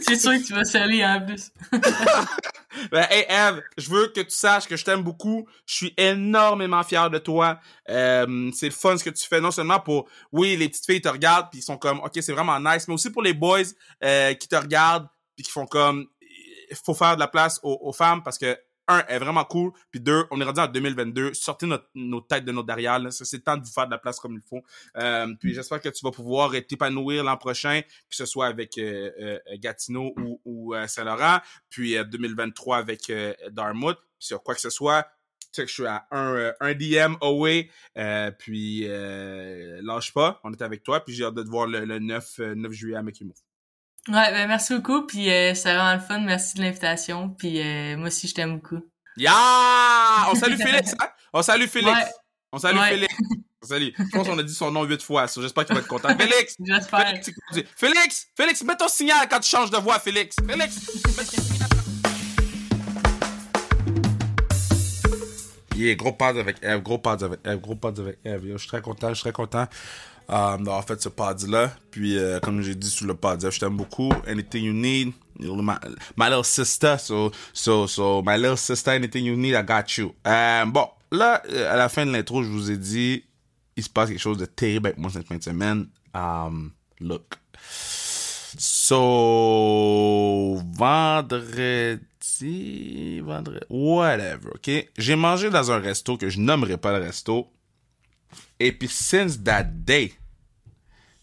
c'est 0.00 0.16
sûr 0.20 0.32
que 0.32 0.44
tu 0.44 0.52
vas 0.52 0.64
sally 0.64 1.04
en 1.04 1.24
plus. 1.24 1.52
ben, 2.90 3.06
hey, 3.10 3.26
Eve, 3.28 3.62
je 3.76 3.90
veux 3.90 4.08
que 4.08 4.20
tu 4.20 4.30
saches 4.30 4.66
que 4.66 4.76
je 4.76 4.84
t'aime 4.84 5.02
beaucoup. 5.02 5.46
Je 5.66 5.74
suis 5.74 5.94
énormément 5.96 6.82
fier 6.82 7.10
de 7.10 7.18
toi. 7.18 7.60
Euh, 7.88 8.50
c'est 8.54 8.70
fun 8.70 8.96
ce 8.96 9.04
que 9.04 9.10
tu 9.10 9.26
fais, 9.26 9.40
non 9.40 9.50
seulement 9.50 9.80
pour, 9.80 10.08
oui, 10.32 10.56
les 10.56 10.68
petites 10.68 10.86
filles 10.86 11.00
te 11.00 11.08
regardent 11.08 11.50
pis 11.50 11.58
ils 11.58 11.62
sont 11.62 11.76
comme, 11.76 12.00
ok, 12.00 12.12
c'est 12.20 12.32
vraiment 12.32 12.58
nice, 12.58 12.88
mais 12.88 12.94
aussi 12.94 13.10
pour 13.10 13.22
les 13.22 13.34
boys, 13.34 13.60
euh, 14.02 14.34
qui 14.34 14.48
te 14.48 14.56
regardent 14.56 15.08
puis 15.36 15.44
qui 15.44 15.50
font 15.50 15.66
comme, 15.66 16.06
il 16.20 16.76
faut 16.84 16.94
faire 16.94 17.14
de 17.14 17.20
la 17.20 17.28
place 17.28 17.60
aux, 17.62 17.78
aux 17.80 17.92
femmes 17.92 18.22
parce 18.22 18.38
que 18.38 18.58
un, 18.88 19.04
est 19.06 19.18
vraiment 19.18 19.44
cool. 19.44 19.72
Puis 19.90 20.00
deux, 20.00 20.24
on 20.30 20.40
est 20.40 20.44
rendu 20.44 20.60
en 20.60 20.66
2022. 20.66 21.34
Sortez 21.34 21.66
notre, 21.66 21.88
nos 21.94 22.20
têtes 22.20 22.44
de 22.44 22.52
nos 22.52 22.62
derrière. 22.62 23.00
C'est 23.10 23.36
le 23.36 23.42
temps 23.42 23.56
de 23.56 23.64
vous 23.64 23.72
faire 23.72 23.86
de 23.86 23.92
la 23.92 23.98
place 23.98 24.18
comme 24.18 24.34
il 24.34 24.40
faut. 24.40 24.62
Euh, 24.96 25.34
puis 25.38 25.54
j'espère 25.54 25.80
que 25.80 25.88
tu 25.88 26.04
vas 26.04 26.10
pouvoir 26.10 26.52
t'épanouir 26.66 27.22
l'an 27.22 27.36
prochain, 27.36 27.82
que 27.82 28.16
ce 28.16 28.26
soit 28.26 28.46
avec 28.46 28.78
euh, 28.78 29.10
euh, 29.20 29.38
Gatineau 29.58 30.14
ou, 30.18 30.40
ou 30.44 30.74
Saint-Laurent. 30.86 31.38
Puis 31.70 31.96
2023 32.04 32.78
avec 32.78 33.12
Dartmouth. 33.50 33.98
Puis 34.18 34.26
sur 34.26 34.42
quoi 34.42 34.54
que 34.54 34.60
ce 34.60 34.70
soit, 34.70 35.04
tu 35.40 35.48
sais 35.52 35.62
que 35.62 35.68
je 35.68 35.74
suis 35.74 35.86
à 35.86 36.06
un, 36.10 36.52
un 36.60 36.74
DM 36.74 37.16
away. 37.20 37.70
puis 38.38 38.86
lâche 39.82 40.12
pas. 40.12 40.40
On 40.44 40.52
est 40.52 40.62
avec 40.62 40.82
toi. 40.82 41.04
Puis 41.04 41.14
j'ai 41.14 41.24
hâte 41.24 41.34
de 41.34 41.42
te 41.42 41.48
voir 41.48 41.66
le, 41.66 41.98
9, 41.98 42.38
9 42.38 42.72
juillet 42.72 42.96
à 42.96 43.02
Mekimo. 43.02 43.34
Ouais, 44.08 44.32
ben 44.32 44.48
merci 44.48 44.74
beaucoup, 44.74 45.02
puis 45.02 45.30
euh, 45.30 45.52
c'est 45.54 45.74
vraiment 45.74 45.92
le 45.92 46.00
fun, 46.00 46.20
merci 46.20 46.56
de 46.56 46.62
l'invitation, 46.62 47.28
puis 47.28 47.60
euh, 47.60 47.94
moi 47.98 48.08
aussi 48.08 48.26
je 48.26 48.34
t'aime 48.34 48.54
beaucoup. 48.54 48.80
Ya! 49.18 49.34
On 50.30 50.34
salue 50.34 50.56
Félix, 50.56 50.94
hein? 51.00 51.08
On 51.34 51.42
salue 51.42 51.66
Félix. 51.66 51.98
On 52.50 52.58
salue 52.58 52.78
Félix. 52.78 53.14
Salut. 53.60 53.92
Je 53.98 54.04
pense 54.16 54.28
qu'on 54.28 54.38
a 54.38 54.42
dit 54.44 54.54
son 54.54 54.70
nom 54.70 54.84
huit 54.84 55.02
fois, 55.02 55.26
j'espère 55.26 55.66
qu'il 55.66 55.74
va 55.74 55.80
être 55.82 55.88
content. 55.88 56.16
Félix! 56.16 56.54
J'espère. 56.64 57.12
Félix, 57.76 58.28
Félix, 58.34 58.62
mets 58.62 58.76
ton 58.76 58.88
signal 58.88 59.28
quand 59.28 59.40
tu 59.40 59.50
changes 59.50 59.70
de 59.70 59.76
voix, 59.76 59.98
Félix! 59.98 60.36
Félix! 60.46 60.78
Yeah, 65.76 65.96
gros 65.96 66.12
pas 66.12 66.28
avec 66.28 66.56
Eve, 66.62 66.82
gros 66.82 66.98
pas 66.98 67.12
avec 67.22 67.40
Eve, 67.44 67.60
gros 67.60 67.76
pas 67.76 67.88
avec 67.88 68.18
Eve. 68.24 68.52
je 68.52 68.56
suis 68.56 68.68
très 68.68 68.80
content, 68.80 69.10
je 69.10 69.14
suis 69.14 69.24
très 69.24 69.32
content 69.32 69.66
um, 70.28 70.64
d'avoir 70.64 70.84
fait 70.84 71.00
ce 71.00 71.08
pod-là. 71.08 71.72
Puis, 71.90 72.18
euh, 72.18 72.38
comme 72.40 72.60
j'ai 72.62 72.74
dit 72.74 72.90
sur 72.90 73.06
le 73.06 73.14
pod, 73.14 73.40
je 73.50 73.58
t'aime 73.58 73.76
beaucoup. 73.76 74.12
Anything 74.26 74.64
you 74.64 74.72
need, 74.72 75.12
my, 75.38 75.76
little 76.18 76.44
sister. 76.44 76.98
So, 76.98 77.32
so, 77.52 77.86
so, 77.86 78.22
my 78.22 78.36
little 78.36 78.56
sister, 78.56 78.90
anything 78.92 79.24
you 79.24 79.36
need, 79.36 79.54
I 79.54 79.62
got 79.62 79.96
you. 79.96 80.14
Euh, 80.26 80.64
bon, 80.66 80.88
là, 81.10 81.42
à 81.70 81.76
la 81.76 81.88
fin 81.88 82.04
de 82.04 82.12
l'intro, 82.12 82.42
je 82.42 82.48
vous 82.48 82.70
ai 82.70 82.76
dit, 82.76 83.24
il 83.76 83.82
se 83.82 83.88
passe 83.88 84.08
quelque 84.10 84.18
chose 84.18 84.38
de 84.38 84.46
terrible 84.46 84.88
avec 84.88 84.98
moi 84.98 85.10
cette 85.10 85.26
fin 85.26 85.36
de 85.36 85.42
semaine. 85.42 85.86
Um, 86.14 86.72
look. 87.00 87.38
So, 88.58 88.98
vendredi, 90.74 92.00
vendredi, 93.20 93.66
whatever, 93.68 94.50
ok? 94.54 94.70
J'ai 94.96 95.16
mangé 95.16 95.50
dans 95.50 95.70
un 95.70 95.78
resto 95.78 96.16
que 96.16 96.28
je 96.28 96.40
nommerai 96.40 96.76
pas 96.76 96.98
le 96.98 97.04
resto. 97.04 97.52
Et 98.58 98.72
puis, 98.72 98.88
since 98.88 99.42
that 99.44 99.64
day, 99.64 100.14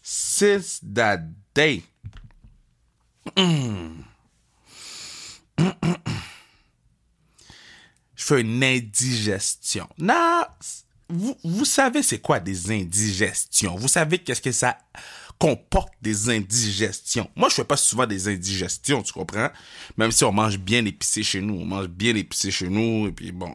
since 0.02 0.80
that 0.94 1.20
day, 1.54 1.82
je 3.36 3.44
fais 8.14 8.40
une 8.40 8.62
indigestion. 8.62 9.88
Non, 9.98 10.44
vous, 11.08 11.36
vous 11.44 11.64
savez 11.64 12.02
c'est 12.02 12.20
quoi 12.20 12.40
des 12.40 12.70
indigestions? 12.70 13.76
Vous 13.76 13.88
savez 13.88 14.18
qu'est-ce 14.18 14.42
que 14.42 14.52
ça 14.52 14.78
comporte 15.38 15.92
des 16.00 16.30
indigestions. 16.30 17.28
Moi, 17.36 17.48
je 17.48 17.54
fais 17.56 17.64
pas 17.64 17.76
souvent 17.76 18.06
des 18.06 18.28
indigestions, 18.28 19.02
tu 19.02 19.12
comprends? 19.12 19.50
Même 19.96 20.12
si 20.12 20.24
on 20.24 20.32
mange 20.32 20.58
bien 20.58 20.84
épicé 20.84 21.22
chez 21.22 21.40
nous, 21.40 21.54
on 21.54 21.64
mange 21.64 21.88
bien 21.88 22.14
épicé 22.14 22.50
chez 22.50 22.68
nous, 22.68 23.08
et 23.08 23.12
puis 23.12 23.32
bon. 23.32 23.54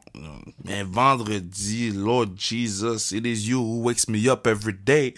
Mais 0.66 0.84
vendredi, 0.84 1.92
Lord 1.92 2.28
Jesus, 2.38 3.16
it 3.16 3.26
is 3.26 3.48
you 3.48 3.60
who 3.60 3.82
wakes 3.84 4.08
me 4.08 4.28
up 4.30 4.46
every 4.48 4.74
day. 4.74 5.14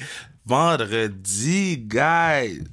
Vendredi, 0.46 1.78
guys. 1.78 2.64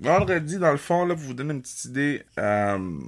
Vendredi, 0.00 0.58
dans 0.58 0.72
le 0.72 0.78
fond, 0.78 1.04
là, 1.04 1.14
pour 1.14 1.24
vous 1.24 1.34
donner 1.34 1.54
une 1.54 1.62
petite 1.62 1.86
idée, 1.86 2.22
euh, 2.38 2.98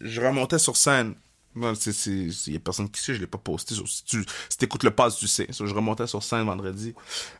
je 0.00 0.20
remontais 0.20 0.58
sur 0.58 0.76
scène 0.76 1.14
il 1.56 2.52
y 2.52 2.56
a 2.56 2.60
personne 2.60 2.88
qui 2.90 3.00
sait, 3.00 3.14
je 3.14 3.20
l'ai 3.20 3.26
pas 3.26 3.38
posté. 3.38 3.74
Si 3.74 4.04
tu 4.04 4.24
si 4.48 4.64
écoutes 4.64 4.82
le 4.82 4.90
pass, 4.90 5.16
tu 5.16 5.28
sais. 5.28 5.46
je 5.50 5.74
remontais 5.74 6.06
sur 6.06 6.22
scène 6.22 6.44
vendredi. 6.44 6.94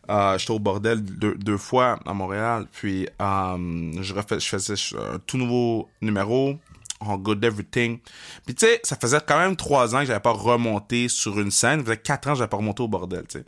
Euh, 0.08 0.38
J'étais 0.38 0.52
au 0.52 0.58
bordel 0.58 1.02
deux, 1.02 1.34
deux, 1.34 1.58
fois 1.58 1.98
à 2.06 2.14
Montréal. 2.14 2.66
Puis 2.72 3.08
euh, 3.20 3.92
je, 4.00 4.14
refais, 4.14 4.38
je 4.38 4.48
faisais 4.48 4.74
un 4.96 5.18
tout 5.18 5.36
nouveau 5.36 5.88
numéro. 6.00 6.56
On 7.00 7.16
good 7.18 7.44
everything. 7.44 7.98
Puis 8.46 8.54
tu 8.54 8.66
sais, 8.66 8.80
ça 8.82 8.96
faisait 8.96 9.20
quand 9.26 9.38
même 9.38 9.56
trois 9.56 9.94
ans 9.94 10.00
que 10.00 10.06
j'avais 10.06 10.20
pas 10.20 10.32
remonté 10.32 11.08
sur 11.08 11.38
une 11.38 11.50
scène. 11.50 11.80
Ça 11.80 11.86
faisait 11.86 11.96
quatre 11.98 12.28
ans 12.28 12.32
que 12.32 12.38
j'avais 12.38 12.48
pas 12.48 12.56
remonté 12.56 12.82
au 12.82 12.88
bordel, 12.88 13.24
tu 13.28 13.38
sais. 13.38 13.44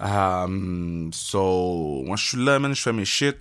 Euh, 0.00 1.08
so, 1.12 2.02
moi 2.04 2.16
je 2.16 2.26
suis 2.26 2.44
là, 2.44 2.58
man, 2.58 2.74
je 2.74 2.82
fais 2.82 2.92
mes 2.92 3.04
shit. 3.04 3.36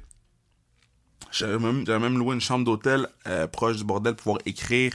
J'avais 1.32 1.60
même, 1.60 1.84
même 1.84 2.18
loué 2.18 2.36
une 2.36 2.42
chambre 2.42 2.64
d'hôtel 2.64 3.08
euh, 3.28 3.48
proche 3.48 3.78
du 3.78 3.84
bordel 3.84 4.16
pour 4.16 4.24
pouvoir 4.24 4.40
écrire, 4.46 4.94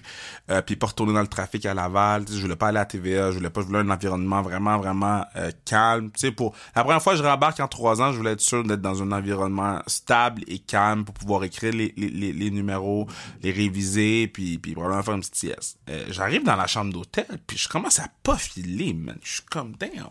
euh, 0.51 0.63
puis 0.63 0.77
pas 0.77 0.87
retourner 0.87 1.13
dans 1.13 1.21
le 1.21 1.27
trafic 1.27 1.67
à 1.67 1.75
Laval. 1.75 2.25
je 2.31 2.41
voulais 2.41 2.57
pas 2.57 2.69
aller 2.69 2.79
à 2.79 2.85
TVA, 2.85 3.31
je 3.31 3.37
voulais 3.37 3.51
pas, 3.51 3.61
je 3.61 3.67
voulais 3.67 3.81
un 3.81 3.91
environnement 3.91 4.41
vraiment, 4.43 4.79
vraiment 4.79 5.25
euh, 5.37 5.51
calme. 5.65 6.11
Pour 6.37 6.55
la 6.75 6.83
première 6.83 7.03
fois 7.03 7.13
que 7.13 7.19
je 7.19 7.25
rembarque 7.25 7.61
en 7.61 7.69
trois 7.69 8.01
ans, 8.01 8.13
je 8.13 8.19
voulais 8.19 8.33
être 8.33 8.41
sûr 8.41 8.65
d'être 8.65 8.81
dans 8.81 9.03
un 9.03 9.13
environnement 9.13 9.81
stable 9.87 10.43
et 10.47 10.59
calme 10.59 11.05
pour 11.05 11.15
pouvoir 11.15 11.45
écrire 11.45 11.73
les, 11.73 11.93
les, 11.97 12.33
les, 12.33 12.51
numéros, 12.51 13.07
les 13.43 13.51
réviser, 13.51 14.29
puis, 14.29 14.59
puis 14.59 14.73
probablement 14.73 15.03
faire 15.03 15.15
une 15.15 15.21
petite 15.21 15.37
sieste. 15.37 15.79
Euh, 15.89 16.07
j'arrive 16.11 16.45
dans 16.45 16.57
la 16.57 16.67
chambre 16.67 16.93
d'hôtel, 16.93 17.27
puis 17.47 17.59
je 17.59 17.69
commence 17.69 17.99
à 17.99 18.09
pas 18.23 18.37
filer, 18.37 18.95
man. 18.95 19.19
Je 19.23 19.35
suis 19.35 19.43
comme, 19.51 19.75
damn. 19.77 20.11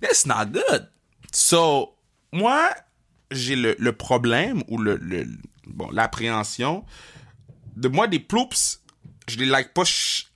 That's 0.00 0.26
not 0.26 0.46
good. 0.46 0.88
So, 1.32 1.94
moi, 2.32 2.70
j'ai 3.30 3.56
le, 3.56 3.76
le, 3.78 3.92
problème 3.92 4.62
ou 4.68 4.78
le, 4.78 4.96
le 4.96 5.26
bon 5.66 5.88
l'appréhension 5.90 6.84
de 7.76 7.88
moi 7.88 8.06
des 8.06 8.18
ploops, 8.18 8.80
je 9.28 9.38
les 9.38 9.46
like 9.46 9.72
pas 9.72 9.84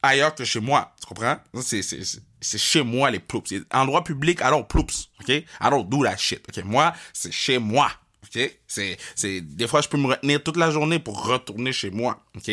ailleurs 0.03 0.35
que 0.35 0.45
chez 0.45 0.61
moi. 0.61 0.95
Tu 1.01 1.07
comprends? 1.07 1.37
C'est, 1.63 1.83
c'est, 1.83 2.01
c'est 2.41 2.59
chez 2.59 2.83
moi 2.83 3.11
les 3.11 3.19
ploops. 3.19 3.53
Endroit 3.73 4.05
public, 4.05 4.41
I 4.41 4.51
don't 4.51 4.67
ploops. 4.67 5.11
OK? 5.21 5.29
I 5.29 5.45
don't 5.71 5.89
do 5.89 6.05
that 6.05 6.17
shit. 6.17 6.45
OK? 6.49 6.65
Moi, 6.65 6.93
c'est 7.13 7.33
chez 7.33 7.59
moi. 7.59 7.91
OK? 8.23 8.59
C'est, 8.67 8.97
c'est, 9.15 9.41
des 9.41 9.67
fois, 9.67 9.81
je 9.81 9.89
peux 9.89 9.99
me 9.99 10.09
retenir 10.09 10.43
toute 10.43 10.57
la 10.57 10.71
journée 10.71 10.99
pour 10.99 11.27
retourner 11.27 11.73
chez 11.73 11.91
moi. 11.91 12.23
OK? 12.37 12.51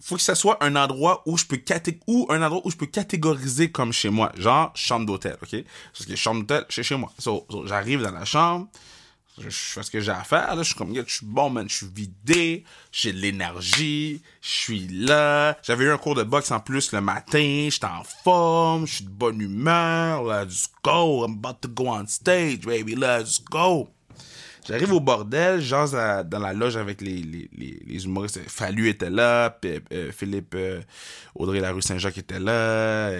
Faut 0.00 0.16
que 0.16 0.22
ça 0.22 0.34
soit 0.34 0.62
un 0.64 0.74
endroit 0.74 1.22
où 1.26 1.38
je 1.38 1.44
peux 1.44 1.62
ou 2.08 2.26
un 2.28 2.42
endroit 2.42 2.62
où 2.64 2.70
je 2.70 2.76
peux 2.76 2.86
catégoriser 2.86 3.70
comme 3.70 3.92
chez 3.92 4.10
moi. 4.10 4.32
Genre, 4.36 4.72
chambre 4.74 5.06
d'hôtel. 5.06 5.36
OK? 5.42 5.64
Parce 5.92 6.06
que 6.06 6.16
chambre 6.16 6.40
d'hôtel, 6.40 6.66
c'est 6.68 6.82
chez 6.82 6.96
moi. 6.96 7.12
So, 7.18 7.46
so 7.48 7.66
j'arrive 7.66 8.02
dans 8.02 8.10
la 8.10 8.24
chambre 8.24 8.68
Je, 9.38 9.48
fais 9.48 9.82
ce 9.82 9.90
que 9.90 10.00
j'ai 10.00 10.10
à 10.10 10.24
faire, 10.24 10.54
là. 10.54 10.62
Je 10.62 10.68
suis 10.68 10.74
comme, 10.74 10.94
je 10.94 11.02
suis 11.06 11.26
bon, 11.26 11.48
man. 11.48 11.68
Je 11.68 11.76
suis 11.76 11.86
vidé. 11.86 12.64
J'ai 12.90 13.12
de 13.12 13.18
l'énergie. 13.18 14.22
Je 14.42 14.48
suis 14.48 14.88
là. 14.88 15.56
J'avais 15.62 15.84
eu 15.84 15.90
un 15.90 15.98
cours 15.98 16.14
de 16.14 16.22
boxe 16.22 16.50
en 16.50 16.60
plus 16.60 16.92
le 16.92 17.00
matin. 17.00 17.68
J'étais 17.70 17.86
en 17.86 18.04
forme. 18.24 18.86
Je 18.86 18.96
suis 18.96 19.04
de 19.04 19.10
bonne 19.10 19.40
humeur. 19.40 20.24
Let's 20.24 20.68
go. 20.84 21.24
I'm 21.24 21.38
about 21.38 21.60
to 21.62 21.68
go 21.68 21.88
on 21.88 22.06
stage, 22.06 22.60
baby. 22.60 22.94
Let's 22.94 23.42
go. 23.42 23.88
J'arrive 24.68 24.92
au 24.92 25.00
bordel, 25.00 25.60
genre 25.60 25.88
dans 26.24 26.38
la 26.38 26.52
loge 26.52 26.76
avec 26.76 27.00
les, 27.00 27.20
les, 27.20 27.48
les, 27.52 28.04
humoristes. 28.04 28.38
Fallu 28.46 28.88
était 28.88 29.10
là, 29.10 29.58
euh, 29.64 30.12
Philippe 30.12 30.54
euh, 30.54 30.80
Audrey 31.34 31.58
Larue 31.58 31.82
Saint-Jacques 31.82 32.18
était 32.18 32.38
là, 32.38 33.10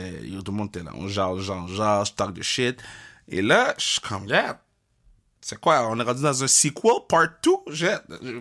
tout 0.44 0.52
le 0.52 0.56
monde 0.56 0.68
était 0.68 0.84
là. 0.84 0.92
On 0.94 1.08
genre, 1.08 1.40
genre, 1.40 1.66
genre, 1.66 2.04
je 2.04 2.12
talk 2.12 2.32
de 2.32 2.42
shit. 2.42 2.80
Et 3.28 3.42
là, 3.42 3.74
je 3.76 3.84
suis 3.84 4.00
comme, 4.00 4.26
yeah, 4.28 4.60
c'est 5.42 5.60
quoi, 5.60 5.88
on 5.88 5.98
est 5.98 6.02
rendu 6.04 6.22
dans 6.22 6.42
un 6.44 6.46
sequel, 6.46 6.92
part 7.08 7.26
2? 7.42 7.50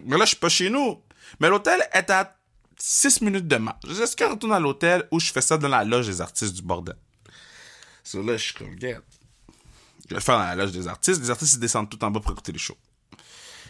Mais 0.06 0.18
là, 0.18 0.24
je 0.24 0.30
suis 0.30 0.38
pas 0.38 0.50
chez 0.50 0.70
nous. 0.70 1.02
Mais 1.40 1.50
l'hôtel 1.50 1.82
est 1.92 2.10
à 2.10 2.38
6 2.78 3.22
minutes 3.22 3.48
de 3.48 3.58
marche. 3.58 3.84
Est-ce 3.90 4.16
qu'on 4.16 4.30
retourne 4.30 4.54
à 4.54 4.60
l'hôtel 4.60 5.08
où 5.12 5.20
je 5.20 5.32
fais 5.32 5.42
ça 5.42 5.58
dans 5.58 5.68
la 5.68 5.84
loge 5.84 6.06
des 6.08 6.22
artistes 6.22 6.54
du 6.54 6.62
bordel? 6.62 6.96
So 8.04 8.22
là, 8.22 8.38
je 8.38 8.44
suis 8.44 8.54
comme, 8.54 8.76
yeah. 8.80 9.00
Je 10.06 10.10
vais 10.10 10.16
le 10.16 10.20
faire 10.22 10.38
dans 10.38 10.44
la 10.44 10.56
loge 10.56 10.72
des 10.72 10.88
artistes. 10.88 11.22
Les 11.22 11.30
artistes, 11.30 11.56
ils 11.56 11.60
descendent 11.60 11.90
tout 11.90 12.04
en 12.04 12.12
bas 12.12 12.20
pour 12.20 12.32
écouter 12.32 12.52
les 12.52 12.60
shows. 12.60 12.78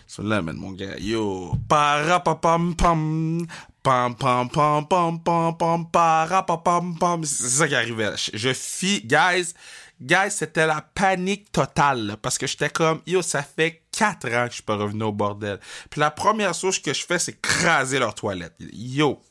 So 0.07 0.23
là, 0.23 0.41
man, 0.41 0.57
mon 0.57 0.71
gars, 0.71 0.97
yo, 0.97 1.53
parapapam 1.69 2.75
pam, 2.75 3.45
pam 3.81 4.15
pam 4.15 4.49
pam 4.49 4.85
pam 4.87 5.23
pam 5.23 5.55
pam 5.57 5.85
parapapam 5.89 6.97
pam. 6.97 7.23
C'est 7.23 7.47
ça 7.47 7.67
qui 7.67 7.75
arrivait. 7.75 8.11
Je 8.17 8.99
guys, 9.05 9.53
guys, 10.01 10.31
c'était 10.31 10.67
la 10.67 10.81
panique 10.81 11.51
totale, 11.51 12.17
parce 12.21 12.37
que 12.37 12.47
j'étais 12.47 12.69
comme, 12.69 13.01
yo, 13.05 13.21
ça 13.21 13.43
fait 13.43 13.83
quatre 13.91 14.27
ans 14.27 14.45
que 14.45 14.49
je 14.49 14.55
suis 14.55 14.63
pas 14.63 14.75
revenu 14.75 15.03
au 15.03 15.11
bordel. 15.11 15.59
Puis 15.89 15.99
la 15.99 16.11
première 16.11 16.53
chose 16.53 16.79
que 16.79 16.93
je 16.93 17.05
fais, 17.05 17.19
c'est 17.19 17.39
craser 17.39 17.99
leur 17.99 18.15
toilette. 18.15 18.55
Yo, 18.59 19.21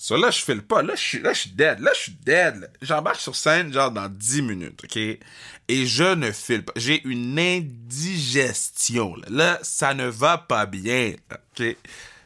ça, 0.00 0.16
là, 0.16 0.30
je 0.30 0.40
file 0.40 0.62
pas. 0.62 0.80
Là, 0.82 0.94
je 0.94 1.00
suis, 1.00 1.18
là, 1.18 1.32
je 1.32 1.40
suis 1.40 1.50
dead. 1.50 1.80
Là, 1.80 1.90
je 1.92 2.02
suis 2.02 2.16
dead. 2.24 2.70
J'embarque 2.80 3.18
sur 3.18 3.34
scène, 3.34 3.72
genre, 3.72 3.90
dans 3.90 4.08
10 4.08 4.42
minutes, 4.42 4.84
OK? 4.84 4.96
Et 4.96 5.86
je 5.86 6.14
ne 6.14 6.30
file 6.30 6.64
pas. 6.64 6.72
J'ai 6.76 7.04
une 7.04 7.36
indigestion, 7.36 9.16
là. 9.16 9.26
Là, 9.28 9.58
ça 9.62 9.94
ne 9.94 10.06
va 10.06 10.38
pas 10.38 10.66
bien, 10.66 11.14
OK? 11.32 11.76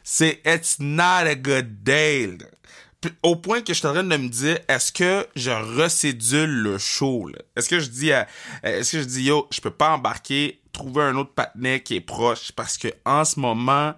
C'est 0.03 0.41
«It's 0.45 0.77
not 0.79 1.25
a 1.25 1.33
good 1.33 1.83
day», 1.83 2.37
Au 3.21 3.35
point 3.35 3.61
que 3.61 3.73
je 3.73 3.79
suis 3.79 3.87
en 3.87 3.93
train 3.93 4.03
de 4.03 4.17
me 4.17 4.29
dire, 4.29 4.59
est-ce 4.67 4.91
que 4.91 5.27
je 5.35 5.51
recédule 5.51 6.49
le 6.49 6.77
show? 6.77 7.29
Est-ce 7.55 7.69
que 7.69 7.79
je 7.79 7.89
dis, 7.89 8.09
est-ce 8.63 8.91
que 8.91 8.99
je 8.99 9.05
dis, 9.05 9.23
yo, 9.23 9.47
je 9.51 9.61
peux 9.61 9.71
pas 9.71 9.91
embarquer, 9.91 10.61
trouver 10.71 11.03
un 11.03 11.15
autre 11.15 11.33
patinet 11.33 11.81
qui 11.81 11.95
est 11.95 12.01
proche, 12.01 12.51
parce 12.51 12.77
que 12.77 12.87
en 13.05 13.25
ce 13.25 13.39
moment, 13.39 13.93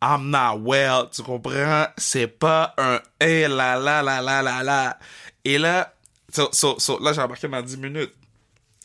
I'm 0.00 0.30
not 0.30 0.60
well, 0.60 1.08
tu 1.10 1.22
comprends? 1.22 1.86
C'est 1.96 2.28
pas 2.28 2.74
un 2.78 3.00
hey 3.20 3.48
la 3.48 3.76
la 3.76 4.02
la 4.02 4.22
la 4.22 4.42
la 4.42 4.62
la. 4.62 4.98
Et 5.44 5.58
là, 5.58 5.92
so, 6.32 6.70
là, 7.00 7.12
j'ai 7.12 7.20
embarqué 7.20 7.48
dans 7.48 7.62
10 7.62 7.76
minutes. 7.78 8.12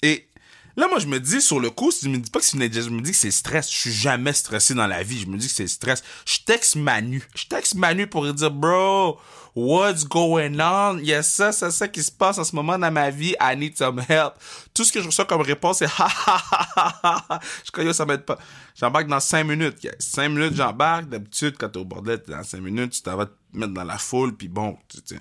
Et 0.02 0.28
là, 0.76 0.88
moi, 0.88 1.00
je 1.00 1.08
me 1.08 1.20
dis, 1.20 1.42
sur 1.42 1.60
le 1.60 1.70
coup, 1.70 1.92
je 1.92 2.10
me 2.10 2.18
dis 2.18 2.32
pas 2.32 2.40
que 2.40 2.46
c'est 2.46 2.58
une 2.58 2.74
je 2.74 2.90
me 2.90 3.02
dis 3.02 3.12
que 3.12 3.18
c'est 3.18 3.32
stress. 3.32 3.70
Je 3.70 3.78
suis 3.78 3.92
jamais 3.92 4.34
stressé 4.34 4.74
dans 4.74 4.88
la 4.88 5.04
vie. 5.04 5.20
Je 5.20 5.28
me 5.28 5.38
dis 5.38 5.48
que 5.48 5.54
c'est 5.54 5.68
stress. 5.68 6.04
Je 6.26 6.40
texte 6.46 6.76
Manu. 6.76 7.24
Je 7.36 7.46
texte 7.46 7.76
Manu 7.76 8.08
pour 8.08 8.26
lui 8.26 8.34
dire, 8.34 8.52
bro, 8.52 9.20
What's 9.56 10.04
going 10.04 10.60
on? 10.60 10.98
Il 10.98 11.06
y 11.06 11.14
a 11.14 11.22
ça, 11.22 11.52
ça, 11.52 11.70
ça 11.70 11.88
qui 11.88 12.02
se 12.02 12.12
passe 12.12 12.40
en 12.40 12.44
ce 12.44 12.56
moment 12.56 12.78
dans 12.80 12.92
ma 12.92 13.12
vie. 13.12 13.36
I 13.40 13.56
need 13.56 13.78
some 13.78 14.00
help. 14.00 14.34
Tout 14.74 14.84
ce 14.84 14.92
que 14.92 15.00
je 15.00 15.06
reçois 15.06 15.26
comme 15.26 15.42
réponse, 15.42 15.78
c'est 15.80 15.86
ha 16.00 16.08
ha 16.08 16.44
ha 16.76 17.00
ha 17.04 17.26
ha. 17.30 17.40
Je 17.64 17.70
crois 17.70 17.84
que 17.84 17.94
ça 17.94 18.06
m'aide 18.06 18.26
pas. 18.26 18.40
J'embarque 18.76 19.08
dans 19.08 19.20
5 19.20 19.44
minutes. 19.44 19.88
5 20.00 20.30
minutes, 20.30 20.56
j'embarque. 20.56 21.08
D'habitude, 21.08 21.56
quand 21.60 21.70
t'es 21.70 21.78
au 21.78 21.86
bordel, 21.86 22.22
t'es 22.24 22.32
dans 22.32 22.44
5 22.44 22.62
minutes, 22.62 22.94
tu 22.94 23.02
t'en 23.04 23.16
vas 23.16 23.28
te 23.28 23.34
mettre 23.54 23.74
dans 23.74 23.84
la 23.84 24.00
foule, 24.00 24.36
puis 24.36 24.48
bon, 24.48 24.78
tu 24.88 24.98
sais. 25.06 25.20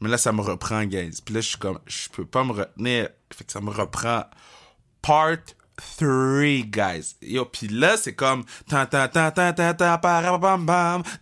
Mais 0.00 0.08
là, 0.10 0.18
ça 0.18 0.32
me 0.32 0.42
reprend, 0.42 0.84
guys. 0.84 1.20
Puis 1.24 1.34
là, 1.34 1.40
je 1.40 1.48
suis 1.48 1.58
comme, 1.58 1.78
je 1.86 2.08
peux 2.10 2.26
pas 2.26 2.44
me 2.44 2.52
retenir. 2.52 3.08
Fait 3.32 3.44
que 3.44 3.52
ça 3.52 3.60
me 3.60 3.70
reprend. 3.70 4.24
Part 5.02 5.36
three 5.96 6.64
guys. 6.64 7.14
Yo, 7.22 7.44
puis 7.44 7.68
là, 7.68 7.96
c'est 7.96 8.14
comme 8.14 8.44
bam 8.70 8.86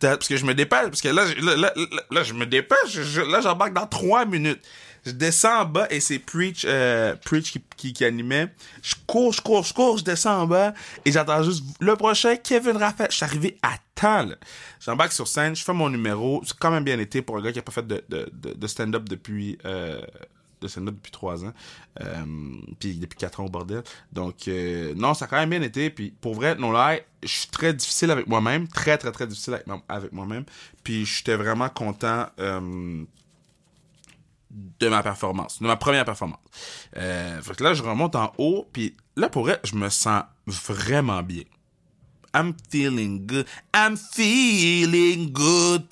parce 0.00 0.28
que 0.28 0.36
je 0.36 0.44
me 0.44 0.54
dépêche 0.54 0.86
parce 0.86 1.00
que 1.00 1.08
là 1.08 1.24
là, 1.40 1.56
là, 1.56 1.72
là, 2.10 2.22
je 2.22 2.34
me 2.34 2.46
dépêche, 2.46 2.96
là 3.28 3.40
j'embarque 3.40 3.72
dans 3.72 3.86
trois 3.86 4.24
minutes. 4.24 4.60
Je 5.06 5.12
descends 5.12 5.60
en 5.60 5.64
bas 5.64 5.86
et 5.90 6.00
c'est 6.00 6.18
Preach 6.18 6.64
euh, 6.66 7.14
Preach 7.24 7.52
qui, 7.52 7.62
qui, 7.76 7.92
qui, 7.92 8.04
animait. 8.04 8.48
Je 8.82 8.94
cours, 9.06 9.32
je 9.32 9.40
cours, 9.40 9.64
je 9.64 9.72
cours, 9.72 9.98
je 9.98 10.04
descends 10.04 10.42
en 10.42 10.46
bas 10.46 10.74
et 11.04 11.12
j'attends 11.12 11.42
juste 11.42 11.64
le 11.80 11.96
prochain 11.96 12.36
Kevin 12.36 12.76
Raphaël. 12.76 13.10
Je 13.10 13.16
suis 13.16 13.24
arrivé 13.24 13.58
à 13.62 13.76
temps. 13.94 14.28
J'embarque 14.80 15.12
sur 15.12 15.26
scène, 15.26 15.56
je 15.56 15.64
fais 15.64 15.72
mon 15.72 15.88
numéro. 15.88 16.42
C'est 16.44 16.58
quand 16.58 16.70
même 16.70 16.84
bien 16.84 16.98
été 16.98 17.22
pour 17.22 17.38
un 17.38 17.42
gars 17.42 17.52
qui 17.52 17.58
a 17.58 17.62
pas 17.62 17.72
fait 17.72 17.86
de, 17.86 18.04
de, 18.08 18.30
de, 18.32 18.66
stand-up 18.66 19.08
depuis 19.08 19.58
euh, 19.64 20.00
de 20.60 20.68
stand 20.68 20.86
depuis 20.86 21.10
trois 21.10 21.44
ans. 21.44 21.52
Euh, 22.00 22.24
puis 22.78 22.94
depuis 22.96 23.16
quatre 23.16 23.40
ans 23.40 23.46
au 23.46 23.48
bordel. 23.48 23.82
Donc, 24.12 24.48
euh, 24.48 24.94
non, 24.96 25.14
ça 25.14 25.24
a 25.26 25.28
quand 25.28 25.36
même 25.36 25.50
bien 25.50 25.62
été. 25.62 25.90
Puis 25.90 26.12
pour 26.20 26.34
vrai, 26.34 26.54
non 26.54 26.70
là, 26.70 26.98
je 27.22 27.28
suis 27.28 27.48
très 27.48 27.74
difficile 27.74 28.10
avec 28.10 28.26
moi-même. 28.26 28.68
Très, 28.68 28.98
très, 28.98 29.12
très 29.12 29.26
difficile 29.26 29.62
avec, 29.88 30.12
moi-même. 30.12 30.44
Puis 30.84 31.04
j'étais 31.04 31.36
vraiment 31.36 31.68
content 31.68 32.26
euh, 32.38 33.04
de 34.50 34.88
ma 34.88 35.02
performance, 35.02 35.60
de 35.60 35.66
ma 35.66 35.76
première 35.76 36.04
performance. 36.04 36.40
fait 36.92 37.56
que 37.56 37.64
là, 37.64 37.74
je 37.74 37.82
remonte 37.82 38.16
en 38.16 38.32
haut. 38.38 38.66
Puis 38.72 38.96
là, 39.16 39.28
pour 39.28 39.42
vrai, 39.42 39.60
je 39.64 39.74
me 39.74 39.88
sens 39.88 40.22
vraiment 40.46 41.22
bien. 41.22 41.44
I'm 42.34 42.54
feeling 42.70 43.26
good. 43.26 43.46
I'm 43.74 43.96
feeling 43.96 45.32
good. 45.32 45.84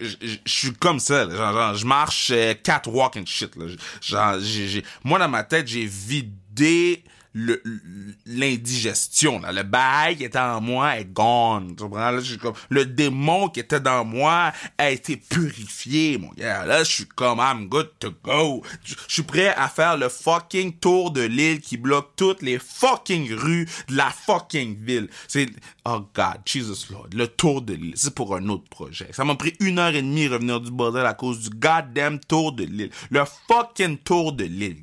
Je 0.00 0.36
suis 0.46 0.72
comme 0.74 1.00
ça, 1.00 1.28
genre, 1.28 1.74
je 1.74 1.86
marche 1.86 2.32
catwalk 2.62 3.16
and 3.16 3.26
shit 3.26 3.54
là. 3.56 3.66
Genre 4.00 4.40
j'ai 4.40 4.84
moi 5.04 5.18
dans 5.18 5.28
ma 5.28 5.44
tête, 5.44 5.68
j'ai 5.68 5.86
vidé 5.86 7.04
l'indigestion 7.34 9.40
là. 9.40 9.52
Le 9.52 9.62
bail 9.62 10.16
qui 10.16 10.24
était 10.24 10.38
en 10.38 10.60
moi 10.60 10.98
est 10.98 11.04
gone 11.04 11.76
là, 11.92 12.18
comme, 12.40 12.54
le 12.68 12.84
démon 12.84 13.48
qui 13.48 13.60
était 13.60 13.80
dans 13.80 14.04
moi 14.04 14.52
a 14.78 14.90
été 14.90 15.16
purifié 15.16 16.18
mon 16.18 16.30
gars. 16.30 16.66
Là 16.66 16.82
je 16.82 16.90
suis 16.90 17.06
comme 17.06 17.38
I'm 17.38 17.68
good 17.68 17.90
to 18.00 18.10
go. 18.24 18.62
Je 18.84 18.94
suis 19.08 19.22
prêt 19.22 19.54
à 19.54 19.68
faire 19.68 19.96
le 19.96 20.08
fucking 20.08 20.78
tour 20.78 21.12
de 21.12 21.22
l'île 21.22 21.60
qui 21.60 21.76
bloque 21.76 22.10
toutes 22.16 22.42
les 22.42 22.58
fucking 22.58 23.32
rues 23.34 23.68
de 23.88 23.96
la 23.96 24.10
fucking 24.10 24.84
ville. 24.84 25.08
C'est 25.28 25.48
oh 25.84 26.00
god 26.14 26.40
Jesus 26.44 26.86
Lord 26.90 27.08
le 27.12 27.28
tour 27.28 27.62
de 27.62 27.74
l'île 27.74 27.94
c'est 27.96 28.14
pour 28.14 28.34
un 28.34 28.48
autre 28.48 28.68
projet. 28.68 29.08
Ça 29.12 29.24
m'a 29.24 29.36
pris 29.36 29.54
une 29.60 29.78
heure 29.78 29.94
et 29.94 30.02
demie 30.02 30.26
revenir 30.26 30.60
du 30.60 30.70
bordel 30.70 31.06
à 31.06 31.14
cause 31.14 31.48
du 31.48 31.50
goddamn 31.50 32.18
tour 32.18 32.52
de 32.52 32.64
l'île. 32.64 32.90
Le 33.10 33.22
fucking 33.48 33.98
tour 33.98 34.32
de 34.32 34.44
l'île 34.44 34.80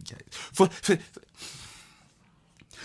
faut, 0.53 0.67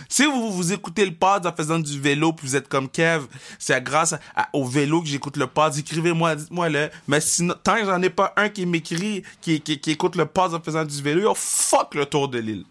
si 0.08 0.24
vous, 0.24 0.50
vous 0.50 0.72
écoutez 0.72 1.04
le 1.04 1.14
pod 1.14 1.46
en 1.46 1.52
faisant 1.52 1.78
du 1.78 2.00
vélo, 2.00 2.32
puis 2.32 2.46
vous 2.46 2.56
êtes 2.56 2.68
comme 2.68 2.88
Kev, 2.88 3.26
c'est 3.58 3.82
grâce 3.82 4.14
au 4.52 4.64
vélo 4.64 5.02
que 5.02 5.08
j'écoute 5.08 5.36
le 5.36 5.46
pod. 5.46 5.76
Écrivez-moi, 5.76 6.36
dites-moi 6.36 6.68
là. 6.68 6.88
Mais 7.08 7.20
tant 7.62 7.76
que 7.76 7.84
j'en 7.84 8.02
ai 8.02 8.10
pas 8.10 8.32
un 8.36 8.48
qui 8.48 8.66
m'écrit, 8.66 9.22
qui, 9.40 9.60
qui, 9.60 9.78
qui, 9.78 9.90
écoute 9.92 10.16
le 10.16 10.26
pod 10.26 10.54
en 10.54 10.60
faisant 10.60 10.84
du 10.84 11.02
vélo, 11.02 11.22
yo, 11.22 11.34
fuck 11.34 11.94
le 11.94 12.06
tour 12.06 12.28
de 12.28 12.38
l'île 12.38 12.64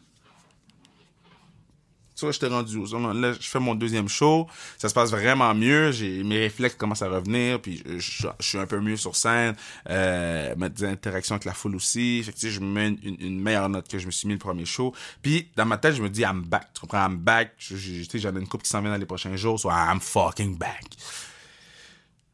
je 2.27 2.33
j'étais 2.33 2.47
rendu 2.47 2.77
je 2.85 3.49
fais 3.49 3.59
mon 3.59 3.75
deuxième 3.75 4.07
show. 4.07 4.47
Ça 4.77 4.89
se 4.89 4.93
passe 4.93 5.11
vraiment 5.11 5.53
mieux. 5.53 5.91
J'ai, 5.91 6.23
mes 6.23 6.39
réflexes 6.39 6.75
commencent 6.75 7.01
à 7.01 7.09
revenir. 7.09 7.61
Puis 7.61 7.83
je, 7.85 8.27
suis 8.39 8.57
un 8.57 8.65
peu 8.65 8.79
mieux 8.79 8.97
sur 8.97 9.15
scène. 9.15 9.55
Euh, 9.89 10.55
des 10.55 10.85
interactions 10.85 11.35
avec 11.35 11.45
la 11.45 11.53
foule 11.53 11.75
aussi. 11.75 12.23
Je 12.23 12.59
me 12.59 12.65
mets 12.65 12.95
une, 13.03 13.39
meilleure 13.41 13.69
note 13.69 13.87
que 13.87 13.99
je 13.99 14.05
me 14.05 14.11
suis 14.11 14.27
mis 14.27 14.33
le 14.33 14.39
premier 14.39 14.65
show. 14.65 14.93
Puis 15.21 15.49
dans 15.55 15.65
ma 15.65 15.77
tête, 15.77 15.95
je 15.95 16.01
me 16.01 16.09
dis, 16.09 16.21
I'm 16.21 16.41
back. 16.41 16.67
Tu 16.73 16.81
comprends? 16.81 17.05
I'm 17.05 17.17
back. 17.17 17.53
J'en 17.59 18.35
ai 18.35 18.39
une 18.39 18.47
coupe 18.47 18.63
qui 18.63 18.69
s'en 18.69 18.81
vient 18.81 18.91
dans 18.91 18.97
les 18.97 19.05
prochains 19.05 19.35
jours. 19.35 19.59
So 19.59 19.69
I'm 19.69 19.99
fucking 19.99 20.57
back. 20.57 20.85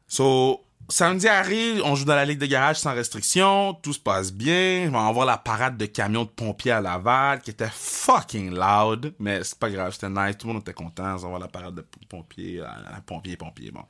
So, 0.06 0.64
Samedi 0.90 1.28
arrive, 1.28 1.82
on 1.84 1.94
joue 1.94 2.06
dans 2.06 2.14
la 2.14 2.24
ligue 2.24 2.38
de 2.38 2.46
garage 2.46 2.76
sans 2.76 2.94
restriction, 2.94 3.74
tout 3.74 3.92
se 3.92 3.98
passe 3.98 4.32
bien. 4.32 4.88
On 4.88 4.92
va 4.92 5.12
voir 5.12 5.26
la 5.26 5.36
parade 5.36 5.76
de 5.76 5.84
camions 5.84 6.24
de 6.24 6.30
pompiers 6.30 6.72
à 6.72 6.80
Laval 6.80 7.42
qui 7.42 7.50
était 7.50 7.68
fucking 7.70 8.54
loud, 8.54 9.14
mais 9.18 9.44
c'est 9.44 9.58
pas 9.58 9.68
grave, 9.68 9.92
c'était 9.92 10.08
nice, 10.08 10.38
tout 10.38 10.46
le 10.46 10.54
monde 10.54 10.62
était 10.62 10.72
content. 10.72 11.16
On 11.22 11.32
va 11.32 11.38
la 11.38 11.48
parade 11.48 11.74
de 11.74 11.86
pompiers, 12.08 12.60
euh, 12.60 12.66
pompiers, 13.04 13.36
pompiers, 13.36 13.70
bon. 13.70 13.84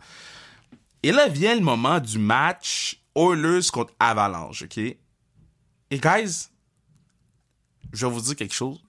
Et 1.05 1.13
là 1.13 1.29
vient 1.29 1.55
le 1.55 1.61
moment 1.61 2.01
du 2.01 2.19
match 2.19 3.01
Oilers 3.15 3.71
contre 3.73 3.95
Avalanche, 4.01 4.63
ok? 4.63 4.79
Et 4.79 4.99
guys, 6.01 6.49
je 7.93 8.07
vais 8.07 8.13
vous 8.13 8.21
dire 8.21 8.35
quelque 8.35 8.55
chose. 8.55 8.83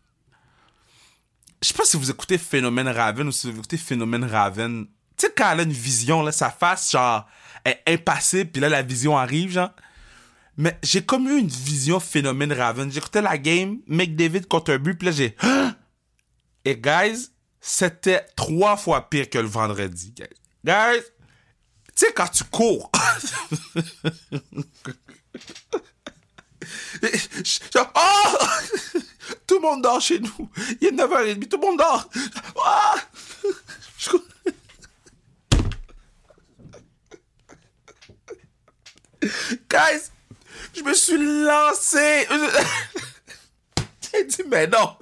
Je 1.62 1.68
sais 1.68 1.74
pas 1.76 1.86
si 1.86 1.96
vous 1.96 2.10
écoutez 2.10 2.40
Phénomène 2.40 2.88
Raven 2.88 3.28
ou 3.28 3.32
si 3.32 3.52
vous 3.52 3.60
écoutez 3.60 3.78
Phénomène 3.78 4.24
Raven. 4.24 4.88
Tu 5.16 5.28
sais, 5.28 5.34
quand 5.36 5.52
elle 5.52 5.60
a 5.60 5.64
une 5.64 5.72
vision, 5.72 6.24
là, 6.24 6.32
sa 6.32 6.50
face, 6.50 6.92
genre, 6.92 7.28
est 7.66 7.82
impassible, 7.88 8.52
puis 8.52 8.62
là, 8.62 8.70
la 8.70 8.82
vision 8.82 9.18
arrive, 9.18 9.52
genre. 9.52 9.72
Mais 10.58 10.78
j'ai 10.84 11.02
comme 11.04 11.28
eu 11.30 11.38
une 11.38 11.48
vision 11.48 12.00
phénomène 12.02 12.52
Raven. 12.52 12.92
J'écoutais 12.92 13.22
la 13.22 13.38
game, 13.38 13.80
McDavid 13.88 14.46
contre 14.46 14.74
un 14.74 14.78
but, 14.78 14.96
puis 14.96 15.06
là 15.06 15.14
j'ai... 15.14 15.38
Et 16.66 16.76
guys, 16.76 17.30
c'était 17.62 18.26
trois 18.36 18.76
fois 18.76 19.10
pire 19.10 19.30
que 19.30 19.40
le 19.40 19.48
vendredi. 19.48 20.14
Guys, 20.66 21.02
tu 21.96 22.06
sais 22.06 22.12
quand 22.14 22.28
tu 22.28 22.44
cours... 22.44 22.92
oh! 27.96 28.38
Tout 29.48 29.56
le 29.56 29.62
monde 29.62 29.82
dort 29.82 30.02
chez 30.02 30.20
nous. 30.20 30.50
Il 30.82 30.88
est 30.88 30.92
9h30, 30.92 31.48
tout 31.48 31.58
le 31.58 31.68
monde 31.68 31.78
dort. 31.78 32.10
Ah! 32.64 32.96
Guys, 39.70 40.12
je 40.76 40.82
me 40.84 40.94
suis 40.94 41.18
lancé. 41.50 42.28
J'ai 44.12 44.26
dit, 44.26 44.44
mais 44.48 44.68
non. 44.68 44.96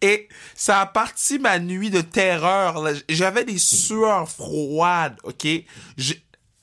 Et 0.00 0.28
ça 0.54 0.80
a 0.80 0.86
parti 0.86 1.38
ma 1.38 1.58
nuit 1.58 1.90
de 1.90 2.00
terreur. 2.00 2.84
J'avais 3.08 3.44
des 3.44 3.58
sueurs 3.58 4.28
froides, 4.28 5.16
ok? 5.22 5.46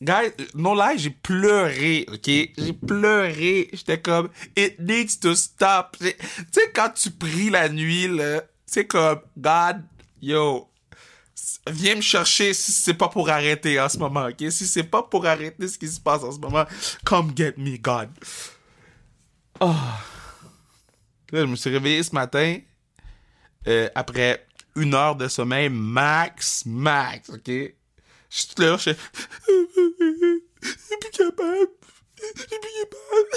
Guys, 0.01 0.31
non 0.55 0.75
là, 0.75 0.95
j'ai 0.95 1.09
pleuré, 1.09 2.05
ok? 2.07 2.25
J'ai 2.25 2.73
pleuré. 2.73 3.69
J'étais 3.73 3.99
comme, 3.99 4.29
it 4.55 4.79
needs 4.79 5.19
to 5.21 5.35
stop. 5.35 5.97
Tu 5.99 6.07
sais, 6.51 6.71
quand 6.73 6.91
tu 6.91 7.11
pries 7.11 7.49
la 7.49 7.67
nuit, 7.67 8.07
là, 8.07 8.43
c'est 8.65 8.85
comme, 8.85 9.19
God, 9.37 9.83
yo, 10.21 10.68
viens 11.67 11.95
me 11.95 12.01
chercher 12.01 12.53
si 12.53 12.71
c'est 12.71 12.93
pas 12.93 13.09
pour 13.09 13.29
arrêter 13.29 13.79
en 13.79 13.89
ce 13.89 13.97
moment, 13.97 14.27
ok? 14.27 14.51
Si 14.51 14.67
c'est 14.67 14.83
pas 14.83 15.03
pour 15.03 15.25
arrêter 15.25 15.67
ce 15.67 15.77
qui 15.77 15.87
se 15.87 15.99
passe 15.99 16.23
en 16.23 16.31
ce 16.31 16.39
moment, 16.39 16.65
come 17.05 17.33
get 17.35 17.55
me, 17.57 17.77
God. 17.77 18.09
Oh. 19.59 19.75
Là, 21.31 21.41
je 21.41 21.45
me 21.45 21.55
suis 21.55 21.69
réveillé 21.69 22.01
ce 22.03 22.13
matin, 22.13 22.57
euh, 23.67 23.89
après 23.93 24.45
une 24.75 24.93
heure 24.93 25.15
de 25.15 25.27
sommeil 25.27 25.69
max, 25.69 26.63
max, 26.65 27.29
ok? 27.29 27.47
Je 27.47 27.73
suis 28.29 28.47
là, 28.57 28.77
je 28.77 28.81
suis... 28.81 28.93
plus 30.99 31.11
capable. 31.11 31.69
Je 32.35 32.41
suis 32.41 32.59
plus 32.59 32.73
capable. 32.81 33.29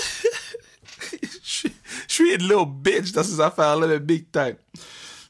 Je 2.09 2.15
suis 2.15 2.35
une 2.35 2.43
little 2.43 2.67
bitch 2.67 3.13
dans 3.13 3.23
ces 3.23 3.39
affaires-là, 3.41 3.87
le 3.87 3.99
big 3.99 4.31
time. 4.31 4.57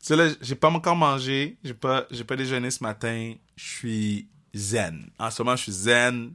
C'est 0.05 0.16
là, 0.16 0.28
j'ai 0.40 0.57
pas 0.57 0.68
encore 0.68 0.96
mangé, 0.96 1.57
j'ai 1.62 1.74
pas, 1.74 2.07
j'ai 2.11 2.24
pas 2.24 2.34
déjeuné 2.34 2.72
ce 2.72 2.82
matin. 2.82 3.34
Je 3.55 3.64
suis 3.64 4.28
zen. 4.53 5.09
En 5.16 5.30
ce 5.30 5.42
moment, 5.44 5.55
je 5.55 5.62
suis 5.62 5.72
zen. 5.72 6.32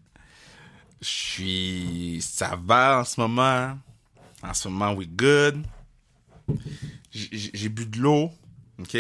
Je 1.02 1.08
suis, 1.08 2.20
ça 2.22 2.58
va 2.64 3.02
en 3.02 3.04
ce 3.04 3.20
moment. 3.20 3.78
En 4.42 4.54
ce 4.54 4.70
moment, 4.70 4.94
we 4.94 5.06
good. 5.06 5.66
J'ai 7.12 7.68
bu 7.68 7.86
de 7.86 8.00
l'eau, 8.00 8.32
ok? 8.80 8.96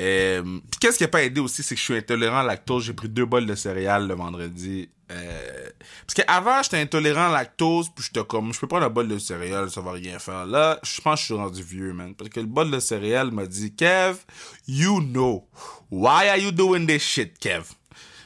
Euh, 0.00 0.60
qu'est-ce 0.80 0.98
qui 0.98 1.04
a 1.04 1.08
pas 1.08 1.22
aidé 1.22 1.40
aussi, 1.40 1.62
c'est 1.62 1.76
que 1.76 1.78
je 1.80 1.84
suis 1.84 1.96
intolérant 1.96 2.38
à 2.38 2.42
lactose. 2.42 2.84
J'ai 2.84 2.94
pris 2.94 3.08
deux 3.08 3.26
bols 3.26 3.46
de 3.46 3.54
céréales 3.54 4.08
le 4.08 4.14
vendredi. 4.14 4.88
Euh, 5.10 5.70
parce 6.06 6.14
qu'avant, 6.14 6.62
j'étais 6.62 6.78
intolérant 6.78 7.28
à 7.28 7.32
lactose, 7.32 7.88
puis 7.94 8.04
j'étais 8.04 8.26
comme, 8.26 8.52
je 8.52 8.60
peux 8.60 8.66
prendre 8.66 8.86
un 8.86 8.90
bol 8.90 9.08
de 9.08 9.18
céréales, 9.18 9.70
ça 9.70 9.80
va 9.80 9.92
rien 9.92 10.18
faire. 10.18 10.46
Là, 10.46 10.78
je 10.82 11.00
pense 11.00 11.14
que 11.14 11.20
je 11.20 11.24
suis 11.26 11.34
rendu 11.34 11.62
vieux, 11.62 11.92
man. 11.92 12.14
Parce 12.14 12.30
que 12.30 12.40
le 12.40 12.46
bol 12.46 12.70
de 12.70 12.78
céréales 12.78 13.30
m'a 13.30 13.46
dit, 13.46 13.74
Kev, 13.74 14.18
you 14.66 15.00
know, 15.00 15.48
why 15.90 16.28
are 16.28 16.38
you 16.38 16.50
doing 16.50 16.86
this 16.86 17.02
shit, 17.02 17.38
Kev? 17.38 17.64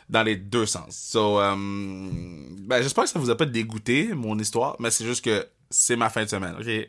Dans 0.08 0.22
les 0.22 0.36
deux 0.36 0.66
sens. 0.66 0.96
So, 0.96 1.40
um, 1.40 2.56
ben, 2.66 2.82
j'espère 2.82 3.04
que 3.04 3.10
ça 3.10 3.18
vous 3.18 3.30
a 3.30 3.36
pas 3.36 3.46
dégoûté, 3.46 4.12
mon 4.14 4.38
histoire, 4.38 4.76
mais 4.78 4.90
c'est 4.90 5.06
juste 5.06 5.24
que 5.24 5.46
c'est 5.70 5.96
ma 5.96 6.10
fin 6.10 6.24
de 6.24 6.28
semaine, 6.28 6.54
ok? 6.60 6.88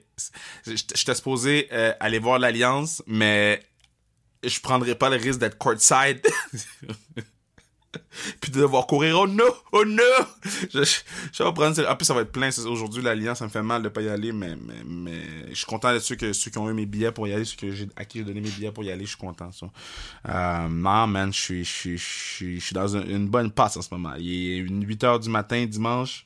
J'étais 0.66 1.16
supposé 1.16 1.70
euh, 1.72 1.94
aller 2.00 2.20
voir 2.20 2.38
l'Alliance, 2.38 3.02
mais 3.08 3.64
je 4.44 4.60
prendrais 4.60 4.96
pas 4.96 5.10
le 5.10 5.16
risque 5.16 5.40
d'être 5.40 5.58
courtside. 5.58 6.22
puis 8.42 8.52
de 8.52 8.60
devoir 8.60 8.88
courir. 8.88 9.20
Oh 9.20 9.28
no! 9.28 9.44
Oh 9.72 9.86
no! 9.86 10.04
Je, 10.44 10.84
je, 11.32 11.44
vais 11.44 11.54
prendre. 11.54 11.90
En 11.90 11.96
plus, 11.96 12.06
ça 12.06 12.14
va 12.14 12.22
être 12.22 12.32
plein. 12.32 12.50
Aujourd'hui, 12.66 13.04
l'Alliance, 13.04 13.40
ça 13.40 13.46
me 13.46 13.50
fait 13.50 13.62
mal 13.62 13.84
de 13.84 13.90
pas 13.90 14.02
y 14.02 14.10
aller, 14.10 14.32
mais, 14.32 14.56
mais, 14.86 15.50
je 15.50 15.56
suis 15.56 15.66
content 15.66 15.94
de 15.94 16.00
ceux, 16.00 16.16
que, 16.16 16.34
ceux 16.34 16.52
qui 16.52 16.58
ont 16.58 16.70
eu 16.70 16.74
mes 16.74 16.86
billets 16.86 17.12
pour 17.12 17.28
y 17.28 17.34
aller, 17.34 17.46
ceux 17.46 17.58
que 17.58 17.68
à 17.96 18.06
qui 18.06 18.20
j'ai 18.20 18.26
donné 18.26 18.42
mes 18.42 18.50
billets 18.50 18.72
pour 18.72 18.84
y 18.84 18.92
aller, 18.92 19.06
je 19.06 19.10
suis 19.10 19.18
content. 19.18 19.50
Euh, 20.30 20.68
non, 20.70 21.08
man, 21.08 21.32
je 21.34 21.40
suis, 21.40 21.66
je, 21.66 21.96
je 21.96 22.60
suis 22.60 22.74
dans 22.74 22.88
une, 22.88 23.28
bonne 23.28 23.52
passe 23.52 23.78
en 23.78 23.82
ce 23.82 23.90
moment. 23.92 24.14
Il 24.18 24.52
est 24.52 24.58
8 24.60 25.04
h 25.04 25.20
du 25.22 25.30
matin, 25.30 25.66
dimanche. 25.66 26.26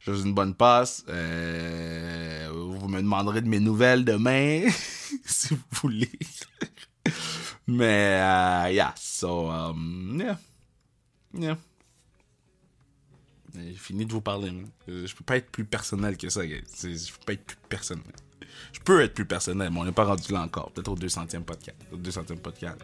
J'ai 0.00 0.12
une 0.12 0.34
bonne 0.34 0.54
passe. 0.54 1.04
Euh, 1.08 2.48
vous 2.52 2.88
me 2.88 3.00
demanderez 3.00 3.40
de 3.40 3.48
mes 3.48 3.60
nouvelles 3.60 4.04
demain, 4.04 4.62
si 5.24 5.54
vous 5.54 5.60
voulez. 5.82 6.12
mais, 7.66 8.18
uh, 8.18 8.72
yeah, 8.72 8.94
so, 8.96 9.50
um, 9.50 10.18
yeah. 10.20 10.38
Yeah. 11.38 11.58
J'ai 13.54 13.72
fini 13.72 14.04
de 14.04 14.12
vous 14.12 14.20
parler. 14.20 14.52
Je 14.86 15.14
peux 15.14 15.24
pas 15.24 15.36
être 15.36 15.50
plus 15.50 15.64
personnel 15.64 16.16
que 16.16 16.28
ça, 16.28 16.46
Je 16.46 16.58
peux 16.58 17.24
pas 17.24 17.32
être 17.32 17.44
plus 17.44 17.56
personnel. 17.68 18.04
Je 18.72 18.80
peux 18.80 19.02
être 19.02 19.14
plus 19.14 19.24
personnel, 19.24 19.70
mais 19.70 19.80
on 19.80 19.84
n'est 19.84 19.92
pas 19.92 20.04
rendu 20.04 20.32
là 20.32 20.42
encore. 20.42 20.70
Peut-être 20.72 20.88
au 20.88 20.96
200e 20.96 21.42
podcast. 21.42 21.76
200e 21.92 22.38
podcast. 22.38 22.78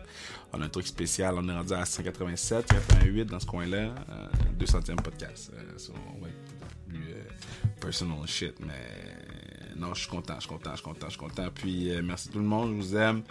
On 0.53 0.61
a 0.61 0.65
un 0.65 0.69
truc 0.69 0.87
spécial. 0.87 1.35
On 1.37 1.49
est 1.49 1.53
rendu 1.53 1.73
à 1.73 1.85
187, 1.85 2.67
88 2.67 3.25
dans 3.27 3.41
ce 3.41 3.47
coin-là. 3.47 3.95
200e 4.59 4.91
euh, 4.91 4.95
podcast. 4.97 5.53
Euh, 5.55 5.93
on 6.17 6.23
va 6.23 6.29
être 6.29 6.89
plus 6.89 7.13
euh, 7.13 7.23
personal 7.81 8.27
shit. 8.27 8.55
Mais 8.61 9.77
non, 9.77 9.95
je 9.95 10.01
suis 10.01 10.11
content, 10.11 10.35
je 10.37 10.41
suis 10.41 10.49
content, 10.49 10.71
je 10.71 10.77
suis 10.77 10.85
content, 10.85 11.07
je 11.07 11.11
suis 11.11 11.21
content. 11.21 11.49
Puis 11.55 11.91
merci 12.03 12.29
tout 12.29 12.39
le 12.39 12.45
monde, 12.45 12.71
je 12.71 12.75
vous 12.75 12.97
aime. 12.97 13.23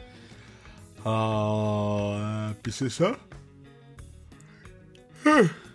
Ah, 1.06 2.54
puis 2.62 2.72
c'est 2.72 2.90
ça. 2.90 3.18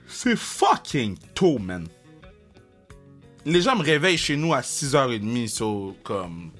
C'est 0.09 0.36
fucking 0.36 1.16
tôt, 1.34 1.59
man. 1.59 1.86
Les 3.44 3.62
gens 3.62 3.76
me 3.76 3.82
réveillent 3.82 4.18
chez 4.18 4.36
nous 4.36 4.55
à 4.55 4.61
6h30, 4.61 5.49
so, 5.49 5.97
comme 6.03 6.51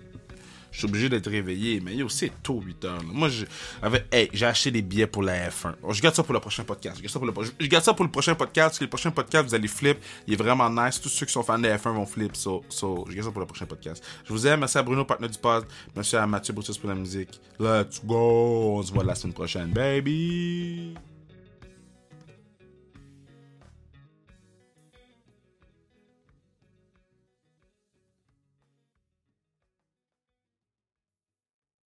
je 0.77 0.81
suis 0.81 0.89
obligé 0.89 1.09
d'être 1.09 1.31
réveillé. 1.31 1.81
Mais 1.81 1.97
yo, 1.97 2.07
c'est 2.11 2.31
tôt, 2.43 2.61
8 2.63 2.85
heures. 2.85 3.03
Moi, 3.05 3.31
j'ai 3.31 4.47
acheté 4.47 4.71
des 4.71 4.83
billets 4.83 5.07
pour 5.07 5.23
la 5.23 5.49
F1. 5.49 5.73
je 5.91 6.03
garde 6.03 6.15
ça 6.15 6.23
pour 6.23 6.35
le 6.35 6.41
prochain 6.41 6.65
podcast. 6.65 6.99
Je 6.99 7.03
garde 7.03 7.13
ça 7.13 7.19
pour 7.19 7.27
le, 7.27 7.49
je 7.59 7.67
garde 7.67 7.83
ça 7.83 7.95
pour 7.95 8.05
le 8.05 8.11
prochain 8.11 8.35
podcast. 8.35 8.69
Parce 8.69 8.79
que 8.79 8.85
le 8.85 8.91
prochain 8.91 9.11
podcast, 9.11 9.49
vous 9.49 9.55
allez 9.55 9.69
flip. 9.69 9.97
Il 10.27 10.35
est 10.35 10.37
vraiment 10.37 10.69
nice. 10.69 11.01
Tous 11.01 11.09
ceux 11.09 11.25
qui 11.25 11.33
sont 11.33 11.43
fans 11.43 11.59
de 11.59 11.67
F1 11.67 11.95
vont 11.95 12.05
flip. 12.05 12.37
So, 12.37 12.63
so 12.69 13.07
je 13.09 13.15
garde 13.15 13.27
ça 13.27 13.33
pour 13.33 13.41
le 13.41 13.47
prochain 13.47 13.65
podcast. 13.65 14.05
Je 14.27 14.33
vous 14.35 14.47
aime. 14.47 14.61
Merci 14.61 14.77
à 14.77 14.83
Bruno, 14.83 15.07
partenaire 15.07 15.31
du 15.31 15.39
pod. 15.39 15.65
Merci 15.95 16.15
à 16.17 16.27
Mathieu 16.27 16.53
Brutus 16.53 16.77
pour 16.77 16.91
la 16.91 16.95
musique. 16.95 17.41
Let's 17.59 18.05
go. 18.05 18.77
On 18.77 18.83
se 18.83 18.93
voit 18.93 19.05
la 19.05 19.15
semaine 19.15 19.33
prochaine, 19.33 19.71
baby. 19.71 20.93